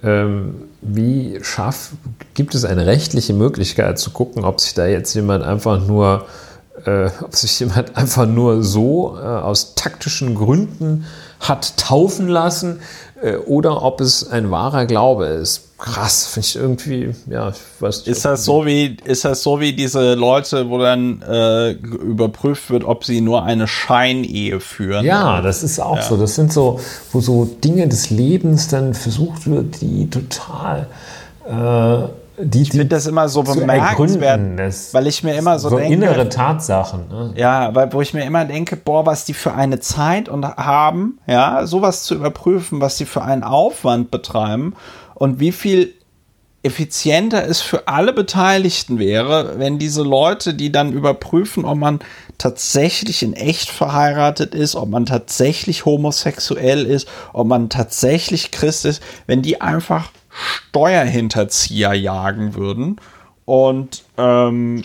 [0.02, 1.90] ähm, wie schaff,
[2.34, 6.26] gibt es eine rechtliche Möglichkeit zu gucken, ob sich da jetzt jemand einfach nur,
[6.84, 11.06] äh, ob sich jemand einfach nur so äh, aus taktischen Gründen
[11.40, 12.80] hat taufen lassen
[13.22, 17.98] äh, oder ob es ein wahrer Glaube ist krass, finde ich irgendwie, ja, ich weiß
[17.98, 18.08] nicht.
[18.08, 22.84] Ist das so wie, ist das so wie diese Leute, wo dann äh, überprüft wird,
[22.84, 25.04] ob sie nur eine Scheinehe führen?
[25.04, 26.02] Ja, das ist auch ja.
[26.02, 26.16] so.
[26.16, 26.78] Das sind so,
[27.12, 30.86] wo so Dinge des Lebens dann versucht wird, die total
[31.48, 32.08] äh,
[32.42, 34.40] die, ich finde das immer so bemerkenswert,
[34.92, 35.92] weil ich mir immer so, so denke.
[35.92, 37.08] innere Tatsachen.
[37.08, 37.32] Ne?
[37.36, 41.18] Ja, weil wo ich mir immer denke, boah, was die für eine Zeit und haben,
[41.26, 44.74] ja, sowas zu überprüfen, was die für einen Aufwand betreiben
[45.20, 45.92] und wie viel
[46.62, 52.00] effizienter es für alle Beteiligten wäre, wenn diese Leute, die dann überprüfen, ob man
[52.38, 59.02] tatsächlich in echt verheiratet ist, ob man tatsächlich homosexuell ist, ob man tatsächlich Christ ist,
[59.26, 62.96] wenn die einfach Steuerhinterzieher jagen würden
[63.44, 64.84] und ähm,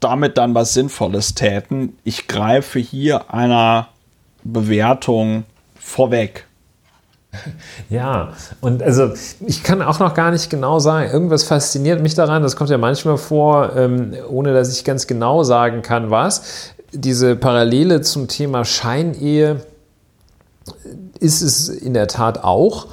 [0.00, 1.98] damit dann was Sinnvolles täten.
[2.02, 3.88] Ich greife hier einer
[4.42, 5.44] Bewertung
[5.78, 6.47] vorweg.
[7.90, 9.12] Ja, und also
[9.46, 12.78] ich kann auch noch gar nicht genau sagen, irgendwas fasziniert mich daran, das kommt ja
[12.78, 16.72] manchmal vor, ähm, ohne dass ich ganz genau sagen kann, was.
[16.92, 19.60] Diese Parallele zum Thema Scheinehe
[21.20, 22.86] ist es in der Tat auch.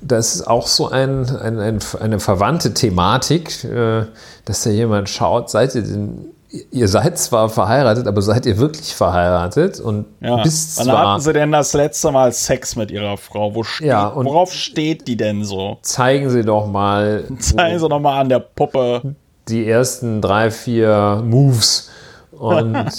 [0.00, 4.06] Das ist auch so ein, ein, ein eine verwandte Thematik, äh,
[4.44, 6.31] dass da jemand schaut, seid ihr denn
[6.70, 9.80] ihr seid zwar verheiratet, aber seid ihr wirklich verheiratet?
[9.80, 10.42] Und ja.
[10.42, 13.54] bis Wann zwar, hatten sie denn das letzte Mal Sex mit ihrer Frau?
[13.54, 15.78] Wo steht, ja, worauf steht die denn so?
[15.82, 17.24] Zeigen Sie doch mal.
[17.38, 19.14] Zeigen Sie doch mal an der Puppe.
[19.48, 21.90] Die ersten drei, vier Moves.
[22.32, 22.76] Und,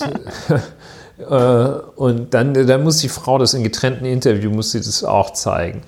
[1.18, 1.34] äh,
[1.96, 5.84] und dann, dann muss die Frau das in getrennten Interview, muss sie das auch zeigen.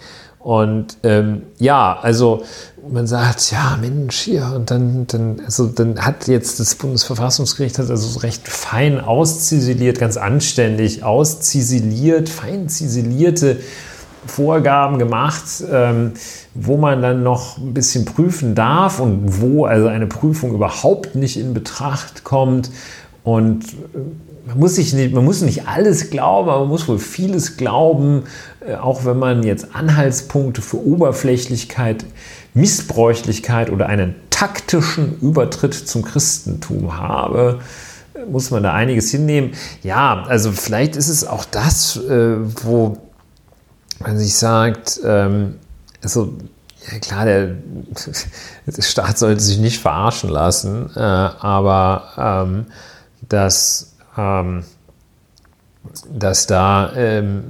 [0.46, 2.44] Und ähm, ja, also
[2.88, 7.90] man sagt, ja, Mensch, hier, und dann, dann, also dann hat jetzt das Bundesverfassungsgericht hat
[7.90, 13.58] also recht fein ausziseliert, ganz anständig ausziseliert, fein ziselierte
[14.28, 16.12] Vorgaben gemacht, ähm,
[16.54, 21.40] wo man dann noch ein bisschen prüfen darf und wo also eine Prüfung überhaupt nicht
[21.40, 22.70] in Betracht kommt.
[23.24, 23.98] Und äh,
[24.46, 28.24] man muss, sich nicht, man muss nicht alles glauben, aber man muss wohl vieles glauben,
[28.66, 32.06] äh, auch wenn man jetzt Anhaltspunkte für Oberflächlichkeit,
[32.54, 37.60] Missbräuchlichkeit oder einen taktischen Übertritt zum Christentum habe,
[38.14, 39.54] äh, muss man da einiges hinnehmen.
[39.82, 42.98] Ja, also vielleicht ist es auch das, äh, wo
[44.00, 45.56] man sich sagt, ähm,
[46.04, 46.34] also
[46.92, 47.48] ja klar, der,
[48.68, 52.66] der, Staat sollte sich nicht verarschen lassen, aber ähm,
[53.28, 53.95] dass
[56.10, 57.44] dass da ähm,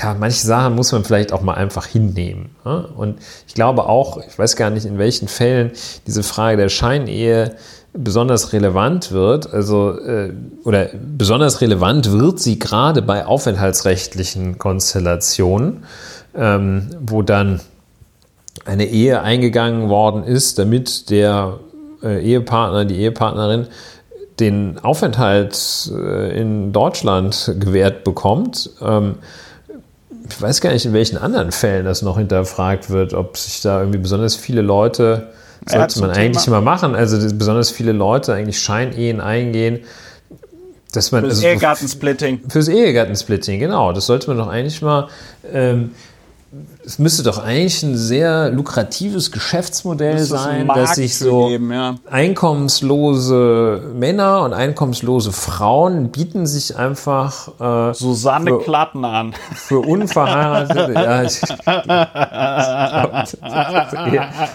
[0.00, 2.50] ja, manche Sachen muss man vielleicht auch mal einfach hinnehmen.
[2.64, 2.88] Ja?
[2.96, 5.72] Und ich glaube auch, ich weiß gar nicht, in welchen Fällen
[6.06, 7.56] diese Frage der Scheinehe
[7.94, 10.32] besonders relevant wird, also äh,
[10.62, 15.84] oder besonders relevant wird sie gerade bei aufenthaltsrechtlichen Konstellationen,
[16.34, 17.60] ähm, wo dann
[18.66, 21.58] eine Ehe eingegangen worden ist, damit der
[22.02, 23.66] äh, Ehepartner, die Ehepartnerin
[24.40, 28.70] den Aufenthalt äh, in Deutschland gewährt bekommt.
[28.80, 29.16] Ähm,
[30.28, 33.80] ich weiß gar nicht, in welchen anderen Fällen das noch hinterfragt wird, ob sich da
[33.80, 35.28] irgendwie besonders viele Leute
[35.66, 36.58] sollte man eigentlich Thema.
[36.58, 36.94] immer machen.
[36.94, 39.80] Also besonders viele Leute eigentlich Scheinehen eingehen.
[40.92, 42.40] Dass man, fürs also, Ehegattensplitting.
[42.48, 43.92] Fürs Ehegattensplitting, genau.
[43.92, 45.08] Das sollte man doch eigentlich mal
[45.52, 45.92] ähm,
[46.84, 51.96] es müsste doch eigentlich ein sehr lukratives Geschäftsmodell sein, dass sich so geben, ja.
[52.10, 59.34] einkommenslose Männer und einkommenslose Frauen bieten sich einfach äh, Susanne für, Klatten an.
[59.54, 61.38] Für unverheiratete, ja, ich,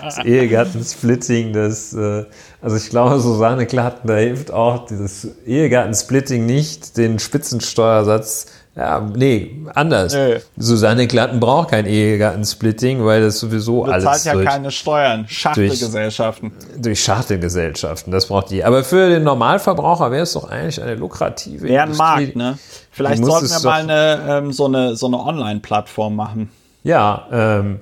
[0.08, 2.26] das, Ehegattensplitting, das, äh,
[2.60, 9.64] also ich glaube, Susanne Klatten, da hilft auch dieses Ehegattensplitting nicht, den Spitzensteuersatz ja, nee,
[9.76, 10.14] anders.
[10.16, 10.38] Nee.
[10.58, 14.04] Susanne Glatten braucht kein Ehegattensplitting, weil das sowieso du alles.
[14.04, 15.28] zahlt ja keine Steuern.
[15.28, 16.54] Schachtelgesellschaften.
[16.58, 18.64] Durch, durch Schachtelgesellschaften, das braucht die.
[18.64, 22.58] Aber für den Normalverbraucher wäre es doch eigentlich eine lukrative Wäre ein Markt, ne?
[22.90, 26.50] Vielleicht sollten wir mal eine, ähm, so eine, so eine Online-Plattform machen.
[26.84, 27.80] Ja, ähm,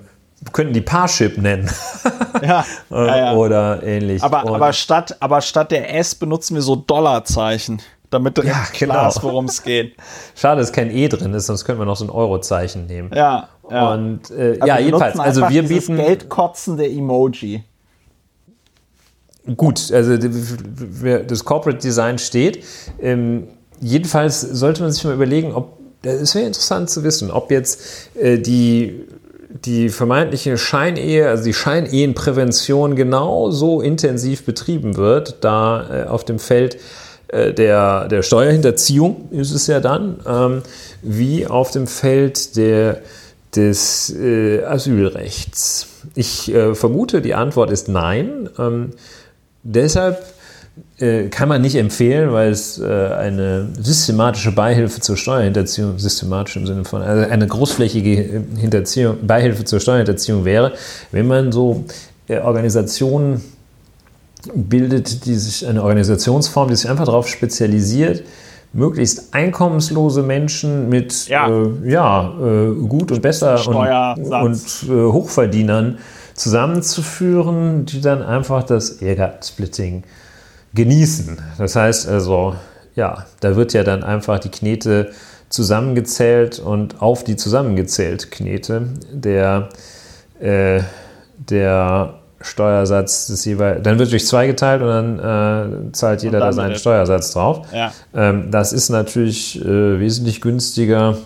[0.52, 1.70] könnten die Parship nennen.
[2.42, 4.22] ja, ja, ja, Oder ähnlich.
[4.22, 7.80] Aber, aber, statt, aber statt der S benutzen wir so Dollarzeichen
[8.12, 8.92] damit direkt ja, genau.
[8.92, 9.96] klar ist, worum es geht.
[10.34, 13.10] Schade, dass kein E drin ist, sonst könnten wir noch so ein Eurozeichen nehmen.
[13.14, 13.92] Ja, ja.
[13.92, 17.64] Und äh, ja, jedenfalls, also wir bieten geldkotzende Emoji.
[19.56, 22.64] Gut, also das Corporate Design steht.
[23.00, 23.48] Ähm,
[23.80, 28.38] jedenfalls sollte man sich mal überlegen, ob es wäre interessant zu wissen, ob jetzt äh,
[28.38, 29.06] die
[29.64, 36.78] die vermeintliche Scheinehe, also die Scheinehenprävention genauso intensiv betrieben wird, da äh, auf dem Feld
[37.32, 40.62] der, der Steuerhinterziehung ist es ja dann, ähm,
[41.00, 43.00] wie auf dem Feld der,
[43.54, 45.88] des äh, Asylrechts.
[46.14, 48.48] Ich äh, vermute, die Antwort ist nein.
[48.58, 48.90] Ähm,
[49.62, 50.24] deshalb
[50.98, 56.66] äh, kann man nicht empfehlen, weil es äh, eine systematische Beihilfe zur Steuerhinterziehung, systematisch im
[56.66, 60.72] Sinne von, also eine großflächige Hinterziehung, Beihilfe zur Steuerhinterziehung wäre,
[61.10, 61.84] wenn man so
[62.28, 63.42] äh, Organisationen
[64.54, 68.24] bildet die sich eine Organisationsform, die sich einfach darauf spezialisiert,
[68.72, 75.98] möglichst einkommenslose Menschen mit ja, äh, ja äh, gut und besser und, und äh, Hochverdienern
[76.34, 80.04] zusammenzuführen, die dann einfach das Ehegattensplitting
[80.74, 81.38] genießen.
[81.58, 82.56] Das heißt also,
[82.94, 85.12] ja, da wird ja dann einfach die Knete
[85.50, 89.68] zusammengezählt und auf die zusammengezählt Knete der,
[90.40, 90.80] äh,
[91.36, 96.52] der Steuersatz des jeweils, dann wird durch zwei geteilt und dann äh, zahlt jeder da
[96.52, 97.66] seinen Steuersatz drauf.
[97.72, 97.92] Ja.
[98.14, 101.16] Ähm, das ist natürlich äh, wesentlich günstiger,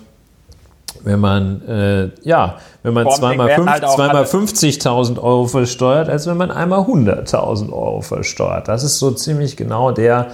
[1.04, 6.36] wenn man äh, ja, wenn man zweimal, fünf, halt zweimal 50.000 Euro versteuert, als wenn
[6.36, 8.68] man einmal 100.000 Euro versteuert.
[8.68, 10.28] Das ist so ziemlich genau der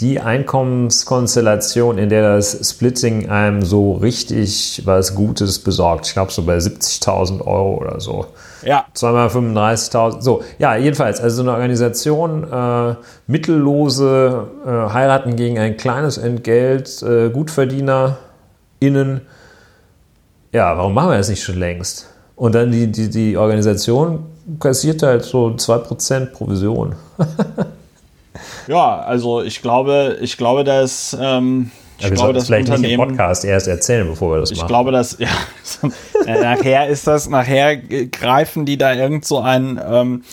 [0.00, 6.06] die Einkommenskonstellation, in der das Splitting einem so richtig was Gutes besorgt.
[6.06, 8.26] Ich glaube so bei 70.000 Euro oder so.
[8.62, 8.86] Ja.
[8.94, 10.22] Zweimal 35.000.
[10.22, 12.94] So, ja, jedenfalls, also so eine Organisation, äh,
[13.26, 19.20] Mittellose äh, heiraten gegen ein kleines Entgelt, äh, GutverdienerInnen.
[20.52, 22.08] Ja, warum machen wir das nicht schon längst?
[22.36, 24.24] Und dann die, die, die Organisation
[24.58, 26.94] kassiert halt so 2% Provision.
[28.66, 31.16] ja, also ich glaube, ich glaube, dass.
[31.20, 34.40] Ähm ich ja, wir glaube, das vielleicht Unternehmen, nicht im Podcast erst erzählen, bevor wir
[34.40, 34.66] das ich machen.
[34.66, 35.18] Ich glaube, dass
[36.26, 40.24] ja, nachher ist das, nachher greifen die da irgend so ein ähm,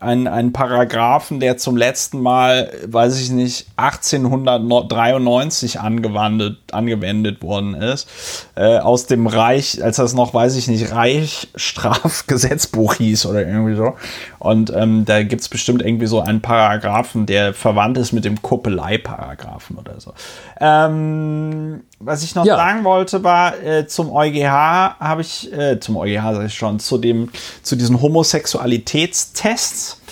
[0.00, 8.08] einen, einen Paragraphen, der zum letzten Mal, weiß ich nicht, 1893 angewandt, angewendet worden ist,
[8.54, 13.94] äh, aus dem Reich, als das noch, weiß ich nicht, Reichsstrafgesetzbuch hieß oder irgendwie so.
[14.38, 18.42] Und ähm, da gibt es bestimmt irgendwie so einen Paragraphen, der verwandt ist mit dem
[18.42, 20.12] Kuppelei-Paragraphen oder so.
[20.60, 22.56] Ähm, was ich noch ja.
[22.56, 26.98] sagen wollte, war äh, zum EuGH habe ich, äh, zum EuGH sage ich schon, zu,
[26.98, 27.30] dem,
[27.62, 30.02] zu diesen Homosexualitätstests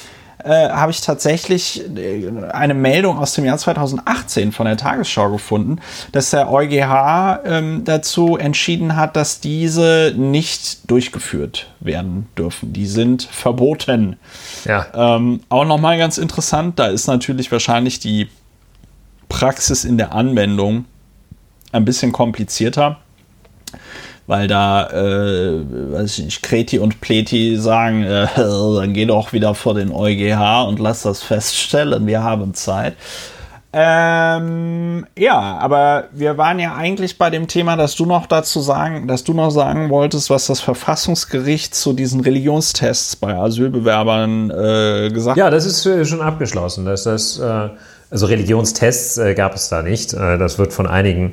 [0.45, 5.79] äh, habe ich tatsächlich äh, eine Meldung aus dem Jahr 2018 von der Tagesschau gefunden,
[6.13, 12.73] dass der EuGH ähm, dazu entschieden hat, dass diese nicht durchgeführt werden dürfen.
[12.73, 14.17] Die sind verboten.
[14.65, 14.87] Ja.
[14.95, 18.29] Ähm, auch nochmal ganz interessant, da ist natürlich wahrscheinlich die
[19.29, 20.85] Praxis in der Anwendung
[21.75, 22.99] ein bisschen komplizierter,
[24.27, 29.55] weil da, äh, weiß ich nicht, Kreti und Pleti sagen, äh, dann geh doch wieder
[29.55, 32.95] vor den EuGH und lass das feststellen, wir haben Zeit.
[33.77, 39.09] Ähm, ja, aber wir waren ja eigentlich bei dem Thema, dass du noch dazu sagen,
[39.09, 45.33] dass du noch sagen wolltest, was das Verfassungsgericht zu diesen Religionstests bei Asylbewerbern äh, gesagt
[45.33, 45.37] hat.
[45.37, 46.85] Ja, das ist äh, schon abgeschlossen.
[46.85, 47.71] Dass das, äh,
[48.11, 50.13] also Religionstests äh, gab es da nicht.
[50.13, 51.33] Das wird von einigen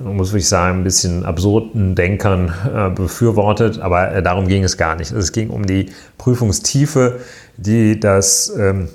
[0.00, 4.96] muss ich sagen, ein bisschen absurden Denkern äh, befürwortet, aber äh, darum ging es gar
[4.96, 5.10] nicht.
[5.12, 7.20] Es ging um die Prüfungstiefe,
[7.56, 8.88] die das ähm,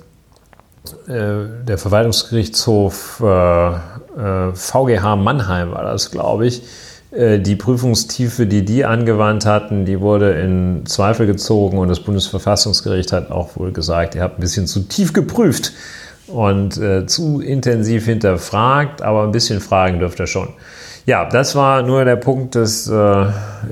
[1.08, 3.22] äh, der Verwaltungsgerichtshof
[4.54, 6.62] VGH Mannheim war das, glaube ich,
[7.12, 13.32] die Prüfungstiefe, die die angewandt hatten, die wurde in Zweifel gezogen und das Bundesverfassungsgericht hat
[13.32, 15.74] auch wohl gesagt, ihr habt ein bisschen zu tief geprüft
[16.28, 20.50] und zu intensiv hinterfragt, aber ein bisschen fragen dürft ihr schon.
[21.06, 22.94] Ja, das war nur der Punkt des, äh,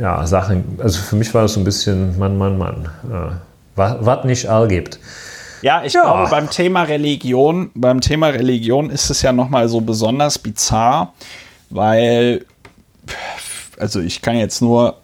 [0.01, 3.31] ja, Sachen, also für mich war das so ein bisschen Mann, Mann, Mann, äh,
[3.75, 4.99] was nicht all gibt.
[5.61, 6.01] Ja, ich ja.
[6.01, 11.13] glaube, beim Thema Religion, beim Thema Religion ist es ja nochmal so besonders bizarr,
[11.69, 12.45] weil,
[13.79, 14.97] also ich kann jetzt nur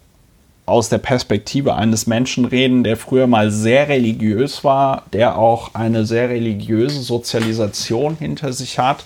[0.66, 6.04] aus der Perspektive eines Menschen reden, der früher mal sehr religiös war, der auch eine
[6.04, 9.04] sehr religiöse Sozialisation hinter sich hat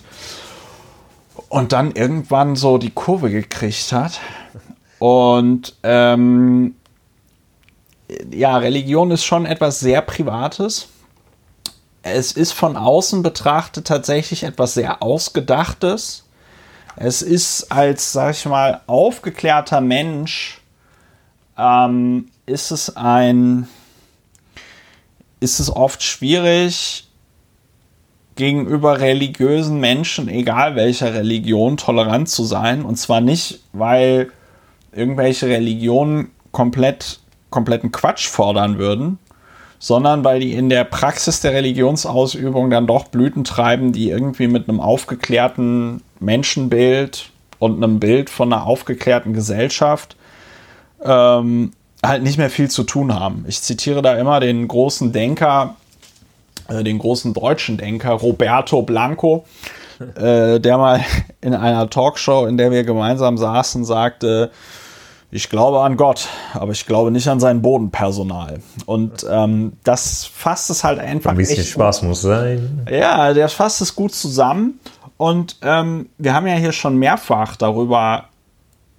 [1.53, 4.21] und dann irgendwann so die Kurve gekriegt hat.
[4.99, 6.77] Und ähm,
[8.33, 10.89] ja, Religion ist schon etwas sehr Privates.
[12.03, 16.25] Es ist von außen betrachtet tatsächlich etwas sehr Ausgedachtes.
[16.97, 20.59] Es ist als, sag ich mal, aufgeklärter Mensch
[21.59, 23.69] ähm, ist es ein,
[25.39, 27.12] ist es oft schwierig,
[28.37, 32.85] gegenüber religiösen Menschen, egal welcher Religion, tolerant zu sein.
[32.85, 34.31] Und zwar nicht, weil
[34.93, 39.19] irgendwelche Religionen komplett, kompletten Quatsch fordern würden,
[39.79, 44.69] sondern weil die in der Praxis der Religionsausübung dann doch Blüten treiben, die irgendwie mit
[44.69, 50.17] einem aufgeklärten Menschenbild und einem Bild von einer aufgeklärten Gesellschaft
[51.03, 51.73] ähm,
[52.05, 53.45] halt nicht mehr viel zu tun haben.
[53.49, 55.77] Ich zitiere da immer den großen Denker,
[56.73, 59.45] äh, den großen deutschen Denker Roberto Blanco,
[60.17, 61.01] äh, der mal
[61.41, 64.51] in einer Talkshow, in der wir gemeinsam saßen, sagte,
[65.35, 68.61] ich glaube an Gott, aber ich glaube nicht an sein Bodenpersonal.
[68.85, 71.31] Und ähm, das fasst es halt einfach.
[71.31, 72.87] Ein bisschen Spaß muss sein.
[72.91, 74.79] Ja, der fasst es gut zusammen.
[75.17, 78.25] Und ähm, wir haben ja hier schon mehrfach darüber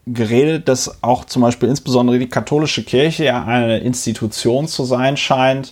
[0.08, 5.72] geredet, dass auch zum Beispiel insbesondere die katholische Kirche ja eine Institution zu sein scheint,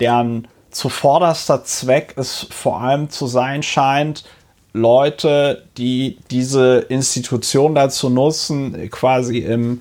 [0.00, 4.24] deren zuvorderster Zweck es vor allem zu sein scheint,
[4.72, 9.80] Leute, die diese Institution dazu nutzen, quasi im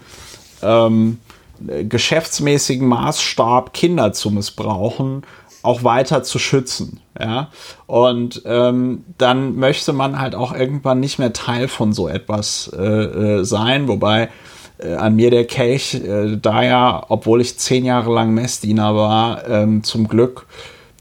[0.64, 1.20] ähm,
[1.60, 5.24] geschäftsmäßigen Maßstab Kinder zu missbrauchen
[5.61, 6.99] auch weiter zu schützen.
[7.20, 7.49] Ja?
[7.86, 12.82] Und ähm, dann möchte man halt auch irgendwann nicht mehr Teil von so etwas äh,
[12.82, 14.30] äh, sein, wobei
[14.78, 19.48] äh, an mir der Kelch äh, da ja, obwohl ich zehn Jahre lang Messdiener war,
[19.48, 20.45] ähm, zum Glück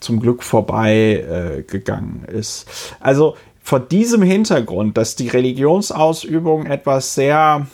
[0.00, 2.66] zum Glück vorbei äh, ist.
[3.00, 7.66] Also vor diesem Hintergrund, dass die Religionsausübung etwas sehr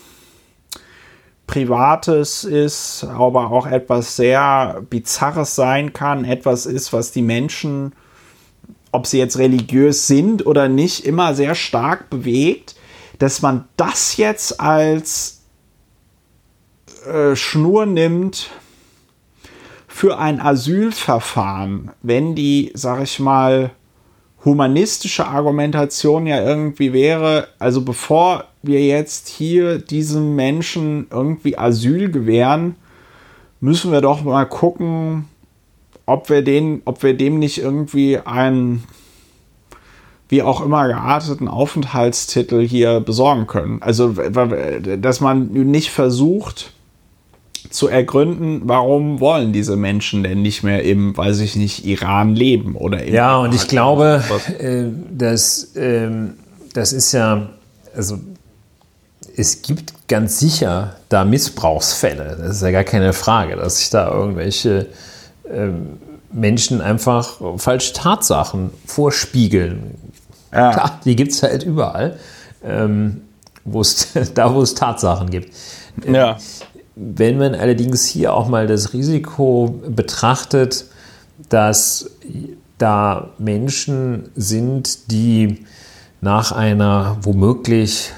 [1.47, 7.93] Privates ist, aber auch etwas sehr Bizarres sein kann, etwas ist, was die Menschen,
[8.93, 12.75] ob sie jetzt religiös sind oder nicht, immer sehr stark bewegt,
[13.19, 15.43] dass man das jetzt als
[17.07, 18.51] äh, Schnur nimmt
[19.95, 23.71] für ein Asylverfahren, wenn die, sag ich mal,
[24.45, 32.75] humanistische Argumentation ja irgendwie wäre, also bevor wir jetzt hier diesem Menschen irgendwie Asyl gewähren,
[33.61, 35.29] müssen wir doch mal gucken,
[36.07, 38.83] ob wir den, ob wir dem nicht irgendwie einen
[40.29, 43.81] wie auch immer gearteten Aufenthaltstitel hier besorgen können.
[43.81, 46.74] Also, dass man nicht versucht
[47.75, 52.77] zu ergründen, warum wollen diese Menschen denn nicht mehr im, weiß ich nicht, Iran leben
[52.77, 54.23] oder Ja, und ich glaube,
[54.61, 56.09] äh, dass äh,
[56.73, 57.49] das ist ja,
[57.97, 58.21] also
[59.37, 62.37] es gibt ganz sicher da Missbrauchsfälle.
[62.41, 64.87] Das ist ja gar keine Frage, dass sich da irgendwelche
[65.43, 65.71] äh,
[66.33, 69.97] Menschen einfach falsche Tatsachen vorspiegeln.
[70.53, 70.71] Ja.
[70.71, 72.21] Klar, die gibt es halt überall,
[72.65, 73.23] ähm,
[74.35, 75.53] da wo es Tatsachen gibt.
[76.07, 76.39] Ja.
[76.97, 80.87] Wenn man allerdings hier auch mal das Risiko betrachtet,
[81.49, 82.11] dass
[82.79, 85.65] da Menschen sind, die
[86.21, 88.12] nach einer womöglich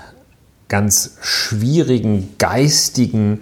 [0.69, 3.41] ganz schwierigen geistigen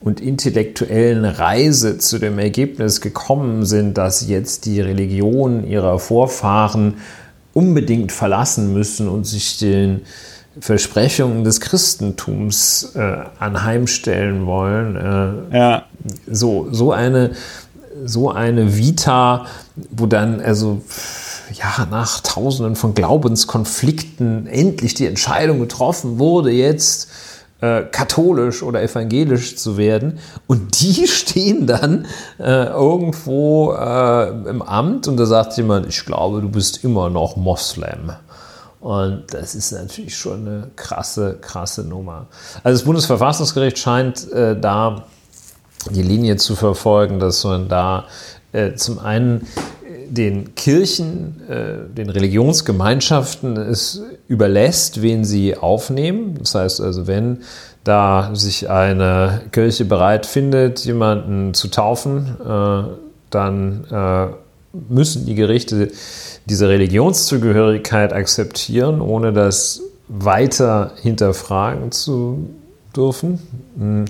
[0.00, 6.94] und intellektuellen Reise zu dem Ergebnis gekommen sind, dass jetzt die Religion ihrer Vorfahren
[7.54, 10.02] unbedingt verlassen müssen und sich den
[10.60, 14.96] Versprechungen des Christentums äh, anheimstellen wollen.
[15.52, 15.82] Äh, ja.
[16.30, 17.32] So, so eine,
[18.04, 19.46] so eine Vita,
[19.90, 20.82] wo dann, also
[21.52, 27.08] ja, nach tausenden von Glaubenskonflikten endlich die Entscheidung getroffen wurde, jetzt
[27.60, 30.18] äh, katholisch oder evangelisch zu werden.
[30.46, 32.06] Und die stehen dann
[32.38, 37.36] äh, irgendwo äh, im Amt und da sagt jemand, ich glaube, du bist immer noch
[37.36, 38.12] Moslem.
[38.80, 42.26] Und das ist natürlich schon eine krasse, krasse Nummer.
[42.62, 45.06] Also das Bundesverfassungsgericht scheint äh, da
[45.90, 48.04] die Linie zu verfolgen, dass man da
[48.52, 49.46] äh, zum einen
[50.08, 56.36] den Kirchen, äh, den Religionsgemeinschaften es überlässt, wen sie aufnehmen.
[56.38, 57.42] Das heißt also, wenn
[57.84, 62.82] da sich eine Kirche bereit findet, jemanden zu taufen, äh,
[63.30, 64.26] dann äh,
[64.88, 65.90] müssen die Gerichte
[66.46, 72.50] diese Religionszugehörigkeit akzeptieren, ohne das weiter hinterfragen zu
[72.94, 74.06] dürfen.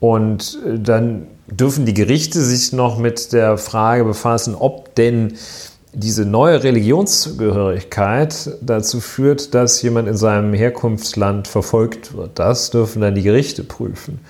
[0.00, 5.34] Und dann dürfen die Gerichte sich noch mit der Frage befassen, ob denn
[5.94, 12.38] diese neue Religionszugehörigkeit dazu führt, dass jemand in seinem Herkunftsland verfolgt wird.
[12.38, 14.20] Das dürfen dann die Gerichte prüfen.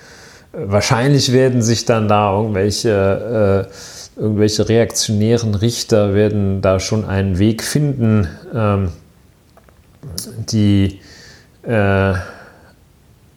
[0.51, 3.73] Wahrscheinlich werden sich dann da irgendwelche, äh,
[4.15, 8.89] irgendwelche reaktionären Richter werden da schon einen Weg finden, ähm,
[10.49, 10.99] die
[11.63, 12.13] äh,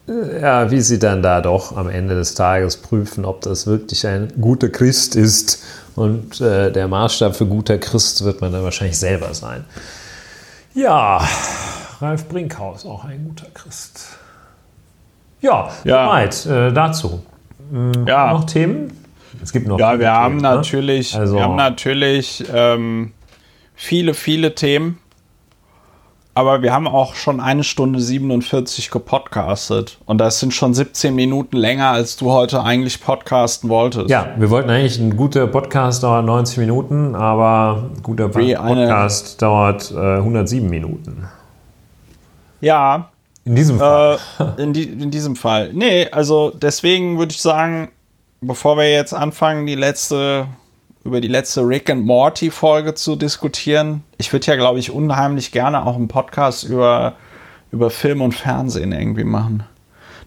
[0.07, 4.32] ja, wie sie dann da doch am Ende des Tages prüfen, ob das wirklich ein
[4.40, 5.65] guter Christ ist.
[5.97, 9.65] Und äh, der Maßstab für guter Christ wird man dann wahrscheinlich selber sein.
[10.74, 11.27] Ja,
[12.01, 14.07] Ralf Brinkhaus, auch ein guter Christ.
[15.40, 16.07] Ja, ja.
[16.07, 17.23] soweit äh, dazu.
[17.70, 18.32] Hm, ja.
[18.32, 19.06] Noch Themen?
[19.43, 19.79] Es gibt noch.
[19.79, 20.43] Ja, wir Themen, haben, ne?
[20.43, 23.13] natürlich, also, wir haben natürlich ähm,
[23.75, 24.99] viele, viele Themen.
[26.37, 29.97] Aber wir haben auch schon eine Stunde 47 gepodcastet.
[30.05, 34.11] Und das sind schon 17 Minuten länger, als du heute eigentlich podcasten wolltest.
[34.11, 39.91] Ja, wir wollten eigentlich, ein guter Podcast dauert 90 Minuten, aber ein guter Podcast dauert
[39.93, 41.27] äh, 107 Minuten.
[42.61, 43.09] Ja.
[43.47, 44.19] In diesem Fall.
[44.39, 45.71] Äh, in, die, in diesem Fall.
[45.73, 47.89] Nee, also deswegen würde ich sagen,
[48.41, 50.49] bevor wir jetzt anfangen, die letzte
[51.07, 54.03] über die letzte Rick and Morty Folge zu diskutieren.
[54.19, 57.15] Ich würde ja, glaube ich, unheimlich gerne auch einen Podcast über,
[57.71, 59.63] über Film und Fernsehen irgendwie machen.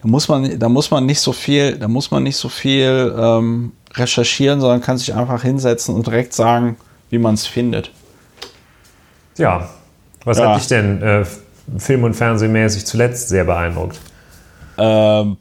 [0.02, 3.14] Da muss man, da muss man nicht so viel, da muss man nicht so viel
[3.18, 6.77] ähm, recherchieren, sondern kann sich einfach hinsetzen und direkt sagen,
[7.10, 7.91] wie man es findet.
[9.38, 9.69] Ja,
[10.23, 10.49] was ja.
[10.49, 11.26] hat dich denn äh,
[11.77, 13.99] Film- und Fernsehmäßig zuletzt sehr beeindruckt?
[14.77, 15.38] Ähm,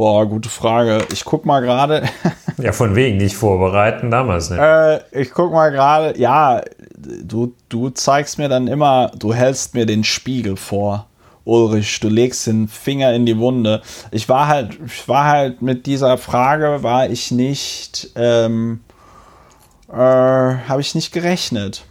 [0.00, 1.04] Boah, gute Frage.
[1.12, 2.08] Ich guck mal gerade.
[2.56, 5.04] ja, von wegen nicht vorbereiten damals, ne?
[5.12, 6.18] Äh, ich guck mal gerade.
[6.18, 6.62] Ja,
[6.96, 11.04] du, du zeigst mir dann immer, du hältst mir den Spiegel vor.
[11.44, 13.82] Ulrich, du legst den Finger in die Wunde.
[14.10, 18.80] Ich war halt, ich war halt mit dieser Frage, war ich nicht, ähm,
[19.92, 21.84] äh, habe ich nicht gerechnet.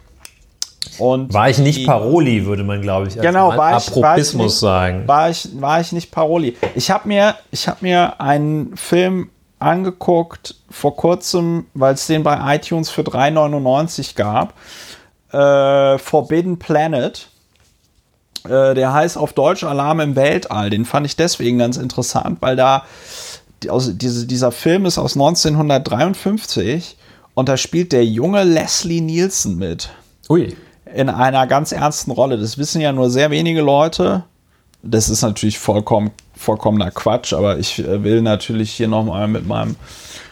[0.98, 4.34] Und war ich nicht Paroli, würde man, glaube ich, genau, war ich, Apropismus war ich
[4.34, 5.08] nicht, sagen.
[5.08, 6.56] War ich, war ich nicht Paroli.
[6.74, 12.90] Ich habe mir, hab mir einen Film angeguckt vor kurzem, weil es den bei iTunes
[12.90, 14.54] für 3,99 gab.
[15.32, 17.28] Äh, Forbidden Planet.
[18.44, 20.70] Äh, der heißt auf Deutsch Alarm im Weltall.
[20.70, 22.84] Den fand ich deswegen ganz interessant, weil da
[23.62, 26.96] die, aus, diese, dieser Film ist aus 1953
[27.34, 29.90] und da spielt der junge Leslie Nielsen mit.
[30.30, 30.56] Ui
[30.94, 32.38] in einer ganz ernsten Rolle.
[32.38, 34.24] Das wissen ja nur sehr wenige Leute.
[34.82, 39.76] Das ist natürlich vollkommen, vollkommener Quatsch, aber ich äh, will natürlich hier nochmal mit meinem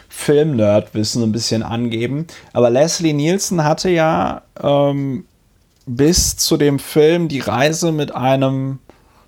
[0.09, 2.27] Film-Nerd-Wissen ein bisschen angeben.
[2.51, 5.25] Aber Leslie Nielsen hatte ja ähm,
[5.85, 8.79] bis zu dem Film die Reise mit einem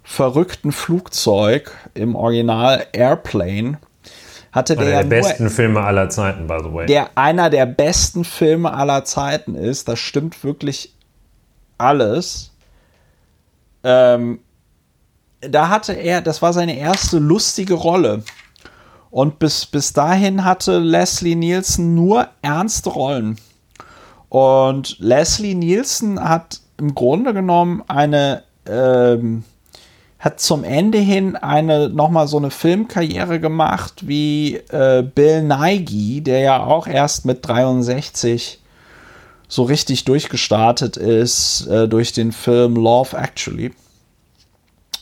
[0.04, 3.78] verrückten Flugzeug im Original Airplane
[4.52, 6.86] hatte der, einer der besten Filme aller Zeiten, by the way.
[6.86, 9.88] Der einer der besten Filme aller Zeiten ist.
[9.88, 10.94] Das stimmt wirklich
[11.82, 12.52] alles.
[13.84, 14.40] Ähm,
[15.42, 18.24] da hatte er, das war seine erste lustige Rolle.
[19.10, 23.38] Und bis, bis dahin hatte Leslie Nielsen nur ernste Rollen.
[24.30, 29.44] Und Leslie Nielsen hat im Grunde genommen eine, ähm,
[30.18, 36.40] hat zum Ende hin eine, nochmal so eine Filmkarriere gemacht wie äh, Bill Nighy, der
[36.40, 38.61] ja auch erst mit 63
[39.52, 43.74] so richtig durchgestartet ist äh, durch den Film Love Actually.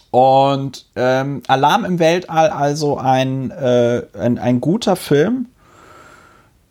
[0.10, 5.50] Und ähm, Alarm im Weltall, also ein, äh, ein, ein, guter Film,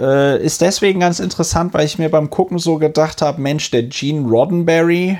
[0.00, 3.84] äh, ist deswegen ganz interessant, weil ich mir beim Gucken so gedacht habe, Mensch, der
[3.84, 5.18] Gene Roddenberry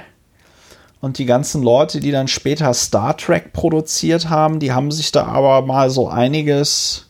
[1.00, 5.26] und die ganzen Leute, die dann später Star Trek produziert haben, die haben sich da
[5.26, 7.06] aber mal so einiges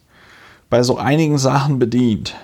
[0.69, 2.35] bei so einigen Sachen bedient.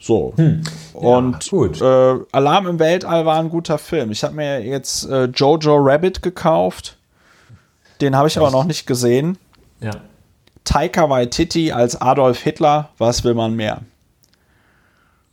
[0.00, 0.32] So.
[0.36, 0.62] Hm.
[0.94, 4.10] Und ja, äh, Alarm im Weltall war ein guter Film.
[4.10, 6.96] Ich habe mir jetzt äh, Jojo Rabbit gekauft.
[8.00, 9.36] Den habe ich aber noch nicht gesehen.
[9.80, 9.90] Ja.
[10.64, 12.88] Taika Waititi als Adolf Hitler.
[12.96, 13.82] Was will man mehr?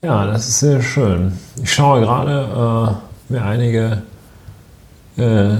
[0.01, 1.39] Ja, das ist sehr schön.
[1.63, 2.99] Ich schaue gerade
[3.29, 4.03] äh, mir einige
[5.17, 5.57] äh,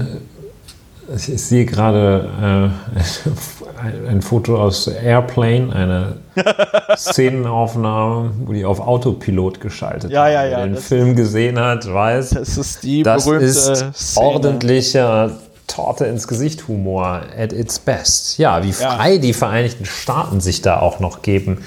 [1.14, 6.16] ich sehe gerade äh, ein, Foto aus Airplane, eine
[6.96, 12.30] Szenenaufnahme, wo die auf Autopilot geschaltet ja, ja, ja, Wer den Film gesehen hat, weiß,
[12.30, 14.26] das ist die das ist Szene.
[14.26, 15.30] ordentlicher
[15.66, 18.38] Torte ins Gesicht Humor at its best.
[18.38, 19.18] Ja, wie frei ja.
[19.18, 21.58] die Vereinigten Staaten sich da auch noch geben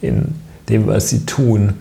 [0.00, 0.34] in
[0.68, 1.74] dem, was sie tun.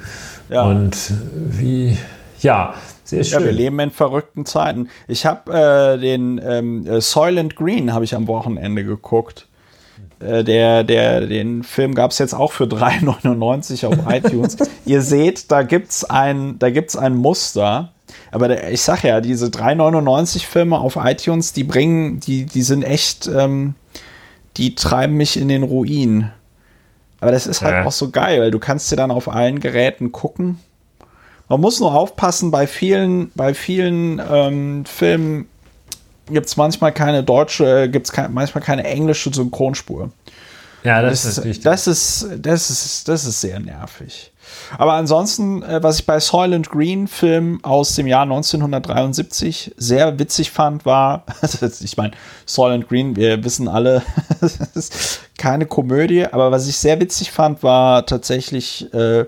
[0.49, 0.63] Ja.
[0.63, 0.95] Und
[1.33, 1.97] wie,
[2.39, 2.73] ja,
[3.07, 3.39] sehr schön.
[3.39, 4.89] Ja, wir leben in verrückten Zeiten.
[5.07, 9.47] Ich habe äh, den ähm, äh, Soylent Green habe ich am Wochenende geguckt.
[10.19, 14.57] Äh, der, der, den Film gab es jetzt auch für 3,99 auf iTunes.
[14.85, 17.93] Ihr seht, da gibt's ein, da gibt's ein Muster.
[18.31, 22.83] Aber der, ich sag ja, diese 3,99 Filme auf iTunes, die bringen, die, die sind
[22.83, 23.75] echt, ähm,
[24.57, 26.31] die treiben mich in den Ruin.
[27.19, 27.85] Aber das ist halt ja.
[27.85, 30.59] auch so geil, weil du kannst dir dann auf allen Geräten gucken.
[31.49, 35.47] Man muss nur aufpassen, bei vielen, bei vielen ähm, Filmen
[36.29, 40.11] gibt es manchmal keine deutsche, äh, gibt es ke manchmal keine englische Synchronspur.
[40.83, 41.63] Ja, das, das ist wichtig.
[41.63, 44.31] Das ist, das ist, das ist sehr nervig.
[44.77, 50.51] Aber ansonsten, äh, was ich bei Soylent Green Film aus dem Jahr 1973 sehr witzig
[50.51, 51.25] fand, war,
[51.81, 52.11] ich meine,
[52.45, 54.01] Soylent Green, wir wissen alle,
[54.73, 59.25] ist keine Komödie, aber was ich sehr witzig fand, war tatsächlich, äh,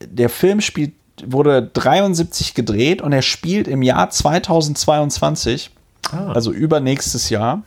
[0.00, 0.94] der Film spielt
[1.26, 5.70] wurde 73 gedreht und er spielt im Jahr 2022,
[6.12, 6.32] ah.
[6.32, 7.62] also übernächstes Jahr.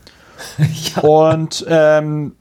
[0.96, 1.02] ja.
[1.02, 2.36] Und, ähm,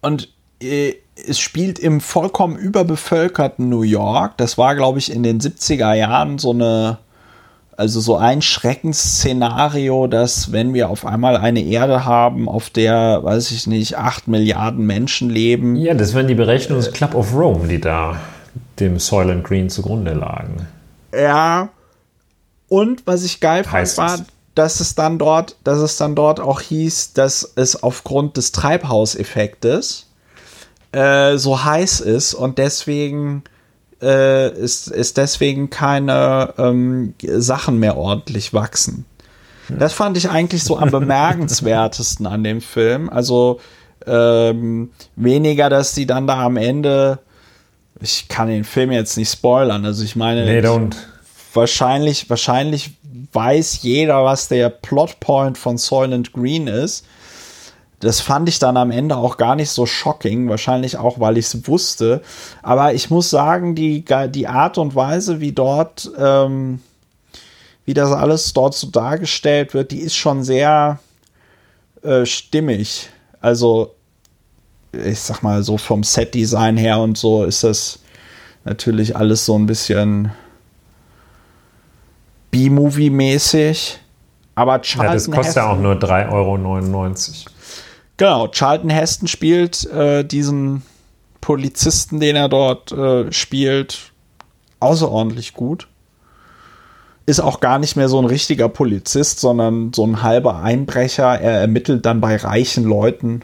[0.00, 0.28] und
[0.60, 0.94] äh,
[1.28, 4.36] es spielt im vollkommen überbevölkerten New York.
[4.36, 6.98] Das war, glaube ich, in den 70er Jahren so eine,
[7.76, 13.52] also so ein Schreckensszenario, dass wenn wir auf einmal eine Erde haben, auf der, weiß
[13.52, 15.76] ich nicht, 8 Milliarden Menschen leben.
[15.76, 18.16] Ja, das wären die Berechnungen des Club of Rome, die da
[18.80, 20.66] dem Soylent Green zugrunde lagen.
[21.12, 21.68] Ja.
[22.68, 24.18] Und was ich geil fand, war,
[24.54, 30.06] dass es dann dort, dass es dann dort auch hieß, dass es aufgrund des Treibhauseffektes
[30.92, 33.44] äh, so heiß ist und deswegen
[34.00, 39.06] äh, ist, ist deswegen keine ähm, Sachen mehr ordentlich wachsen.
[39.68, 43.08] Das fand ich eigentlich so am bemerkenswertesten an dem Film.
[43.08, 43.60] Also
[44.06, 47.18] ähm, weniger, dass die dann da am Ende
[48.00, 49.84] ich kann den Film jetzt nicht spoilern.
[49.84, 50.94] Also ich meine, nee, don't.
[51.52, 52.92] wahrscheinlich, wahrscheinlich
[53.32, 57.06] weiß jeder, was der Plotpoint von Soylent Green ist.
[58.00, 61.46] Das fand ich dann am Ende auch gar nicht so shocking, wahrscheinlich auch, weil ich
[61.46, 62.22] es wusste.
[62.62, 66.80] Aber ich muss sagen, die, die Art und Weise, wie dort, ähm,
[67.86, 70.98] wie das alles dort so dargestellt wird, die ist schon sehr
[72.02, 73.08] äh, stimmig.
[73.40, 73.94] Also
[75.04, 78.00] ich sag mal so vom Set-Design her und so ist das
[78.64, 80.32] natürlich alles so ein bisschen
[82.50, 83.98] B-Movie-mäßig.
[84.54, 87.50] Aber Charlton ja, das kostet Heston, ja auch nur 3,99 Euro.
[88.16, 90.82] Genau, Charlton Heston spielt äh, diesen
[91.40, 94.12] Polizisten, den er dort äh, spielt,
[94.80, 95.88] außerordentlich gut.
[97.26, 101.40] Ist auch gar nicht mehr so ein richtiger Polizist, sondern so ein halber Einbrecher.
[101.40, 103.42] Er ermittelt dann bei reichen Leuten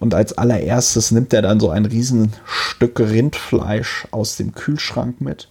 [0.00, 5.48] und als allererstes nimmt er dann so ein Riesenstück Rindfleisch aus dem Kühlschrank mit.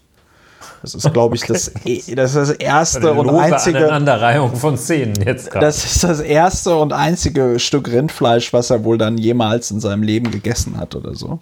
[0.82, 1.54] Das ist, glaube ich, okay.
[1.54, 3.78] das, e, das, ist das erste und einzige.
[3.80, 5.66] Aneinanderreihung von Szenen jetzt gerade.
[5.66, 10.04] Das ist das erste und einzige Stück Rindfleisch, was er wohl dann jemals in seinem
[10.04, 11.40] Leben gegessen hat oder so.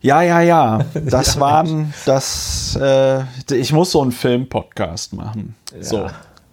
[0.00, 0.84] Ja, ja, ja.
[0.94, 2.78] Das ja, waren das.
[2.80, 5.54] Äh, ich muss so einen Film-Podcast machen.
[5.74, 5.82] Ja.
[5.82, 6.06] So.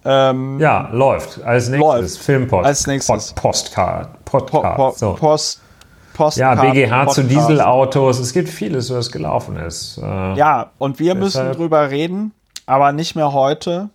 [0.06, 1.42] Ähm, ja, läuft.
[1.44, 2.18] Als nächstes.
[2.18, 2.66] Filmpost.
[2.66, 3.34] Als nächstes.
[3.34, 4.26] Postcard.
[4.26, 4.76] Podcast.
[4.76, 5.14] Po, po, so.
[5.14, 5.62] Post.
[6.14, 7.16] Postcard, ja, BGH Podcast.
[7.16, 8.20] zu Dieselautos.
[8.20, 9.98] Es gibt vieles, was gelaufen ist.
[9.98, 12.34] Äh, ja, und wir müssen drüber reden,
[12.66, 13.90] aber nicht mehr heute.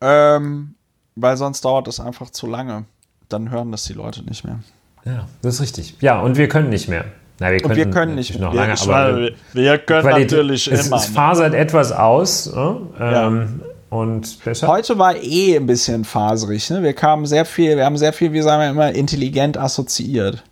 [0.00, 0.74] ähm,
[1.16, 2.84] weil sonst dauert es einfach zu lange.
[3.28, 4.60] Dann hören das die Leute nicht mehr.
[5.04, 5.96] Ja, das ist richtig.
[6.00, 7.04] Ja, und wir können nicht mehr.
[7.38, 10.86] Na, wir, können, wir können nicht noch lange, aber wir, wir können Qualität, natürlich es,
[10.86, 10.96] immer.
[10.96, 12.54] Es fasert etwas aus.
[12.54, 12.76] Ne?
[13.00, 14.38] Ähm, und.
[14.62, 16.70] Heute war eh ein bisschen faserig.
[16.70, 16.82] Ne?
[16.82, 20.42] Wir kamen sehr viel, wir haben sehr viel, wie sagen wir immer, intelligent assoziiert.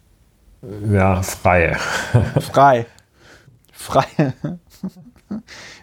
[0.92, 1.76] Ja, frei.
[2.40, 2.86] frei.
[3.72, 4.04] Frei.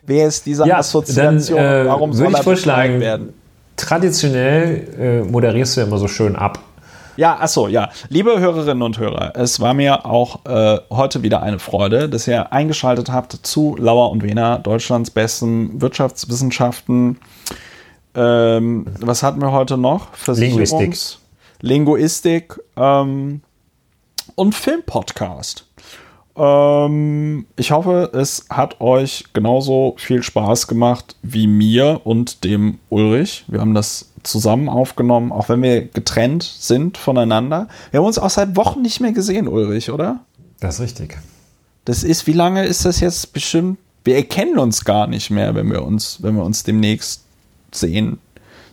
[0.06, 1.58] Wer ist diese ja, Assoziation?
[1.58, 3.34] Dann, äh, Warum soll ich vorschlagen, werden?
[3.78, 6.60] Traditionell äh, moderierst du ja immer so schön ab.
[7.18, 7.90] Ja, achso, ja.
[8.10, 12.52] Liebe Hörerinnen und Hörer, es war mir auch äh, heute wieder eine Freude, dass ihr
[12.52, 17.18] eingeschaltet habt zu Lauer und Wena, Deutschlands besten Wirtschaftswissenschaften.
[18.16, 20.10] Ähm, was hatten wir heute noch?
[20.28, 20.98] Linguistik.
[21.62, 23.42] Linguistik ähm,
[24.36, 25.66] und Filmpodcast.
[26.36, 33.46] Ähm, ich hoffe, es hat euch genauso viel Spaß gemacht wie mir und dem Ulrich.
[33.48, 37.68] Wir haben das zusammen aufgenommen, auch wenn wir getrennt sind voneinander.
[37.92, 40.22] Wir haben uns auch seit Wochen nicht mehr gesehen, Ulrich, oder?
[40.60, 41.18] Das ist richtig.
[41.86, 43.78] Das ist, wie lange ist das jetzt bestimmt?
[44.04, 47.22] Wir erkennen uns gar nicht mehr, wenn wir uns, wenn wir uns demnächst
[47.72, 48.20] sehen.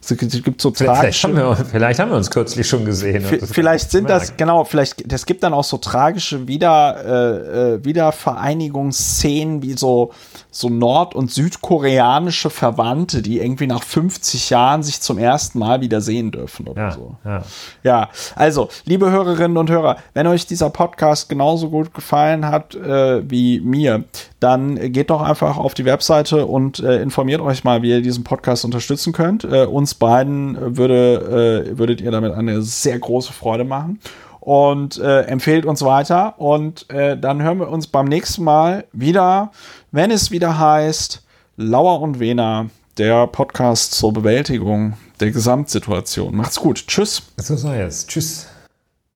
[0.04, 3.22] Es gibt so vielleicht haben, wir, vielleicht haben wir uns kürzlich schon gesehen.
[3.22, 9.62] Vielleicht sind das, genau, vielleicht, es gibt dann auch so tragische Wieder, äh, äh, Wiedervereinigungsszenen
[9.62, 10.12] wie so,
[10.52, 16.02] so nord- und südkoreanische Verwandte, die irgendwie nach 50 Jahren sich zum ersten Mal wieder
[16.02, 17.16] sehen dürfen oder ja, so.
[17.24, 17.42] Ja.
[17.82, 23.28] ja, also, liebe Hörerinnen und Hörer, wenn euch dieser Podcast genauso gut gefallen hat äh,
[23.28, 24.04] wie mir,
[24.40, 28.22] dann geht doch einfach auf die Webseite und äh, informiert euch mal, wie ihr diesen
[28.22, 29.44] Podcast unterstützen könnt.
[29.44, 34.00] Äh, uns beiden würde, äh, würdet ihr damit eine sehr große Freude machen.
[34.40, 36.34] Und äh, empfehlt uns weiter.
[36.38, 39.52] Und äh, dann hören wir uns beim nächsten Mal wieder,
[39.92, 41.22] wenn es wieder heißt
[41.56, 46.34] Lauer und Wena, der Podcast zur Bewältigung der Gesamtsituation.
[46.34, 46.86] Macht's gut.
[46.86, 47.22] Tschüss.
[47.36, 48.06] So sei es.
[48.06, 48.46] Tschüss.